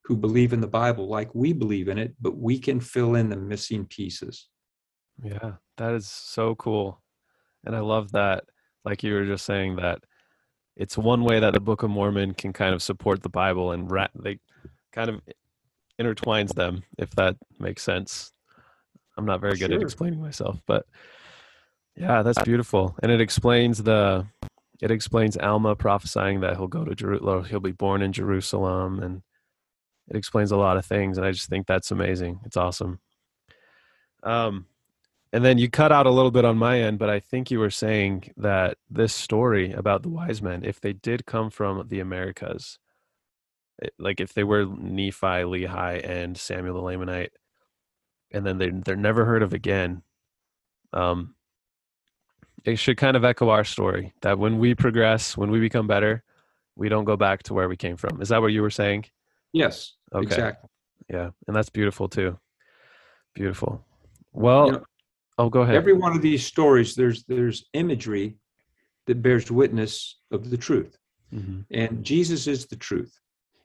who 0.06 0.18
believe 0.18 0.54
in 0.54 0.60
the 0.60 0.68
Bible 0.68 1.08
like 1.08 1.34
we 1.36 1.54
believe 1.54 1.88
in 1.88 2.00
it, 2.00 2.16
but 2.20 2.36
we 2.36 2.58
can 2.58 2.80
fill 2.80 3.16
in 3.16 3.30
the 3.30 3.36
missing 3.36 3.86
pieces. 3.86 4.50
Yeah, 5.24 5.54
that 5.78 5.94
is 5.94 6.08
so 6.08 6.56
cool. 6.56 7.02
And 7.64 7.76
I 7.76 7.80
love 7.80 8.12
that, 8.14 8.46
like 8.84 9.04
you 9.04 9.14
were 9.14 9.26
just 9.26 9.46
saying, 9.46 9.76
that 9.76 10.00
it's 10.76 10.98
one 10.98 11.24
way 11.24 11.40
that 11.40 11.54
the 11.54 11.60
Book 11.60 11.84
of 11.84 11.92
Mormon 11.92 12.34
can 12.34 12.54
kind 12.54 12.74
of 12.74 12.82
support 12.82 13.22
the 13.22 13.30
Bible 13.30 13.72
and 13.72 13.92
ra- 13.92 14.08
they 14.16 14.40
kind 14.92 15.12
of 15.12 15.22
intertwines 16.00 16.56
them, 16.56 16.82
if 16.98 17.12
that 17.12 17.36
makes 17.60 17.84
sense. 17.84 18.32
I'm 19.16 19.26
not 19.26 19.42
very 19.42 19.58
good 19.58 19.70
sure. 19.70 19.76
at 19.76 19.84
explaining 19.84 20.22
myself, 20.22 20.60
but 20.66 20.88
yeah, 21.96 22.24
that's 22.24 22.42
beautiful, 22.44 22.96
and 23.02 23.12
it 23.12 23.22
explains 23.22 23.84
the 23.84 24.26
it 24.82 24.92
explains 24.92 25.38
Alma 25.38 25.76
prophesying 25.76 26.40
that 26.42 26.58
he'll 26.58 26.68
go 26.68 26.84
to 26.84 26.96
Jerusalem, 26.96 27.46
he'll 27.46 27.60
be 27.60 27.72
born 27.72 28.02
in 28.02 28.12
Jerusalem, 28.12 29.00
and 29.00 29.22
it 30.08 30.16
explains 30.16 30.52
a 30.52 30.58
lot 30.58 30.78
of 30.78 30.86
things, 30.86 31.18
and 31.18 31.26
I 31.26 31.32
just 31.32 31.50
think 31.50 31.68
that's 31.68 31.92
amazing. 31.92 32.40
It's 32.46 32.58
awesome. 32.58 33.00
Um, 34.24 34.66
and 35.34 35.46
then 35.46 35.58
you 35.58 35.70
cut 35.70 35.92
out 35.92 36.08
a 36.08 36.12
little 36.12 36.32
bit 36.32 36.46
on 36.46 36.58
my 36.58 36.80
end, 36.82 37.00
but 37.00 37.10
I 37.10 37.20
think 37.20 37.52
you 37.52 37.60
were 37.60 37.70
saying 37.70 38.32
that 38.38 38.78
this 38.90 39.14
story 39.14 39.72
about 39.72 40.04
the 40.04 40.10
wise 40.10 40.42
men, 40.42 40.66
if 40.66 40.82
they 40.82 40.94
did 40.94 41.26
come 41.26 41.50
from 41.50 41.88
the 41.88 42.00
Americas, 42.00 42.80
like 43.98 44.20
if 44.20 44.34
they 44.34 44.44
were 44.44 44.66
Nephi, 44.66 45.44
Lehi, 45.44 46.08
and 46.08 46.38
Samuel 46.38 46.76
the 46.76 46.82
Lamanite, 46.82 47.30
and 48.32 48.46
then 48.46 48.58
they 48.58 48.70
they're 48.70 48.96
never 48.96 49.26
heard 49.26 49.44
of 49.44 49.54
again. 49.54 50.04
Um, 50.94 51.36
it 52.66 52.78
should 52.78 52.98
kind 52.98 53.18
of 53.18 53.24
echo 53.24 53.50
our 53.50 53.64
story 53.64 54.14
that 54.22 54.38
when 54.38 54.60
we 54.60 54.76
progress, 54.76 55.36
when 55.36 55.52
we 55.52 55.60
become 55.60 55.88
better, 55.88 56.24
we 56.76 56.90
don't 56.90 57.06
go 57.06 57.18
back 57.18 57.44
to 57.44 57.54
where 57.54 57.68
we 57.68 57.78
came 57.78 57.98
from. 57.98 58.22
Is 58.22 58.30
that 58.30 58.42
what 58.42 58.54
you 58.54 58.62
were 58.62 58.70
saying? 58.70 59.06
Yes. 59.54 59.94
Okay. 60.14 60.24
Exactly. 60.24 60.70
Yeah, 61.10 61.32
and 61.48 61.56
that's 61.56 61.70
beautiful 61.70 62.08
too. 62.08 62.38
Beautiful. 63.34 63.84
Well, 64.32 64.66
you 64.66 64.72
know, 64.74 64.84
oh, 65.38 65.50
go 65.50 65.62
ahead. 65.62 65.76
Every 65.76 65.94
one 65.94 66.16
of 66.16 66.22
these 66.22 66.46
stories, 66.46 66.96
there's 66.96 67.24
there's 67.26 67.66
imagery 67.74 68.38
that 69.08 69.22
bears 69.22 69.52
witness 69.52 70.20
of 70.32 70.50
the 70.50 70.58
truth, 70.58 70.98
mm-hmm. 71.34 71.62
and 71.72 72.04
Jesus 72.04 72.48
is 72.48 72.66
the 72.66 72.78
truth. 72.78 73.14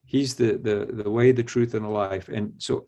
He's 0.07 0.35
the 0.35 0.57
the 0.57 1.03
the 1.05 1.11
way, 1.11 1.33
the 1.33 1.43
truth, 1.43 1.75
and 1.75 1.85
the 1.85 1.91
life. 1.91 2.29
And 2.29 2.53
so, 2.59 2.87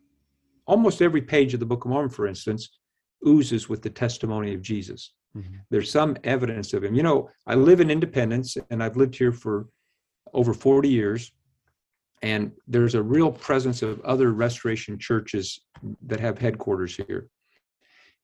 almost 0.66 1.02
every 1.02 1.22
page 1.22 1.54
of 1.54 1.60
the 1.60 1.66
Book 1.66 1.84
of 1.84 1.90
Mormon, 1.90 2.10
for 2.10 2.26
instance, 2.26 2.78
oozes 3.26 3.68
with 3.68 3.82
the 3.82 3.90
testimony 3.90 4.54
of 4.54 4.62
Jesus. 4.62 5.12
Mm-hmm. 5.36 5.56
There's 5.70 5.90
some 5.90 6.16
evidence 6.24 6.72
of 6.72 6.84
him. 6.84 6.94
You 6.94 7.02
know, 7.02 7.30
I 7.46 7.54
live 7.54 7.80
in 7.80 7.90
Independence 7.90 8.56
and 8.70 8.82
I've 8.82 8.96
lived 8.96 9.16
here 9.16 9.32
for 9.32 9.68
over 10.32 10.54
40 10.54 10.88
years. 10.88 11.32
And 12.22 12.52
there's 12.66 12.94
a 12.94 13.02
real 13.02 13.30
presence 13.30 13.82
of 13.82 14.00
other 14.00 14.32
restoration 14.32 14.98
churches 14.98 15.60
that 16.06 16.20
have 16.20 16.38
headquarters 16.38 16.96
here. 16.96 17.28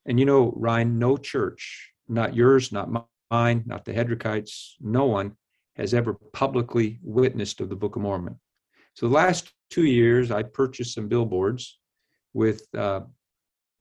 And 0.06 0.18
you 0.18 0.26
know, 0.26 0.52
Ryan, 0.56 0.98
no 0.98 1.16
church, 1.16 1.92
not 2.08 2.34
yours, 2.34 2.72
not 2.72 2.90
mine, 3.30 3.62
not 3.66 3.84
the 3.84 3.92
Hedrickites, 3.92 4.72
no 4.80 5.06
one 5.06 5.36
has 5.76 5.94
ever 5.94 6.14
publicly 6.32 6.98
witnessed 7.02 7.60
of 7.60 7.68
the 7.68 7.76
Book 7.76 7.96
of 7.96 8.02
Mormon. 8.02 8.38
So 8.94 9.08
the 9.08 9.14
last 9.14 9.52
two 9.70 9.84
years, 9.84 10.30
I 10.30 10.42
purchased 10.42 10.94
some 10.94 11.08
billboards 11.08 11.78
with 12.32 12.66
uh, 12.76 13.00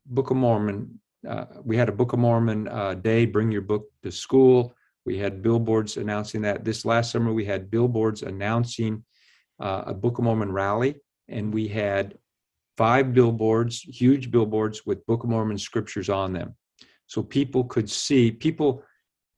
Book 0.06 0.32
of 0.32 0.38
Mormon 0.38 1.00
uh, 1.28 1.46
we 1.64 1.78
had 1.78 1.90
a 1.90 1.94
Book 1.94 2.14
of 2.14 2.20
Mormon 2.20 2.68
uh, 2.68 2.96
day, 2.96 3.26
bring 3.26 3.52
your 3.52 3.62
book 3.62 3.86
to 4.04 4.12
school. 4.12 4.76
We 5.06 5.18
had 5.18 5.42
billboards 5.42 5.98
announcing 5.98 6.42
that. 6.42 6.64
This 6.64 6.86
last 6.86 7.12
summer, 7.12 7.34
we 7.34 7.46
had 7.46 7.72
billboards 7.72 8.24
announcing 8.24 9.04
uh, 9.60 9.84
a 9.88 9.94
Book 9.94 10.18
of 10.18 10.24
Mormon 10.24 10.52
rally, 10.52 10.96
and 11.28 11.54
we 11.54 11.68
had 11.68 12.18
five 12.78 13.14
billboards, 13.14 13.82
huge 13.82 14.32
billboards 14.32 14.86
with 14.86 15.06
Book 15.06 15.24
of 15.24 15.30
Mormon 15.30 15.58
scriptures 15.58 16.10
on 16.10 16.34
them. 16.34 16.56
So 17.08 17.22
people 17.22 17.66
could 17.66 17.90
see, 17.90 18.32
people 18.32 18.84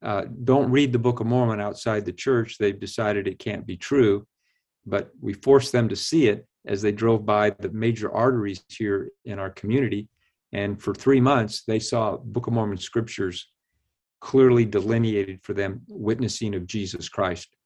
uh, 0.02 0.26
don't 0.44 0.72
read 0.72 0.94
the 0.94 1.00
Book 1.00 1.20
of 1.20 1.28
Mormon 1.28 1.60
outside 1.60 2.06
the 2.06 2.14
church. 2.14 2.58
They've 2.58 2.80
decided 2.80 3.28
it 3.28 3.40
can't 3.40 3.66
be 3.66 3.78
true, 3.78 4.26
but 4.86 5.12
we 5.20 5.34
forced 5.34 5.72
them 5.72 5.90
to 5.90 5.96
see 5.96 6.28
it 6.28 6.48
as 6.66 6.82
they 6.82 6.92
drove 6.92 7.26
by 7.26 7.52
the 7.52 7.70
major 7.70 8.12
arteries 8.12 8.64
here 8.70 9.10
in 9.26 9.40
our 9.40 9.50
community 9.50 10.08
and 10.56 10.82
for 10.82 10.94
three 10.94 11.20
months, 11.20 11.64
they 11.68 11.80
saw 11.80 12.16
Book 12.16 12.48
of 12.48 12.54
Mormon 12.54 12.78
scriptures 12.78 13.52
clearly 14.22 14.64
delineated 14.64 15.44
for 15.44 15.54
them, 15.54 15.82
witnessing 15.90 16.56
of 16.56 16.66
Jesus 16.66 17.10
Christ 17.10 17.58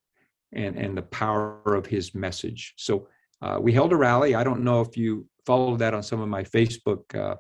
and, 0.54 0.76
and 0.76 0.98
the 0.98 1.04
power 1.04 1.76
of 1.76 1.86
his 1.86 2.16
message. 2.16 2.74
So 2.78 3.08
uh, 3.44 3.60
we 3.62 3.74
held 3.74 3.94
a 3.94 3.96
rally. 3.96 4.34
I 4.34 4.44
don't 4.44 4.64
know 4.64 4.82
if 4.82 4.98
you 4.98 5.28
followed 5.46 5.78
that 5.80 5.94
on 5.94 6.02
some 6.02 6.20
of 6.20 6.30
my 6.30 6.44
Facebook, 6.44 7.14
uh, 7.14 7.36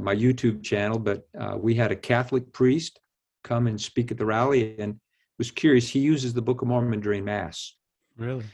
my 0.00 0.14
YouTube 0.14 0.62
channel, 0.62 1.00
but 1.00 1.26
uh, 1.36 1.56
we 1.58 1.74
had 1.74 1.90
a 1.90 1.96
Catholic 1.96 2.52
priest 2.52 3.00
come 3.42 3.66
and 3.66 3.80
speak 3.80 4.12
at 4.12 4.18
the 4.18 4.24
rally 4.24 4.78
and 4.78 5.00
was 5.36 5.50
curious. 5.50 5.88
He 5.88 5.98
uses 5.98 6.32
the 6.32 6.42
Book 6.42 6.62
of 6.62 6.68
Mormon 6.68 7.00
during 7.00 7.24
Mass. 7.24 7.74
Really? 8.16 8.44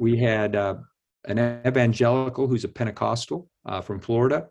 we 0.00 0.18
had 0.18 0.56
uh, 0.56 0.78
an 1.26 1.38
evangelical 1.64 2.48
who's 2.48 2.64
a 2.64 2.68
Pentecostal 2.68 3.48
uh, 3.66 3.80
from 3.80 4.00
Florida 4.00 4.48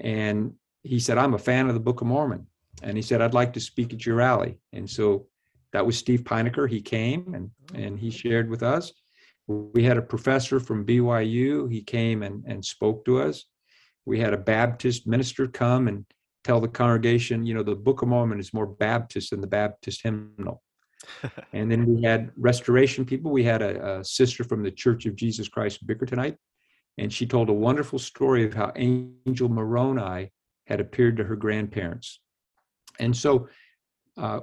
and 0.00 0.52
he 0.82 0.98
said, 0.98 1.18
I'm 1.18 1.34
a 1.34 1.38
fan 1.38 1.68
of 1.68 1.74
the 1.74 1.80
Book 1.80 2.00
of 2.00 2.06
Mormon. 2.06 2.46
And 2.82 2.96
he 2.96 3.02
said, 3.02 3.20
I'd 3.20 3.34
like 3.34 3.52
to 3.54 3.60
speak 3.60 3.92
at 3.92 4.06
your 4.06 4.16
rally. 4.16 4.58
And 4.72 4.88
so 4.88 5.26
that 5.72 5.84
was 5.84 5.98
Steve 5.98 6.22
Pynakker. 6.22 6.68
He 6.68 6.80
came 6.80 7.34
and, 7.34 7.50
and 7.74 7.98
he 7.98 8.10
shared 8.10 8.48
with 8.48 8.62
us. 8.62 8.92
We 9.46 9.82
had 9.82 9.96
a 9.96 10.02
professor 10.02 10.60
from 10.60 10.86
BYU. 10.86 11.70
He 11.72 11.82
came 11.82 12.22
and, 12.22 12.44
and 12.46 12.64
spoke 12.64 13.04
to 13.06 13.20
us. 13.20 13.44
We 14.04 14.20
had 14.20 14.32
a 14.32 14.38
Baptist 14.38 15.06
minister 15.06 15.46
come 15.46 15.88
and 15.88 16.04
tell 16.44 16.60
the 16.60 16.68
congregation, 16.68 17.44
you 17.44 17.54
know, 17.54 17.62
the 17.62 17.74
Book 17.74 18.02
of 18.02 18.08
Mormon 18.08 18.40
is 18.40 18.54
more 18.54 18.66
Baptist 18.66 19.30
than 19.30 19.40
the 19.40 19.46
Baptist 19.46 20.02
hymnal. 20.02 20.62
and 21.52 21.70
then 21.70 21.86
we 21.86 22.02
had 22.02 22.30
restoration 22.36 23.04
people. 23.04 23.30
We 23.30 23.44
had 23.44 23.62
a, 23.62 23.98
a, 23.98 24.04
sister 24.04 24.44
from 24.44 24.62
the 24.62 24.70
Church 24.70 25.06
of 25.06 25.16
Jesus 25.16 25.48
Christ 25.48 25.86
Bickertonite, 25.86 26.36
and 26.98 27.12
she 27.12 27.26
told 27.26 27.48
a 27.48 27.52
wonderful 27.52 27.98
story 27.98 28.44
of 28.44 28.54
how 28.54 28.72
Angel 28.76 29.48
Moroni 29.48 30.32
had 30.66 30.80
appeared 30.80 31.16
to 31.16 31.24
her 31.24 31.36
grandparents. 31.36 32.20
And 32.98 33.16
so 33.16 33.48
uh, 34.16 34.40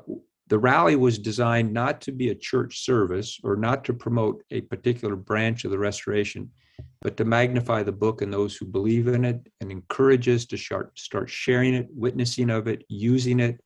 the 0.47 0.57
rally 0.57 0.95
was 0.95 1.19
designed 1.19 1.73
not 1.73 2.01
to 2.01 2.11
be 2.11 2.29
a 2.29 2.35
church 2.35 2.83
service 2.85 3.39
or 3.43 3.55
not 3.55 3.83
to 3.85 3.93
promote 3.93 4.43
a 4.51 4.61
particular 4.61 5.15
branch 5.15 5.65
of 5.65 5.71
the 5.71 5.77
restoration, 5.77 6.49
but 7.01 7.17
to 7.17 7.25
magnify 7.25 7.83
the 7.83 7.91
book 7.91 8.21
and 8.21 8.33
those 8.33 8.55
who 8.55 8.65
believe 8.65 9.07
in 9.07 9.25
it 9.25 9.47
and 9.59 9.71
encourage 9.71 10.29
us 10.29 10.45
to 10.45 10.57
start, 10.57 11.29
sharing 11.29 11.73
it, 11.73 11.87
witnessing 11.91 12.49
of 12.49 12.67
it, 12.67 12.85
using 12.87 13.39
it, 13.39 13.59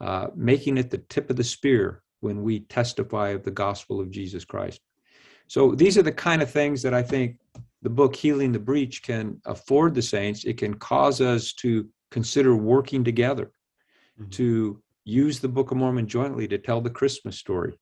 uh, 0.00 0.28
making 0.36 0.78
it 0.78 0.90
the 0.90 0.98
tip 0.98 1.30
of 1.30 1.36
the 1.36 1.44
spear 1.44 2.02
when 2.20 2.42
we 2.42 2.60
testify 2.60 3.30
of 3.30 3.42
the 3.42 3.50
gospel 3.50 4.00
of 4.00 4.10
Jesus 4.10 4.44
Christ. 4.44 4.80
So 5.48 5.74
these 5.74 5.98
are 5.98 6.02
the 6.02 6.12
kind 6.12 6.42
of 6.42 6.50
things 6.50 6.82
that 6.82 6.94
I 6.94 7.02
think 7.02 7.38
the 7.82 7.90
book 7.90 8.14
Healing 8.14 8.52
the 8.52 8.58
Breach 8.58 9.02
can 9.02 9.40
afford 9.46 9.94
the 9.94 10.02
saints. 10.02 10.44
It 10.44 10.58
can 10.58 10.74
cause 10.74 11.20
us 11.20 11.52
to 11.54 11.88
consider 12.10 12.54
working 12.54 13.04
together 13.04 13.52
mm-hmm. 14.20 14.30
to 14.30 14.82
use 15.04 15.40
the 15.40 15.48
Book 15.48 15.70
of 15.70 15.78
Mormon 15.78 16.06
jointly 16.06 16.46
to 16.48 16.58
tell 16.58 16.80
the 16.80 16.90
Christmas 16.90 17.38
story, 17.38 17.78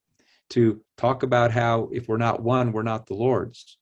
to 0.51 0.81
talk 0.97 1.23
about 1.23 1.51
how 1.51 1.89
if 1.93 2.09
we're 2.09 2.17
not 2.17 2.43
one, 2.43 2.73
we're 2.73 2.83
not 2.83 3.07
the 3.07 3.15
Lord's. 3.15 3.79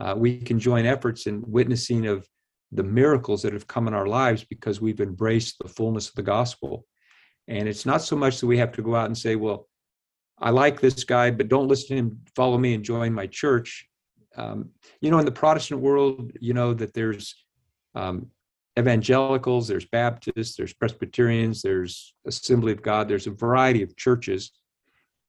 Uh, 0.00 0.14
we 0.16 0.38
can 0.38 0.58
join 0.58 0.86
efforts 0.86 1.26
in 1.26 1.42
witnessing 1.46 2.06
of 2.06 2.26
the 2.72 2.82
miracles 2.82 3.42
that 3.42 3.52
have 3.52 3.66
come 3.66 3.88
in 3.88 3.94
our 3.94 4.06
lives 4.06 4.44
because 4.44 4.80
we've 4.80 5.00
embraced 5.00 5.56
the 5.58 5.68
fullness 5.68 6.08
of 6.08 6.14
the 6.14 6.22
gospel. 6.22 6.86
And 7.48 7.68
it's 7.68 7.86
not 7.86 8.02
so 8.02 8.14
much 8.14 8.40
that 8.40 8.46
we 8.46 8.58
have 8.58 8.72
to 8.72 8.82
go 8.82 8.94
out 8.94 9.06
and 9.06 9.16
say, 9.16 9.36
well, 9.36 9.66
I 10.38 10.50
like 10.50 10.80
this 10.80 11.02
guy, 11.02 11.30
but 11.30 11.48
don't 11.48 11.66
listen 11.66 11.88
to 11.88 11.94
him, 11.96 12.20
follow 12.36 12.58
me 12.58 12.74
and 12.74 12.84
join 12.84 13.12
my 13.12 13.26
church. 13.26 13.87
Um, 14.38 14.70
you 15.00 15.10
know, 15.10 15.18
in 15.18 15.24
the 15.24 15.32
Protestant 15.32 15.80
world, 15.80 16.30
you 16.40 16.54
know 16.54 16.72
that 16.72 16.94
there's 16.94 17.34
um, 17.96 18.30
evangelicals, 18.78 19.66
there's 19.66 19.84
Baptists, 19.84 20.56
there's 20.56 20.72
Presbyterians, 20.72 21.60
there's 21.60 22.14
Assembly 22.24 22.70
of 22.70 22.80
God, 22.80 23.08
there's 23.08 23.26
a 23.26 23.32
variety 23.32 23.82
of 23.82 23.96
churches, 23.96 24.52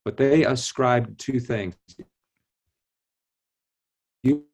but 0.06 0.16
they 0.16 0.46
ascribe 0.46 1.18
two 1.18 1.40
things. 1.40 1.76
You 4.22 4.46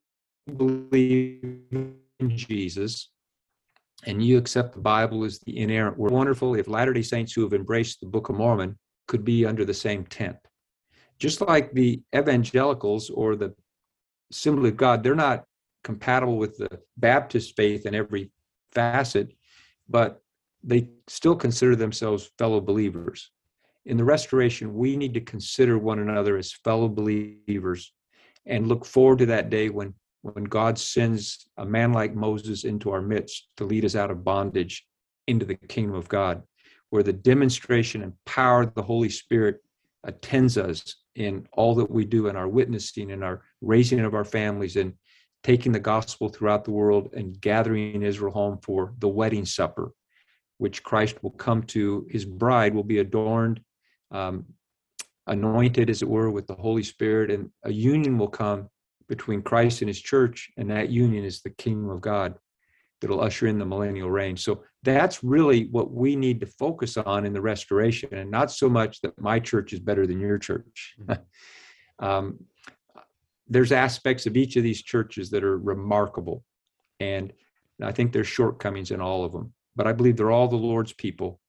believe 0.55 1.43
in 1.71 1.97
Jesus 2.29 3.09
and 4.05 4.23
you 4.23 4.37
accept 4.37 4.73
the 4.73 4.81
Bible 4.81 5.25
as 5.25 5.39
the 5.39 5.57
inerrant 5.57 5.97
word. 5.97 6.11
Wonderful 6.11 6.55
if 6.55 6.69
Latter 6.69 6.93
day 6.93 7.01
Saints 7.01 7.33
who 7.33 7.41
have 7.41 7.53
embraced 7.53 7.99
the 7.99 8.07
Book 8.07 8.29
of 8.29 8.35
Mormon 8.35 8.77
could 9.07 9.25
be 9.25 9.45
under 9.45 9.65
the 9.65 9.73
same 9.73 10.05
tent. 10.05 10.37
Just 11.19 11.41
like 11.41 11.73
the 11.73 12.01
evangelicals 12.15 13.09
or 13.09 13.35
the 13.35 13.53
Assembly 14.31 14.69
of 14.69 14.77
God, 14.77 15.03
they're 15.03 15.15
not 15.15 15.45
compatible 15.83 16.37
with 16.37 16.57
the 16.57 16.79
Baptist 16.97 17.55
faith 17.55 17.85
in 17.85 17.93
every 17.93 18.31
facet, 18.71 19.31
but 19.87 20.21
they 20.63 20.89
still 21.07 21.35
consider 21.35 21.75
themselves 21.75 22.31
fellow 22.37 22.59
believers. 22.59 23.31
In 23.85 23.97
the 23.97 24.03
restoration, 24.03 24.73
we 24.73 24.97
need 24.97 25.13
to 25.13 25.21
consider 25.21 25.77
one 25.77 25.99
another 25.99 26.37
as 26.37 26.51
fellow 26.51 26.89
believers 26.89 27.93
and 28.47 28.67
look 28.67 28.83
forward 28.83 29.19
to 29.19 29.27
that 29.27 29.51
day 29.51 29.69
when, 29.69 29.93
when 30.23 30.43
God 30.43 30.79
sends 30.79 31.47
a 31.57 31.65
man 31.65 31.93
like 31.93 32.15
Moses 32.15 32.63
into 32.63 32.89
our 32.89 33.01
midst 33.01 33.47
to 33.57 33.63
lead 33.63 33.85
us 33.85 33.95
out 33.95 34.09
of 34.09 34.23
bondage 34.23 34.87
into 35.27 35.45
the 35.45 35.55
kingdom 35.55 35.95
of 35.95 36.09
God, 36.09 36.41
where 36.89 37.03
the 37.03 37.13
demonstration 37.13 38.01
and 38.01 38.13
power 38.25 38.63
of 38.63 38.73
the 38.73 38.81
Holy 38.81 39.09
Spirit 39.09 39.57
attends 40.03 40.57
us 40.57 40.95
in 41.15 41.47
all 41.53 41.75
that 41.75 41.89
we 41.89 42.05
do 42.05 42.27
in 42.27 42.35
our 42.35 42.47
witnessing, 42.47 43.09
in 43.09 43.23
our 43.23 43.43
raising 43.65 43.99
of 43.99 44.13
our 44.13 44.25
families, 44.25 44.75
and 44.75 44.93
taking 45.43 45.71
the 45.71 45.79
gospel 45.79 46.27
throughout 46.27 46.65
the 46.65 46.71
world 46.71 47.09
and 47.13 47.39
gathering 47.39 48.01
Israel 48.01 48.33
home 48.33 48.57
for 48.63 48.93
the 48.97 49.07
wedding 49.07 49.45
supper, 49.45 49.91
which 50.57 50.83
Christ 50.83 51.21
will 51.21 51.31
come 51.31 51.61
to. 51.63 52.07
His 52.09 52.25
bride 52.25 52.73
will 52.73 52.83
be 52.83 52.97
adorned, 52.97 53.61
um, 54.11 54.45
anointed, 55.27 55.89
as 55.89 56.01
it 56.01 56.07
were, 56.07 56.31
with 56.31 56.47
the 56.47 56.55
Holy 56.55 56.83
Spirit, 56.83 57.29
and 57.29 57.51
a 57.63 57.71
union 57.71 58.17
will 58.17 58.27
come 58.27 58.69
between 59.07 59.41
Christ 59.41 59.81
and 59.81 59.87
his 59.87 60.01
church, 60.01 60.49
and 60.57 60.71
that 60.71 60.89
union 60.89 61.23
is 61.23 61.41
the 61.41 61.51
kingdom 61.51 61.89
of 61.89 62.01
God 62.01 62.35
that'll 63.01 63.21
usher 63.21 63.45
in 63.45 63.59
the 63.59 63.65
millennial 63.65 64.09
reign. 64.09 64.37
So 64.37 64.63
that's 64.81 65.23
really 65.23 65.67
what 65.67 65.91
we 65.91 66.15
need 66.15 66.39
to 66.39 66.47
focus 66.47 66.97
on 66.97 67.25
in 67.25 67.33
the 67.33 67.41
restoration, 67.41 68.09
and 68.13 68.31
not 68.31 68.51
so 68.51 68.67
much 68.67 69.01
that 69.01 69.19
my 69.19 69.39
church 69.39 69.73
is 69.73 69.79
better 69.79 70.07
than 70.07 70.19
your 70.19 70.39
church. 70.39 70.95
Mm-hmm. 71.01 71.21
um, 72.05 72.39
there's 73.47 73.71
aspects 73.71 74.25
of 74.25 74.35
each 74.37 74.55
of 74.55 74.63
these 74.63 74.81
churches 74.81 75.29
that 75.29 75.43
are 75.43 75.57
remarkable. 75.57 76.43
And 76.99 77.33
I 77.81 77.91
think 77.91 78.11
there's 78.11 78.27
shortcomings 78.27 78.91
in 78.91 79.01
all 79.01 79.23
of 79.23 79.31
them. 79.31 79.53
But 79.75 79.87
I 79.87 79.91
believe 79.91 80.17
they're 80.17 80.31
all 80.31 80.47
the 80.47 80.55
Lord's 80.55 80.93
people. 80.93 81.39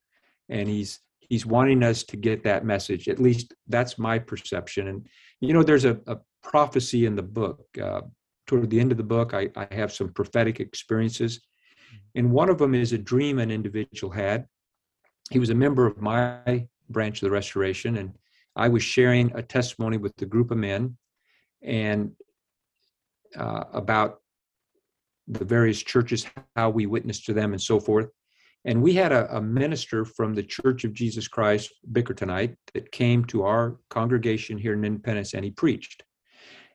And 0.49 0.69
He's 0.69 1.01
He's 1.21 1.47
wanting 1.47 1.83
us 1.83 2.05
to 2.05 2.17
get 2.17 2.45
that 2.45 2.65
message. 2.65 3.09
At 3.09 3.19
least 3.19 3.53
that's 3.67 3.99
my 3.99 4.19
perception. 4.19 4.89
And 4.89 5.07
you 5.41 5.53
know, 5.53 5.63
there's 5.63 5.85
a, 5.85 5.99
a 6.07 6.19
prophecy 6.43 7.07
in 7.07 7.17
the 7.17 7.23
book. 7.23 7.67
Uh, 7.81 8.03
toward 8.47 8.71
the 8.71 8.79
end 8.79 8.93
of 8.93 8.99
the 8.99 9.05
book, 9.05 9.35
I, 9.35 9.49
I 9.57 9.67
have 9.73 9.93
some 9.93 10.13
prophetic 10.13 10.61
experiences. 10.61 11.41
And 12.15 12.31
one 12.31 12.49
of 12.49 12.59
them 12.59 12.75
is 12.75 12.93
a 12.93 12.99
dream 12.99 13.39
an 13.39 13.51
individual 13.51 14.13
had. 14.13 14.47
He 15.31 15.39
was 15.39 15.51
a 15.51 15.55
member 15.55 15.87
of 15.87 16.01
my 16.01 16.69
branch 16.89 17.21
of 17.21 17.27
the 17.27 17.33
restoration, 17.33 17.97
and 17.97 18.17
I 18.55 18.69
was 18.69 18.83
sharing 18.83 19.33
a 19.35 19.43
testimony 19.43 19.97
with 19.97 20.17
the 20.17 20.27
group 20.27 20.51
of 20.51 20.59
men 20.59 20.97
and 21.67 22.13
uh, 23.37 23.65
about 23.73 24.21
the 25.29 25.45
various 25.45 25.83
churches, 25.83 26.27
how 26.55 26.71
we 26.71 26.87
witness 26.87 27.23
to 27.25 27.35
them, 27.35 27.53
and 27.53 27.61
so 27.61 27.81
forth. 27.81 28.09
And 28.65 28.83
we 28.83 28.95
had 28.95 29.13
a, 29.13 29.37
a, 29.37 29.41
minister 29.41 30.05
from 30.05 30.35
the 30.35 30.43
Church 30.43 30.85
of 30.85 30.93
Jesus 30.93 31.29
Christ, 31.29 31.73
Bickertonite, 31.93 32.57
that 32.75 32.91
came 32.91 33.25
to 33.27 33.45
our 33.45 33.77
congregation 33.91 34.59
here 34.59 34.73
in 34.73 34.85
Independence 34.85 35.35
and 35.35 35.45
he 35.45 35.53
preached. 35.53 36.03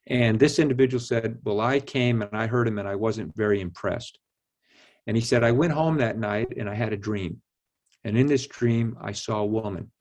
And 0.08 0.40
this 0.40 0.58
individual 0.58 1.02
said, 1.02 1.40
Well, 1.44 1.60
I 1.60 1.80
came 1.80 2.22
and 2.22 2.32
I 2.34 2.48
heard 2.48 2.68
him 2.68 2.78
and 2.78 2.88
I 2.88 2.96
wasn't 2.96 3.36
very 3.36 3.60
impressed. 3.60 4.20
And 5.08 5.18
he 5.18 5.22
said, 5.22 5.44
I 5.44 5.52
went 5.52 5.74
home 5.74 5.98
that 5.98 6.18
night 6.18 6.54
and 6.58 6.70
I 6.70 6.76
had 6.76 6.94
a 6.94 6.98
dream. 6.98 7.42
And 8.04 8.18
in 8.18 8.28
this 8.28 8.48
dream, 8.48 8.98
I 9.02 9.12
saw 9.12 9.40
a 9.40 9.46
woman. 9.46 9.92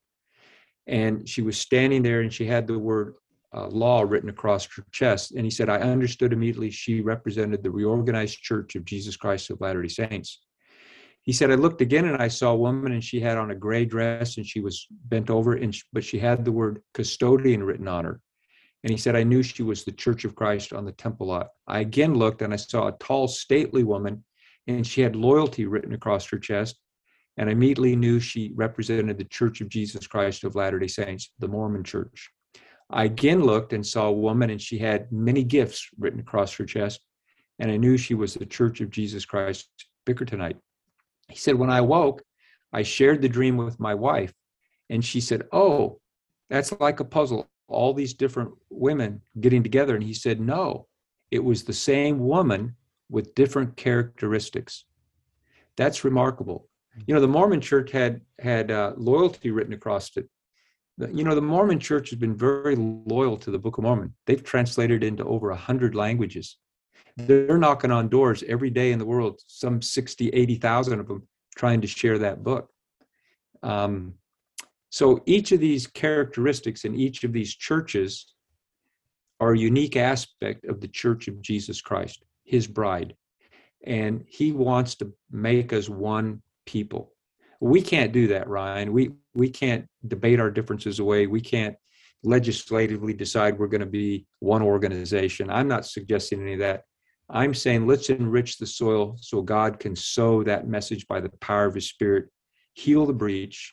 And 0.86 1.28
she 1.28 1.42
was 1.42 1.58
standing 1.58 2.02
there 2.02 2.20
and 2.20 2.32
she 2.32 2.46
had 2.46 2.66
the 2.66 2.78
word 2.78 3.14
uh, 3.54 3.66
law 3.68 4.02
written 4.02 4.30
across 4.30 4.66
her 4.76 4.84
chest. 4.92 5.32
And 5.32 5.44
he 5.44 5.50
said, 5.50 5.68
I 5.68 5.78
understood 5.78 6.32
immediately 6.32 6.70
she 6.70 7.00
represented 7.00 7.62
the 7.62 7.70
reorganized 7.70 8.38
church 8.38 8.76
of 8.76 8.84
Jesus 8.84 9.16
Christ 9.16 9.50
of 9.50 9.60
Latter 9.60 9.82
day 9.82 9.88
Saints. 9.88 10.40
He 11.22 11.32
said, 11.32 11.50
I 11.50 11.54
looked 11.54 11.80
again 11.80 12.06
and 12.06 12.16
I 12.16 12.28
saw 12.28 12.52
a 12.52 12.56
woman 12.56 12.92
and 12.92 13.04
she 13.04 13.20
had 13.20 13.36
on 13.36 13.50
a 13.50 13.54
gray 13.54 13.84
dress 13.84 14.36
and 14.36 14.46
she 14.46 14.60
was 14.60 14.86
bent 14.90 15.28
over, 15.28 15.54
and 15.54 15.74
she, 15.74 15.82
but 15.92 16.04
she 16.04 16.18
had 16.18 16.44
the 16.44 16.52
word 16.52 16.82
custodian 16.94 17.62
written 17.62 17.88
on 17.88 18.04
her. 18.04 18.20
And 18.82 18.90
he 18.90 18.96
said, 18.96 19.14
I 19.14 19.24
knew 19.24 19.42
she 19.42 19.62
was 19.62 19.84
the 19.84 19.92
Church 19.92 20.24
of 20.24 20.34
Christ 20.34 20.72
on 20.72 20.86
the 20.86 20.92
temple 20.92 21.26
lot. 21.26 21.48
I 21.66 21.80
again 21.80 22.14
looked 22.14 22.40
and 22.40 22.54
I 22.54 22.56
saw 22.56 22.88
a 22.88 22.92
tall, 22.92 23.28
stately 23.28 23.84
woman 23.84 24.24
and 24.66 24.86
she 24.86 25.00
had 25.00 25.16
loyalty 25.16 25.66
written 25.66 25.92
across 25.92 26.26
her 26.30 26.38
chest. 26.38 26.76
And 27.36 27.48
I 27.48 27.52
immediately 27.52 27.96
knew 27.96 28.20
she 28.20 28.52
represented 28.54 29.18
the 29.18 29.24
Church 29.24 29.60
of 29.60 29.68
Jesus 29.68 30.06
Christ 30.06 30.44
of 30.44 30.54
Latter 30.54 30.78
day 30.78 30.88
Saints, 30.88 31.32
the 31.38 31.48
Mormon 31.48 31.84
Church. 31.84 32.30
I 32.92 33.04
again 33.04 33.42
looked 33.42 33.72
and 33.72 33.86
saw 33.86 34.06
a 34.06 34.12
woman, 34.12 34.50
and 34.50 34.60
she 34.60 34.78
had 34.78 35.10
many 35.12 35.44
gifts 35.44 35.88
written 35.98 36.20
across 36.20 36.52
her 36.54 36.64
chest, 36.64 37.00
and 37.58 37.70
I 37.70 37.76
knew 37.76 37.96
she 37.96 38.14
was 38.14 38.34
the 38.34 38.46
Church 38.46 38.80
of 38.80 38.90
Jesus 38.90 39.24
Christ 39.24 39.68
Bickertonite. 40.06 40.58
He 41.28 41.36
said, 41.36 41.54
When 41.54 41.70
I 41.70 41.80
woke, 41.80 42.22
I 42.72 42.82
shared 42.82 43.22
the 43.22 43.28
dream 43.28 43.56
with 43.56 43.78
my 43.78 43.94
wife, 43.94 44.32
and 44.88 45.04
she 45.04 45.20
said, 45.20 45.46
Oh, 45.52 46.00
that's 46.48 46.72
like 46.80 46.98
a 46.98 47.04
puzzle, 47.04 47.48
all 47.68 47.94
these 47.94 48.14
different 48.14 48.52
women 48.70 49.22
getting 49.38 49.62
together. 49.62 49.94
And 49.94 50.04
he 50.04 50.14
said, 50.14 50.40
No, 50.40 50.88
it 51.30 51.44
was 51.44 51.62
the 51.62 51.72
same 51.72 52.18
woman 52.18 52.74
with 53.08 53.34
different 53.34 53.76
characteristics. 53.76 54.84
That's 55.76 56.04
remarkable. 56.04 56.68
You 57.06 57.14
know, 57.14 57.20
the 57.20 57.28
Mormon 57.28 57.60
church 57.60 57.92
had 57.92 58.20
had 58.40 58.72
uh, 58.72 58.94
loyalty 58.96 59.52
written 59.52 59.72
across 59.72 60.16
it 60.16 60.28
you 61.12 61.24
know 61.24 61.34
the 61.34 61.40
mormon 61.40 61.78
church 61.78 62.10
has 62.10 62.18
been 62.18 62.36
very 62.36 62.76
loyal 62.76 63.36
to 63.36 63.50
the 63.50 63.58
book 63.58 63.78
of 63.78 63.84
mormon 63.84 64.14
they've 64.26 64.44
translated 64.44 65.02
it 65.02 65.06
into 65.06 65.24
over 65.24 65.48
100 65.48 65.94
languages 65.94 66.56
they're 67.16 67.58
knocking 67.58 67.90
on 67.90 68.08
doors 68.08 68.44
every 68.48 68.70
day 68.70 68.92
in 68.92 68.98
the 68.98 69.04
world 69.04 69.40
some 69.46 69.80
60 69.80 70.28
80000 70.28 71.00
of 71.00 71.08
them 71.08 71.26
trying 71.56 71.80
to 71.80 71.86
share 71.86 72.18
that 72.18 72.42
book 72.42 72.70
um, 73.62 74.14
so 74.90 75.22
each 75.26 75.52
of 75.52 75.60
these 75.60 75.86
characteristics 75.86 76.84
in 76.84 76.94
each 76.94 77.22
of 77.24 77.32
these 77.32 77.54
churches 77.54 78.34
are 79.38 79.52
a 79.52 79.58
unique 79.58 79.96
aspect 79.96 80.66
of 80.66 80.80
the 80.80 80.88
church 80.88 81.28
of 81.28 81.40
Jesus 81.40 81.80
Christ, 81.80 82.22
his 82.44 82.66
bride. 82.66 83.14
And 83.86 84.24
he 84.28 84.52
wants 84.52 84.96
to 84.96 85.12
make 85.30 85.72
us 85.72 85.88
one 85.88 86.42
people. 86.66 87.12
We 87.60 87.80
can't 87.80 88.12
do 88.12 88.28
that, 88.28 88.48
Ryan. 88.48 88.92
We 88.92 89.12
we 89.34 89.48
can't 89.48 89.86
debate 90.06 90.40
our 90.40 90.50
differences 90.50 90.98
away. 90.98 91.26
We 91.26 91.40
can't 91.40 91.76
legislatively 92.22 93.12
decide 93.12 93.58
we're 93.58 93.66
going 93.66 93.80
to 93.80 93.86
be 93.86 94.26
one 94.40 94.62
organization. 94.62 95.50
I'm 95.50 95.68
not 95.68 95.86
suggesting 95.86 96.42
any 96.42 96.54
of 96.54 96.58
that. 96.60 96.84
I'm 97.28 97.54
saying 97.54 97.86
let's 97.86 98.10
enrich 98.10 98.58
the 98.58 98.66
soil 98.66 99.16
so 99.20 99.40
God 99.40 99.78
can 99.78 99.94
sow 99.94 100.42
that 100.42 100.66
message 100.66 101.06
by 101.06 101.20
the 101.20 101.30
power 101.40 101.66
of 101.66 101.74
his 101.74 101.88
spirit, 101.88 102.28
heal 102.74 103.06
the 103.06 103.12
breach, 103.12 103.72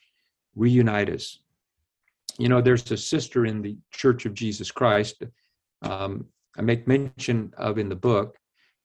reunite 0.56 1.10
us. 1.10 1.40
You 2.38 2.50
know, 2.50 2.62
there's 2.62 2.90
a 2.92 2.98
sister 2.98 3.48
in 3.48 3.64
the 3.64 3.78
Church 3.92 4.26
of 4.26 4.36
Jesus 4.36 4.70
Christ. 4.70 5.24
Um, 5.82 6.26
I 6.56 6.62
make 6.62 6.88
mention 6.88 7.52
of 7.58 7.80
in 7.80 7.90
the 7.90 7.96
book. 7.96 8.38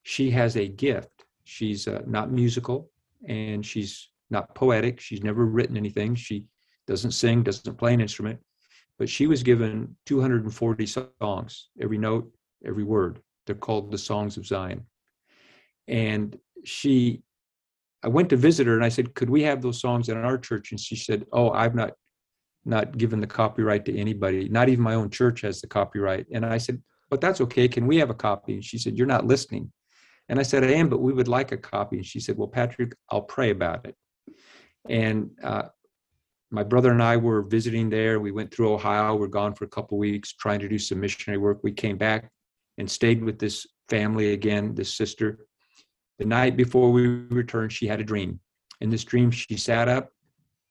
She 0.04 0.30
has 0.30 0.56
a 0.56 0.68
gift. 0.68 1.10
She's 1.44 1.86
uh, 1.86 2.02
not 2.06 2.32
musical 2.32 2.90
and 3.28 3.64
she's 3.64 4.08
not 4.30 4.54
poetic. 4.54 5.00
She's 5.00 5.22
never 5.22 5.44
written 5.44 5.76
anything. 5.76 6.14
She 6.14 6.46
doesn't 6.86 7.12
sing, 7.12 7.42
doesn't 7.42 7.78
play 7.78 7.94
an 7.94 8.00
instrument, 8.00 8.40
but 8.98 9.08
she 9.08 9.26
was 9.26 9.42
given 9.42 9.96
240 10.06 10.86
songs, 10.86 11.68
every 11.80 11.98
note, 11.98 12.30
every 12.64 12.84
word. 12.84 13.20
They're 13.46 13.56
called 13.56 13.90
the 13.90 13.98
Songs 13.98 14.36
of 14.36 14.46
Zion. 14.46 14.86
And 15.88 16.38
she, 16.64 17.22
I 18.02 18.08
went 18.08 18.30
to 18.30 18.36
visit 18.36 18.66
her 18.66 18.74
and 18.74 18.84
I 18.84 18.88
said, 18.88 19.14
could 19.14 19.30
we 19.30 19.42
have 19.42 19.62
those 19.62 19.80
songs 19.80 20.08
in 20.08 20.16
our 20.16 20.38
church? 20.38 20.70
And 20.70 20.80
she 20.80 20.96
said, 20.96 21.26
oh, 21.32 21.50
I've 21.50 21.74
not, 21.74 21.92
not 22.64 22.96
given 22.96 23.20
the 23.20 23.26
copyright 23.26 23.84
to 23.86 23.98
anybody. 23.98 24.48
Not 24.48 24.68
even 24.68 24.84
my 24.84 24.94
own 24.94 25.10
church 25.10 25.40
has 25.40 25.60
the 25.60 25.66
copyright. 25.66 26.26
And 26.32 26.46
I 26.46 26.58
said, 26.58 26.80
but 27.10 27.20
that's 27.20 27.40
okay. 27.40 27.68
Can 27.68 27.86
we 27.86 27.96
have 27.98 28.10
a 28.10 28.14
copy? 28.14 28.54
And 28.54 28.64
she 28.64 28.78
said, 28.78 28.96
you're 28.96 29.06
not 29.06 29.26
listening. 29.26 29.72
And 30.28 30.38
I 30.38 30.44
said, 30.44 30.64
I 30.64 30.68
am, 30.68 30.88
but 30.88 31.00
we 31.00 31.12
would 31.12 31.28
like 31.28 31.52
a 31.52 31.56
copy. 31.56 31.96
And 31.96 32.06
she 32.06 32.20
said, 32.20 32.38
well, 32.38 32.48
Patrick, 32.48 32.94
I'll 33.10 33.22
pray 33.22 33.50
about 33.50 33.86
it. 33.86 33.96
And 34.88 35.30
uh, 35.42 35.64
my 36.52 36.62
brother 36.62 36.90
and 36.90 37.02
I 37.02 37.16
were 37.16 37.42
visiting 37.42 37.88
there. 37.88 38.20
We 38.20 38.30
went 38.30 38.52
through 38.52 38.74
Ohio. 38.74 39.16
We're 39.16 39.26
gone 39.26 39.54
for 39.54 39.64
a 39.64 39.68
couple 39.68 39.96
weeks 39.96 40.34
trying 40.34 40.60
to 40.60 40.68
do 40.68 40.78
some 40.78 41.00
missionary 41.00 41.38
work. 41.38 41.60
We 41.62 41.72
came 41.72 41.96
back 41.96 42.30
and 42.76 42.88
stayed 42.88 43.24
with 43.24 43.38
this 43.38 43.66
family 43.88 44.34
again, 44.34 44.74
this 44.74 44.94
sister. 44.94 45.46
The 46.18 46.26
night 46.26 46.58
before 46.58 46.92
we 46.92 47.06
returned, 47.06 47.72
she 47.72 47.86
had 47.86 48.00
a 48.00 48.04
dream. 48.04 48.38
In 48.82 48.90
this 48.90 49.02
dream, 49.02 49.30
she 49.30 49.56
sat 49.56 49.88
up, 49.88 50.10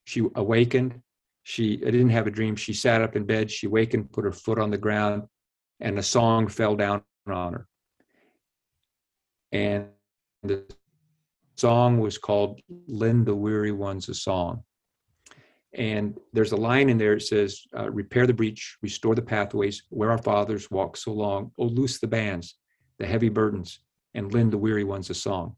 she 0.05 0.23
awakened. 0.35 1.01
She 1.43 1.81
I 1.81 1.89
didn't 1.89 2.09
have 2.09 2.27
a 2.27 2.31
dream. 2.31 2.55
She 2.55 2.73
sat 2.73 3.01
up 3.01 3.15
in 3.15 3.25
bed, 3.25 3.49
she 3.49 3.65
awakened, 3.65 4.11
put 4.11 4.25
her 4.25 4.31
foot 4.31 4.59
on 4.59 4.69
the 4.69 4.77
ground, 4.77 5.23
and 5.79 5.97
a 5.97 6.03
song 6.03 6.47
fell 6.47 6.75
down 6.75 7.01
on 7.27 7.53
her. 7.53 7.67
And 9.51 9.87
the 10.43 10.63
song 11.55 11.99
was 11.99 12.19
called 12.19 12.61
Lend 12.87 13.25
the 13.25 13.35
Weary 13.35 13.71
Ones 13.71 14.07
a 14.09 14.13
Song. 14.13 14.63
And 15.73 16.19
there's 16.33 16.51
a 16.51 16.57
line 16.57 16.89
in 16.89 16.97
there 16.97 17.15
that 17.15 17.21
says, 17.21 17.61
uh, 17.77 17.89
Repair 17.89 18.27
the 18.27 18.33
breach, 18.33 18.77
restore 18.81 19.15
the 19.15 19.21
pathways 19.21 19.83
where 19.89 20.11
our 20.11 20.17
fathers 20.17 20.69
walked 20.69 20.97
so 20.97 21.13
long. 21.13 21.51
Oh, 21.57 21.65
loose 21.65 21.99
the 21.99 22.07
bands, 22.07 22.55
the 22.99 23.05
heavy 23.05 23.29
burdens, 23.29 23.79
and 24.13 24.33
lend 24.33 24.51
the 24.51 24.57
weary 24.57 24.83
ones 24.83 25.09
a 25.09 25.13
song. 25.13 25.55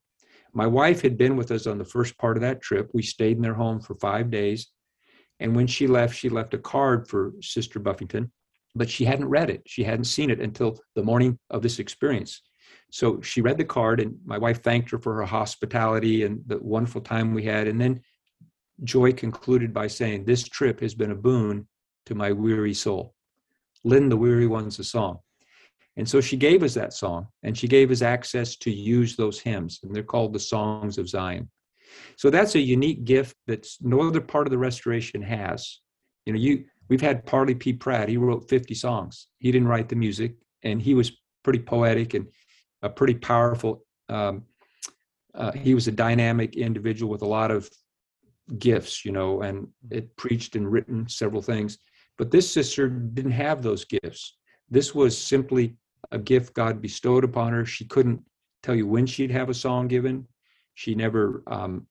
My 0.53 0.67
wife 0.67 1.01
had 1.01 1.17
been 1.17 1.35
with 1.35 1.49
us 1.49 1.65
on 1.65 1.79
the 1.79 1.85
first 1.85 2.15
part 2.19 2.37
of 2.37 2.41
that 2.41 2.61
trip. 2.61 2.91
We 2.93 3.01
stayed 3.01 3.37
in 3.37 3.41
their 3.41 3.55
home 3.55 3.79
for 3.79 3.95
five 3.95 4.29
days. 4.29 4.67
And 5.39 5.55
when 5.55 5.65
she 5.65 5.87
left, 5.87 6.15
she 6.15 6.29
left 6.29 6.53
a 6.53 6.59
card 6.59 7.07
for 7.07 7.33
Sister 7.41 7.79
Buffington, 7.79 8.31
but 8.75 8.89
she 8.89 9.05
hadn't 9.05 9.29
read 9.29 9.49
it. 9.49 9.63
She 9.65 9.83
hadn't 9.83 10.05
seen 10.05 10.29
it 10.29 10.39
until 10.39 10.79
the 10.95 11.01
morning 11.01 11.39
of 11.49 11.63
this 11.63 11.79
experience. 11.79 12.41
So 12.91 13.19
she 13.21 13.41
read 13.41 13.57
the 13.57 13.65
card, 13.65 13.99
and 13.99 14.15
my 14.25 14.37
wife 14.37 14.61
thanked 14.61 14.91
her 14.91 14.99
for 14.99 15.15
her 15.15 15.25
hospitality 15.25 16.23
and 16.23 16.41
the 16.45 16.59
wonderful 16.59 17.01
time 17.01 17.33
we 17.33 17.43
had. 17.43 17.67
And 17.67 17.81
then 17.81 18.01
Joy 18.83 19.13
concluded 19.13 19.73
by 19.73 19.87
saying, 19.87 20.25
This 20.25 20.43
trip 20.43 20.79
has 20.79 20.95
been 20.95 21.11
a 21.11 21.15
boon 21.15 21.67
to 22.05 22.15
my 22.15 22.31
weary 22.31 22.73
soul. 22.73 23.13
Lend 23.83 24.11
the 24.11 24.17
weary 24.17 24.47
ones 24.47 24.79
a 24.79 24.83
song. 24.83 25.19
And 25.95 26.09
so 26.09 26.21
she 26.21 26.37
gave 26.37 26.63
us 26.63 26.73
that 26.73 26.93
song, 26.93 27.27
and 27.43 27.57
she 27.57 27.67
gave 27.67 27.91
us 27.91 28.01
access 28.01 28.55
to 28.57 28.71
use 28.71 29.15
those 29.15 29.39
hymns, 29.39 29.79
and 29.83 29.95
they're 29.95 30.01
called 30.01 30.33
the 30.33 30.39
Songs 30.39 30.97
of 30.97 31.07
Zion. 31.07 31.49
So 32.15 32.31
that's 32.31 32.55
a 32.55 32.59
unique 32.59 33.03
gift 33.03 33.35
that 33.45 33.67
no 33.79 34.01
other 34.01 34.21
part 34.21 34.47
of 34.47 34.51
the 34.51 34.57
restoration 34.57 35.21
has. 35.21 35.81
You 36.25 36.33
know, 36.33 36.39
you 36.39 36.65
we've 36.89 37.01
had 37.01 37.25
Parley 37.25 37.53
P. 37.53 37.73
Pratt. 37.73 38.09
He 38.09 38.17
wrote 38.17 38.49
50 38.49 38.73
songs. 38.73 39.27
He 39.37 39.51
didn't 39.51 39.67
write 39.67 39.89
the 39.89 39.95
music, 39.95 40.35
and 40.63 40.81
he 40.81 40.95
was 40.95 41.11
pretty 41.43 41.59
poetic 41.59 42.15
and 42.15 42.27
a 42.81 42.89
pretty 42.89 43.15
powerful. 43.15 43.85
Um, 44.09 44.43
uh, 45.35 45.51
he 45.51 45.73
was 45.73 45.87
a 45.87 45.91
dynamic 45.91 46.55
individual 46.55 47.11
with 47.11 47.21
a 47.21 47.27
lot 47.27 47.51
of 47.51 47.69
gifts, 48.59 49.05
you 49.05 49.11
know, 49.11 49.41
and 49.41 49.67
it 49.89 50.15
preached 50.17 50.55
and 50.55 50.71
written 50.71 51.07
several 51.07 51.41
things. 51.41 51.77
But 52.17 52.31
this 52.31 52.51
sister 52.51 52.87
didn't 52.89 53.31
have 53.31 53.61
those 53.61 53.85
gifts. 53.85 54.37
This 54.69 54.93
was 54.93 55.17
simply 55.17 55.75
a 56.11 56.19
gift 56.19 56.53
God 56.53 56.81
bestowed 56.81 57.23
upon 57.23 57.53
her. 57.53 57.65
She 57.65 57.85
couldn't 57.85 58.21
tell 58.61 58.75
you 58.75 58.87
when 58.87 59.05
she'd 59.05 59.31
have 59.31 59.49
a 59.49 59.53
song 59.53 59.87
given. 59.87 60.27
She 60.75 60.95
never 60.95 61.43
um, 61.47 61.87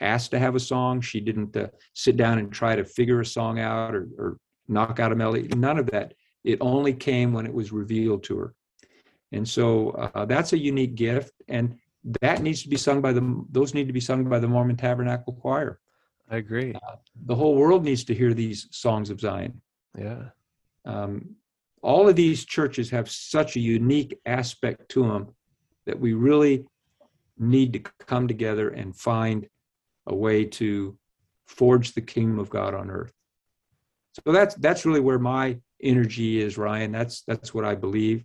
asked 0.00 0.30
to 0.32 0.38
have 0.38 0.54
a 0.54 0.60
song. 0.60 1.00
She 1.00 1.20
didn't 1.20 1.56
uh, 1.56 1.68
sit 1.94 2.16
down 2.16 2.38
and 2.38 2.52
try 2.52 2.76
to 2.76 2.84
figure 2.84 3.20
a 3.20 3.26
song 3.26 3.58
out 3.58 3.94
or, 3.94 4.08
or 4.18 4.38
knock 4.68 5.00
out 5.00 5.12
a 5.12 5.16
melody. 5.16 5.48
None 5.48 5.78
of 5.78 5.86
that. 5.90 6.14
It 6.44 6.58
only 6.60 6.92
came 6.92 7.32
when 7.32 7.46
it 7.46 7.52
was 7.52 7.72
revealed 7.72 8.22
to 8.24 8.38
her. 8.38 8.54
And 9.32 9.48
so 9.48 9.90
uh, 9.90 10.24
that's 10.24 10.52
a 10.52 10.58
unique 10.58 10.94
gift. 10.94 11.32
And 11.48 11.78
that 12.20 12.42
needs 12.42 12.62
to 12.62 12.68
be 12.68 12.76
sung 12.76 13.00
by 13.00 13.12
the 13.12 13.44
those 13.50 13.74
need 13.74 13.88
to 13.88 13.92
be 13.92 14.00
sung 14.00 14.24
by 14.24 14.38
the 14.38 14.48
Mormon 14.48 14.76
Tabernacle 14.76 15.32
Choir. 15.32 15.80
I 16.30 16.36
agree. 16.36 16.74
Uh, 16.74 16.96
the 17.26 17.34
whole 17.34 17.54
world 17.54 17.84
needs 17.84 18.04
to 18.04 18.14
hear 18.14 18.34
these 18.34 18.68
songs 18.70 19.10
of 19.10 19.20
Zion. 19.20 19.60
Yeah. 19.98 20.24
Um, 20.84 21.36
all 21.82 22.08
of 22.08 22.16
these 22.16 22.44
churches 22.44 22.90
have 22.90 23.10
such 23.10 23.56
a 23.56 23.60
unique 23.60 24.18
aspect 24.26 24.88
to 24.90 25.06
them 25.06 25.28
that 25.84 25.98
we 25.98 26.14
really 26.14 26.64
need 27.38 27.72
to 27.72 27.78
come 28.06 28.26
together 28.26 28.70
and 28.70 28.96
find 28.96 29.48
a 30.06 30.14
way 30.14 30.44
to 30.44 30.96
forge 31.46 31.92
the 31.92 32.00
kingdom 32.00 32.38
of 32.38 32.50
God 32.50 32.74
on 32.74 32.90
earth. 32.90 33.12
So 34.24 34.32
that's 34.32 34.54
that's 34.56 34.86
really 34.86 35.00
where 35.00 35.18
my 35.18 35.58
energy 35.82 36.40
is, 36.40 36.56
Ryan. 36.56 36.92
That's 36.92 37.22
that's 37.22 37.52
what 37.52 37.64
I 37.64 37.74
believe. 37.74 38.24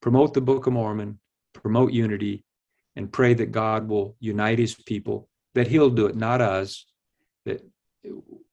Promote 0.00 0.34
the 0.34 0.40
Book 0.40 0.66
of 0.66 0.74
Mormon, 0.74 1.18
promote 1.52 1.92
unity, 1.92 2.44
and 2.96 3.12
pray 3.12 3.34
that 3.34 3.52
God 3.52 3.88
will 3.88 4.16
unite 4.20 4.58
his 4.58 4.74
people, 4.74 5.28
that 5.54 5.68
he'll 5.68 5.90
do 5.90 6.06
it, 6.06 6.16
not 6.16 6.40
us, 6.40 6.86
that 7.44 7.62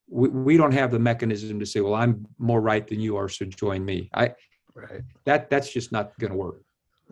we, 0.10 0.30
we 0.30 0.58
don't 0.58 0.74
have 0.74 0.91
the 0.91 1.00
mechanism 1.00 1.60
to 1.60 1.66
say, 1.66 1.80
well, 1.80 1.96
I'm 1.96 2.28
more 2.38 2.62
right 2.62 2.86
than 2.86 3.00
you 3.00 3.18
are, 3.18 3.30
so 3.30 3.46
join 3.46 3.84
me. 3.84 4.10
I 4.14 4.34
right. 4.76 5.02
That 5.26 5.50
that's 5.50 5.72
just 5.72 5.91
not 5.91 6.18
gonna 6.20 6.36
work. 6.36 6.62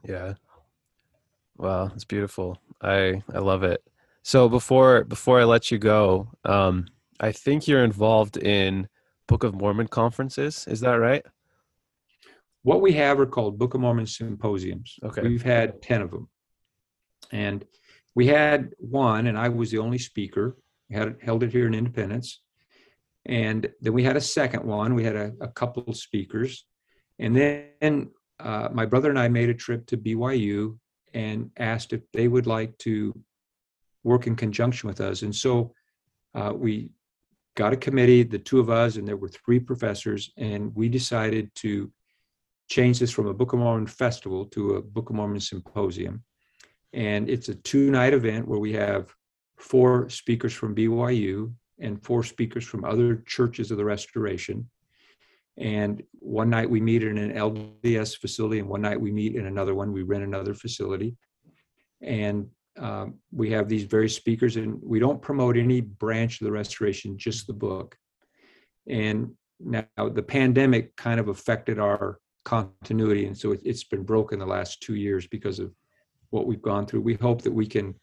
Yeah. 0.07 0.33
Wow, 1.57 1.91
it's 1.93 2.05
beautiful. 2.05 2.57
I 2.81 3.23
I 3.33 3.39
love 3.39 3.63
it. 3.63 3.83
So 4.23 4.49
before 4.49 5.03
before 5.03 5.39
I 5.39 5.45
let 5.45 5.71
you 5.71 5.77
go, 5.79 6.29
um, 6.45 6.87
I 7.19 7.31
think 7.31 7.67
you're 7.67 7.83
involved 7.83 8.37
in 8.37 8.87
Book 9.27 9.43
of 9.43 9.55
Mormon 9.55 9.87
conferences. 9.87 10.65
Is 10.67 10.81
that 10.81 10.95
right? 10.95 11.25
What 12.63 12.81
we 12.81 12.93
have 12.93 13.19
are 13.19 13.25
called 13.25 13.57
Book 13.57 13.73
of 13.73 13.81
Mormon 13.81 14.05
symposiums. 14.05 14.99
Okay. 15.03 15.21
We've 15.21 15.41
had 15.41 15.81
10 15.81 16.01
of 16.01 16.11
them. 16.11 16.29
And 17.31 17.65
we 18.15 18.27
had 18.27 18.73
one, 18.77 19.27
and 19.27 19.37
I 19.37 19.49
was 19.49 19.71
the 19.71 19.77
only 19.77 19.97
speaker. 19.97 20.57
We 20.89 20.95
had 20.95 21.17
held 21.21 21.43
it 21.43 21.51
here 21.51 21.67
in 21.67 21.73
Independence. 21.73 22.41
And 23.25 23.69
then 23.81 23.93
we 23.93 24.03
had 24.03 24.17
a 24.17 24.21
second 24.21 24.63
one. 24.65 24.95
We 24.95 25.03
had 25.03 25.15
a, 25.15 25.31
a 25.41 25.47
couple 25.47 25.83
of 25.87 25.95
speakers. 25.95 26.65
And 27.19 27.35
then 27.35 28.09
uh, 28.39 28.69
my 28.73 28.85
brother 28.85 29.09
and 29.09 29.19
I 29.19 29.27
made 29.27 29.49
a 29.49 29.53
trip 29.53 29.85
to 29.87 29.97
BYU 29.97 30.77
and 31.13 31.51
asked 31.57 31.93
if 31.93 32.01
they 32.11 32.27
would 32.27 32.47
like 32.47 32.77
to 32.79 33.17
work 34.03 34.27
in 34.27 34.35
conjunction 34.35 34.87
with 34.87 35.01
us. 35.01 35.21
And 35.21 35.35
so 35.35 35.73
uh, 36.33 36.53
we 36.55 36.91
got 37.55 37.73
a 37.73 37.77
committee, 37.77 38.23
the 38.23 38.39
two 38.39 38.59
of 38.59 38.69
us, 38.69 38.95
and 38.95 39.07
there 39.07 39.17
were 39.17 39.29
three 39.29 39.59
professors, 39.59 40.31
and 40.37 40.73
we 40.75 40.89
decided 40.89 41.53
to 41.55 41.91
change 42.69 42.99
this 42.99 43.11
from 43.11 43.27
a 43.27 43.33
Book 43.33 43.53
of 43.53 43.59
Mormon 43.59 43.87
festival 43.87 44.45
to 44.45 44.75
a 44.75 44.81
Book 44.81 45.09
of 45.09 45.15
Mormon 45.15 45.41
symposium. 45.41 46.23
And 46.93 47.29
it's 47.29 47.49
a 47.49 47.55
two 47.55 47.89
night 47.91 48.13
event 48.13 48.47
where 48.47 48.59
we 48.59 48.73
have 48.73 49.13
four 49.57 50.09
speakers 50.09 50.53
from 50.53 50.75
BYU 50.75 51.53
and 51.79 52.03
four 52.03 52.23
speakers 52.23 52.65
from 52.65 52.85
other 52.85 53.23
churches 53.27 53.71
of 53.71 53.77
the 53.77 53.85
Restoration. 53.85 54.69
And 55.57 56.03
one 56.19 56.49
night 56.49 56.69
we 56.69 56.81
meet 56.81 57.03
in 57.03 57.17
an 57.17 57.33
LDS 57.33 58.17
facility, 58.17 58.59
and 58.59 58.69
one 58.69 58.81
night 58.81 58.99
we 58.99 59.11
meet 59.11 59.35
in 59.35 59.45
another 59.45 59.75
one. 59.75 59.91
We 59.91 60.03
rent 60.03 60.23
another 60.23 60.53
facility. 60.53 61.15
And 62.01 62.47
um, 62.79 63.15
we 63.31 63.51
have 63.51 63.67
these 63.67 63.83
various 63.83 64.15
speakers, 64.15 64.55
and 64.55 64.79
we 64.81 64.99
don't 64.99 65.21
promote 65.21 65.57
any 65.57 65.81
branch 65.81 66.39
of 66.39 66.45
the 66.45 66.51
Restoration, 66.51 67.17
just 67.17 67.47
the 67.47 67.53
book. 67.53 67.97
And 68.87 69.33
now 69.59 69.85
the 69.97 70.23
pandemic 70.23 70.95
kind 70.95 71.19
of 71.19 71.27
affected 71.27 71.79
our 71.79 72.19
continuity, 72.45 73.25
and 73.25 73.37
so 73.37 73.51
it, 73.51 73.61
it's 73.63 73.83
been 73.83 74.03
broken 74.03 74.39
the 74.39 74.45
last 74.45 74.81
two 74.81 74.95
years 74.95 75.27
because 75.27 75.59
of 75.59 75.71
what 76.31 76.47
we've 76.47 76.61
gone 76.61 76.85
through. 76.85 77.01
We 77.01 77.13
hope 77.13 77.43
that 77.43 77.53
we 77.53 77.67
can 77.67 77.95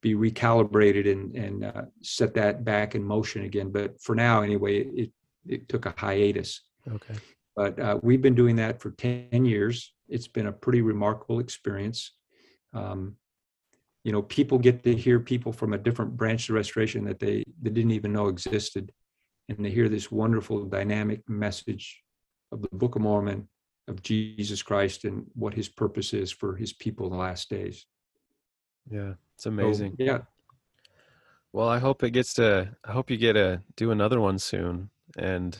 be 0.00 0.14
recalibrated 0.14 1.10
and 1.10 1.34
and 1.34 1.64
uh, 1.64 1.82
set 2.02 2.34
that 2.34 2.64
back 2.64 2.94
in 2.94 3.02
motion 3.04 3.44
again. 3.44 3.70
But 3.70 4.00
for 4.00 4.14
now, 4.14 4.42
anyway, 4.42 4.78
it 4.78 5.10
it 5.46 5.68
took 5.68 5.86
a 5.86 5.94
hiatus. 5.96 6.60
Okay. 6.90 7.14
But 7.54 7.78
uh, 7.78 7.98
we've 8.02 8.22
been 8.22 8.34
doing 8.34 8.56
that 8.56 8.80
for 8.80 8.90
ten 8.92 9.44
years. 9.44 9.92
It's 10.08 10.28
been 10.28 10.46
a 10.46 10.52
pretty 10.52 10.82
remarkable 10.82 11.40
experience. 11.40 12.12
Um, 12.72 13.16
you 14.04 14.12
know, 14.12 14.22
people 14.22 14.58
get 14.58 14.82
to 14.84 14.94
hear 14.94 15.20
people 15.20 15.52
from 15.52 15.72
a 15.72 15.78
different 15.78 16.16
branch 16.16 16.48
of 16.48 16.56
restoration 16.56 17.04
that 17.04 17.20
they, 17.20 17.44
they 17.60 17.70
didn't 17.70 17.92
even 17.92 18.12
know 18.12 18.26
existed, 18.28 18.90
and 19.48 19.64
they 19.64 19.70
hear 19.70 19.88
this 19.88 20.10
wonderful 20.10 20.64
dynamic 20.64 21.28
message 21.28 22.02
of 22.50 22.62
the 22.62 22.68
Book 22.72 22.96
of 22.96 23.02
Mormon, 23.02 23.48
of 23.88 24.02
Jesus 24.02 24.62
Christ, 24.62 25.04
and 25.04 25.26
what 25.34 25.54
His 25.54 25.68
purpose 25.68 26.12
is 26.14 26.30
for 26.30 26.56
His 26.56 26.72
people 26.72 27.06
in 27.06 27.12
the 27.12 27.18
last 27.18 27.50
days. 27.50 27.86
Yeah, 28.90 29.14
it's 29.34 29.44
So, 29.44 29.50
amazing. 29.50 29.96
yeah, 29.98 30.18
Well, 31.52 31.68
I 31.68 31.78
hope 31.78 32.02
it 32.02 32.10
gets 32.10 32.34
to. 32.34 32.74
I 32.84 32.92
hope 32.92 33.10
you 33.10 33.16
get 33.16 33.34
to 33.34 33.60
do 33.76 33.90
another 33.90 34.20
one 34.20 34.38
soon, 34.38 34.90
and 35.18 35.56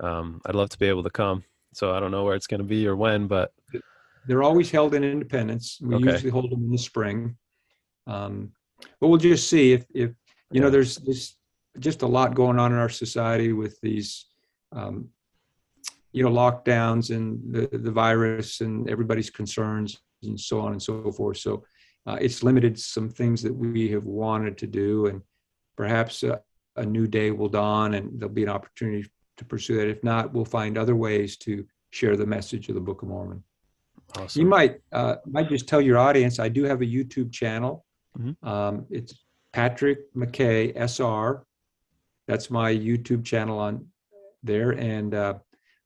um, 0.00 0.40
I'd 0.46 0.54
love 0.54 0.70
to 0.70 0.78
be 0.78 0.86
able 0.86 1.02
to 1.02 1.10
come. 1.10 1.44
So 1.72 1.92
I 1.92 2.00
don't 2.00 2.10
know 2.10 2.24
where 2.24 2.36
it's 2.36 2.46
going 2.46 2.60
to 2.60 2.64
be 2.66 2.86
or 2.86 2.96
when, 2.96 3.26
but 3.26 3.52
they're 4.26 4.42
always 4.42 4.70
held 4.70 4.94
in 4.94 5.04
Independence. 5.04 5.78
We 5.82 5.96
Okay. 5.96 6.12
usually 6.12 6.30
hold 6.30 6.50
them 6.50 6.64
in 6.64 6.70
the 6.70 6.78
spring. 6.78 7.36
Um, 8.06 8.52
but 9.00 9.08
we'll 9.08 9.18
just 9.18 9.48
see 9.48 9.72
if, 9.72 9.84
if 9.94 10.12
you 10.52 10.60
know, 10.60 10.70
there's 10.70 10.96
there's 10.96 11.36
just 11.78 12.02
a 12.02 12.06
lot 12.06 12.34
going 12.34 12.58
on 12.58 12.72
in 12.72 12.78
our 12.78 12.88
society 12.88 13.52
with 13.52 13.78
these, 13.80 14.26
um, 14.72 15.08
you 16.14 16.22
know, 16.22 16.30
lockdowns 16.30 17.14
and 17.14 17.26
the 17.54 17.62
the 17.86 17.90
virus 17.90 18.60
and 18.60 18.88
everybody's 18.88 19.30
concerns 19.30 19.90
and 20.22 20.38
so 20.40 20.60
on 20.60 20.72
and 20.72 20.82
so 20.82 21.10
forth. 21.12 21.38
So 21.38 21.52
uh, 22.06 22.18
it's 22.20 22.42
limited 22.42 22.78
some 22.78 23.08
things 23.10 23.42
that 23.42 23.52
we 23.54 23.88
have 23.94 24.04
wanted 24.06 24.56
to 24.58 24.66
do, 24.66 25.06
and 25.06 25.20
perhaps 25.76 26.22
a, 26.22 26.40
a 26.76 26.84
new 26.96 27.06
day 27.06 27.30
will 27.30 27.48
dawn 27.48 27.94
and 27.94 28.04
there'll 28.18 28.34
be 28.42 28.44
an 28.44 28.48
opportunity 28.58 29.04
to 29.38 29.44
pursue 29.44 29.76
that. 29.78 29.88
If 29.88 30.02
not, 30.04 30.32
we'll 30.32 30.44
find 30.58 30.78
other 30.78 30.96
ways 30.96 31.36
to 31.38 31.66
share 31.90 32.16
the 32.16 32.26
message 32.26 32.68
of 32.68 32.74
the 32.76 32.80
Book 32.80 33.02
of 33.02 33.08
Mormon. 33.08 33.42
awesome. 34.18 34.40
You 34.42 34.46
might 34.48 34.74
uh, 34.92 35.16
might 35.26 35.48
just 35.48 35.66
tell 35.66 35.80
your 35.80 35.98
audience 35.98 36.38
I 36.38 36.48
do 36.48 36.62
have 36.64 36.80
a 36.82 36.86
YouTube 36.96 37.32
channel. 37.32 37.84
Mhm. 38.18 38.34
Um, 38.46 38.86
it's 38.90 39.12
Patrick 39.52 39.98
McKay 40.14 40.72
SR. 40.76 41.44
That's 42.28 42.50
my 42.50 42.70
YouTube 42.72 43.24
channel 43.24 43.58
on 43.58 43.86
there, 44.42 44.70
and 44.72 45.14
uh, 45.14 45.34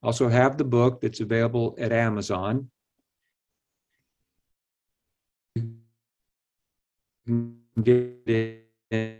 also 0.02 0.28
have 0.28 0.56
the 0.56 0.64
book 0.64 1.00
that's 1.00 1.20
available 1.20 1.74
at 1.78 1.92
Amazon. 1.92 2.70
Get 7.82 8.16
it 8.26 8.68
in, 8.90 9.18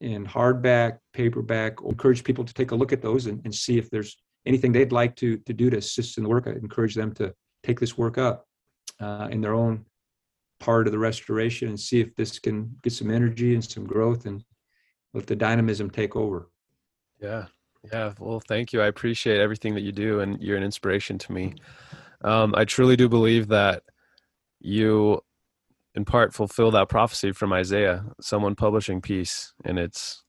in 0.00 0.26
hardback, 0.26 0.98
paperback. 1.12 1.82
Encourage 1.82 2.24
people 2.24 2.44
to 2.44 2.54
take 2.54 2.70
a 2.70 2.74
look 2.74 2.92
at 2.92 3.02
those 3.02 3.26
and, 3.26 3.40
and 3.44 3.54
see 3.54 3.76
if 3.76 3.90
there's 3.90 4.16
anything 4.46 4.72
they'd 4.72 4.92
like 4.92 5.16
to 5.16 5.38
to 5.38 5.52
do 5.52 5.70
to 5.70 5.78
assist 5.78 6.16
in 6.16 6.24
the 6.24 6.28
work. 6.28 6.46
I 6.46 6.52
encourage 6.52 6.94
them 6.94 7.12
to 7.14 7.34
take 7.62 7.80
this 7.80 7.98
work 7.98 8.18
up 8.18 8.46
uh, 9.00 9.28
in 9.30 9.40
their 9.40 9.54
own 9.54 9.84
part 10.60 10.86
of 10.86 10.92
the 10.92 10.98
restoration 10.98 11.68
and 11.68 11.78
see 11.78 12.00
if 12.00 12.14
this 12.14 12.38
can 12.38 12.76
get 12.82 12.92
some 12.92 13.10
energy 13.10 13.54
and 13.54 13.64
some 13.64 13.84
growth 13.84 14.26
and 14.26 14.44
let 15.12 15.26
the 15.26 15.36
dynamism 15.36 15.90
take 15.90 16.16
over. 16.16 16.50
Yeah. 17.20 17.46
Yeah. 17.92 18.12
Well, 18.18 18.40
thank 18.40 18.72
you. 18.72 18.80
I 18.80 18.86
appreciate 18.86 19.40
everything 19.40 19.74
that 19.74 19.82
you 19.82 19.92
do, 19.92 20.20
and 20.20 20.40
you're 20.42 20.56
an 20.56 20.62
inspiration 20.62 21.18
to 21.18 21.32
me. 21.32 21.54
Um, 22.22 22.54
I 22.56 22.64
truly 22.64 22.96
do 22.96 23.08
believe 23.08 23.48
that 23.48 23.82
you, 24.60 25.20
in 25.94 26.04
part, 26.04 26.34
fulfill 26.34 26.70
that 26.72 26.88
prophecy 26.88 27.32
from 27.32 27.52
Isaiah, 27.52 28.04
someone 28.20 28.54
publishing 28.56 29.00
peace, 29.00 29.54
and 29.64 29.78
it's 29.78 30.22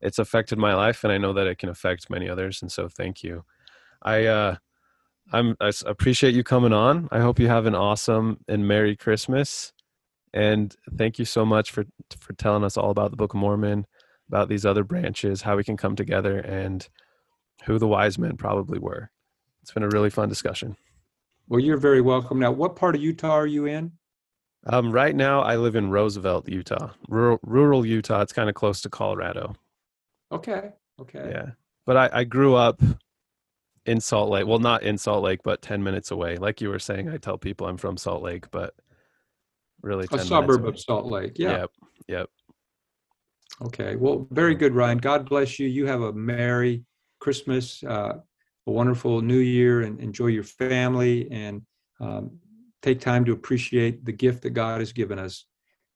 it's 0.00 0.18
affected 0.18 0.58
my 0.58 0.74
life, 0.74 1.04
and 1.04 1.12
I 1.12 1.18
know 1.18 1.32
that 1.34 1.46
it 1.48 1.58
can 1.58 1.70
affect 1.70 2.10
many 2.10 2.28
others. 2.28 2.62
And 2.62 2.72
so, 2.72 2.88
thank 2.88 3.22
you. 3.24 3.44
I 4.02 4.26
uh, 4.26 4.56
I'm 5.32 5.56
I 5.60 5.72
appreciate 5.86 6.34
you 6.34 6.44
coming 6.44 6.72
on. 6.72 7.08
I 7.12 7.20
hope 7.20 7.38
you 7.40 7.48
have 7.48 7.66
an 7.66 7.74
awesome 7.76 8.38
and 8.48 8.68
merry 8.68 8.96
Christmas, 8.96 9.72
and 10.34 10.74
thank 10.98 11.18
you 11.18 11.24
so 11.26 11.44
much 11.46 11.70
for 11.72 11.84
for 12.20 12.34
telling 12.34 12.64
us 12.64 12.76
all 12.76 12.90
about 12.90 13.10
the 13.12 13.16
Book 13.18 13.34
of 13.34 13.40
Mormon 13.40 13.86
about 14.28 14.48
these 14.48 14.66
other 14.66 14.84
branches, 14.84 15.42
how 15.42 15.56
we 15.56 15.64
can 15.64 15.76
come 15.76 15.96
together, 15.96 16.38
and 16.38 16.88
who 17.64 17.78
the 17.78 17.88
wise 17.88 18.18
men 18.18 18.36
probably 18.36 18.78
were. 18.78 19.10
It's 19.62 19.72
been 19.72 19.82
a 19.82 19.88
really 19.88 20.10
fun 20.10 20.28
discussion. 20.28 20.76
Well, 21.48 21.60
you're 21.60 21.76
very 21.76 22.00
welcome. 22.00 22.38
Now, 22.38 22.52
what 22.52 22.76
part 22.76 22.96
of 22.96 23.02
Utah 23.02 23.32
are 23.32 23.46
you 23.46 23.66
in? 23.66 23.92
Um, 24.66 24.90
right 24.90 25.14
now, 25.14 25.42
I 25.42 25.56
live 25.56 25.76
in 25.76 25.90
Roosevelt, 25.90 26.48
Utah, 26.48 26.90
rural, 27.08 27.38
rural 27.42 27.86
Utah. 27.86 28.22
It's 28.22 28.32
kind 28.32 28.48
of 28.48 28.56
close 28.56 28.80
to 28.82 28.88
Colorado. 28.88 29.54
Okay. 30.32 30.70
Okay. 31.00 31.28
Yeah, 31.30 31.50
but 31.84 31.96
I, 31.96 32.20
I 32.20 32.24
grew 32.24 32.56
up 32.56 32.80
in 33.84 34.00
Salt 34.00 34.30
Lake. 34.30 34.46
Well, 34.46 34.58
not 34.58 34.82
in 34.82 34.98
Salt 34.98 35.22
Lake, 35.22 35.40
but 35.44 35.62
ten 35.62 35.84
minutes 35.84 36.10
away. 36.10 36.36
Like 36.36 36.60
you 36.60 36.68
were 36.68 36.80
saying, 36.80 37.08
I 37.08 37.16
tell 37.16 37.38
people 37.38 37.68
I'm 37.68 37.76
from 37.76 37.96
Salt 37.96 38.22
Lake, 38.22 38.50
but 38.50 38.74
really 39.82 40.08
10 40.08 40.18
A 40.18 40.24
suburb 40.24 40.66
of 40.66 40.80
Salt 40.80 41.06
Lake. 41.06 41.38
Yeah. 41.38 41.58
Yep. 41.58 41.70
Yep. 42.08 42.30
Okay. 43.62 43.96
Well, 43.96 44.26
very 44.30 44.54
good, 44.54 44.74
Ryan. 44.74 44.98
God 44.98 45.28
bless 45.28 45.58
you. 45.58 45.66
You 45.66 45.86
have 45.86 46.02
a 46.02 46.12
Merry 46.12 46.84
Christmas, 47.20 47.82
uh, 47.82 48.18
a 48.66 48.70
wonderful 48.70 49.22
New 49.22 49.38
Year, 49.38 49.82
and 49.82 49.98
enjoy 50.00 50.26
your 50.26 50.44
family 50.44 51.30
and 51.30 51.62
um, 52.00 52.38
take 52.82 53.00
time 53.00 53.24
to 53.24 53.32
appreciate 53.32 54.04
the 54.04 54.12
gift 54.12 54.42
that 54.42 54.50
God 54.50 54.80
has 54.80 54.92
given 54.92 55.18
us. 55.18 55.46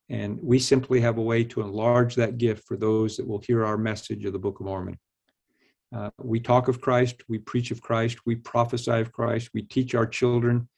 And 0.08 0.38
we 0.42 0.58
simply 0.58 1.00
have 1.00 1.18
a 1.18 1.22
way 1.22 1.44
to 1.44 1.60
enlarge 1.60 2.16
that 2.16 2.38
gift 2.38 2.66
for 2.66 2.76
those 2.76 3.16
that 3.16 3.26
will 3.26 3.42
hear 3.46 3.64
our 3.64 3.78
message 3.78 4.24
of 4.24 4.32
the 4.32 4.38
Book 4.38 4.58
of 4.58 4.66
Mormon. 4.66 4.98
Uh, 5.94 6.10
we 6.18 6.40
talk 6.40 6.68
of 6.68 6.80
Christ, 6.80 7.22
we 7.28 7.38
preach 7.38 7.70
of 7.70 7.80
Christ, 7.80 8.18
we 8.24 8.36
prophesy 8.36 8.92
of 8.92 9.12
Christ, 9.12 9.50
we 9.52 9.62
teach 9.62 9.94
our 9.94 10.06
children 10.06 10.68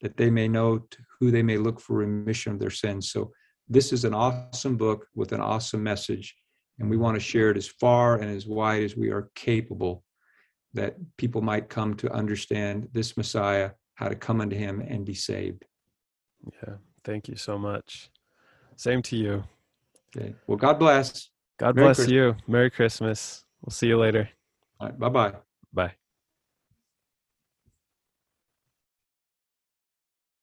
that 0.00 0.16
they 0.16 0.30
may 0.30 0.46
know 0.46 0.86
who 1.18 1.30
they 1.30 1.42
may 1.42 1.56
look 1.56 1.80
for 1.80 1.96
remission 1.96 2.52
of 2.52 2.60
their 2.60 2.70
sins. 2.70 3.10
So 3.10 3.32
this 3.68 3.92
is 3.92 4.04
an 4.04 4.14
awesome 4.14 4.76
book 4.76 5.06
with 5.14 5.32
an 5.32 5.40
awesome 5.40 5.82
message 5.82 6.34
and 6.78 6.88
we 6.88 6.96
want 6.96 7.14
to 7.14 7.20
share 7.20 7.50
it 7.50 7.56
as 7.56 7.66
far 7.68 8.16
and 8.16 8.30
as 8.34 8.46
wide 8.46 8.82
as 8.82 8.96
we 8.96 9.10
are 9.10 9.30
capable 9.34 10.04
that 10.74 10.94
people 11.16 11.40
might 11.42 11.68
come 11.68 11.94
to 11.94 12.10
understand 12.12 12.88
this 12.92 13.16
messiah 13.16 13.70
how 13.94 14.08
to 14.08 14.14
come 14.14 14.40
unto 14.40 14.56
him 14.56 14.80
and 14.80 15.04
be 15.04 15.14
saved 15.14 15.64
Yeah. 16.62 16.74
Thank 17.04 17.26
you 17.28 17.36
so 17.36 17.58
much. 17.58 18.10
Same 18.76 19.02
to 19.02 19.16
you. 19.16 19.44
okay 20.16 20.34
well 20.46 20.58
god 20.58 20.78
bless 20.78 21.30
God 21.58 21.74
Merry 21.74 21.86
bless 21.88 21.96
Christmas. 21.96 22.12
you. 22.12 22.36
Merry 22.46 22.70
Christmas. 22.70 23.44
We'll 23.62 23.72
see 23.72 23.88
you 23.88 23.98
later. 23.98 24.28
All 24.78 24.86
right, 24.88 24.98
bye-bye 24.98 25.32
Bye. 25.72 25.97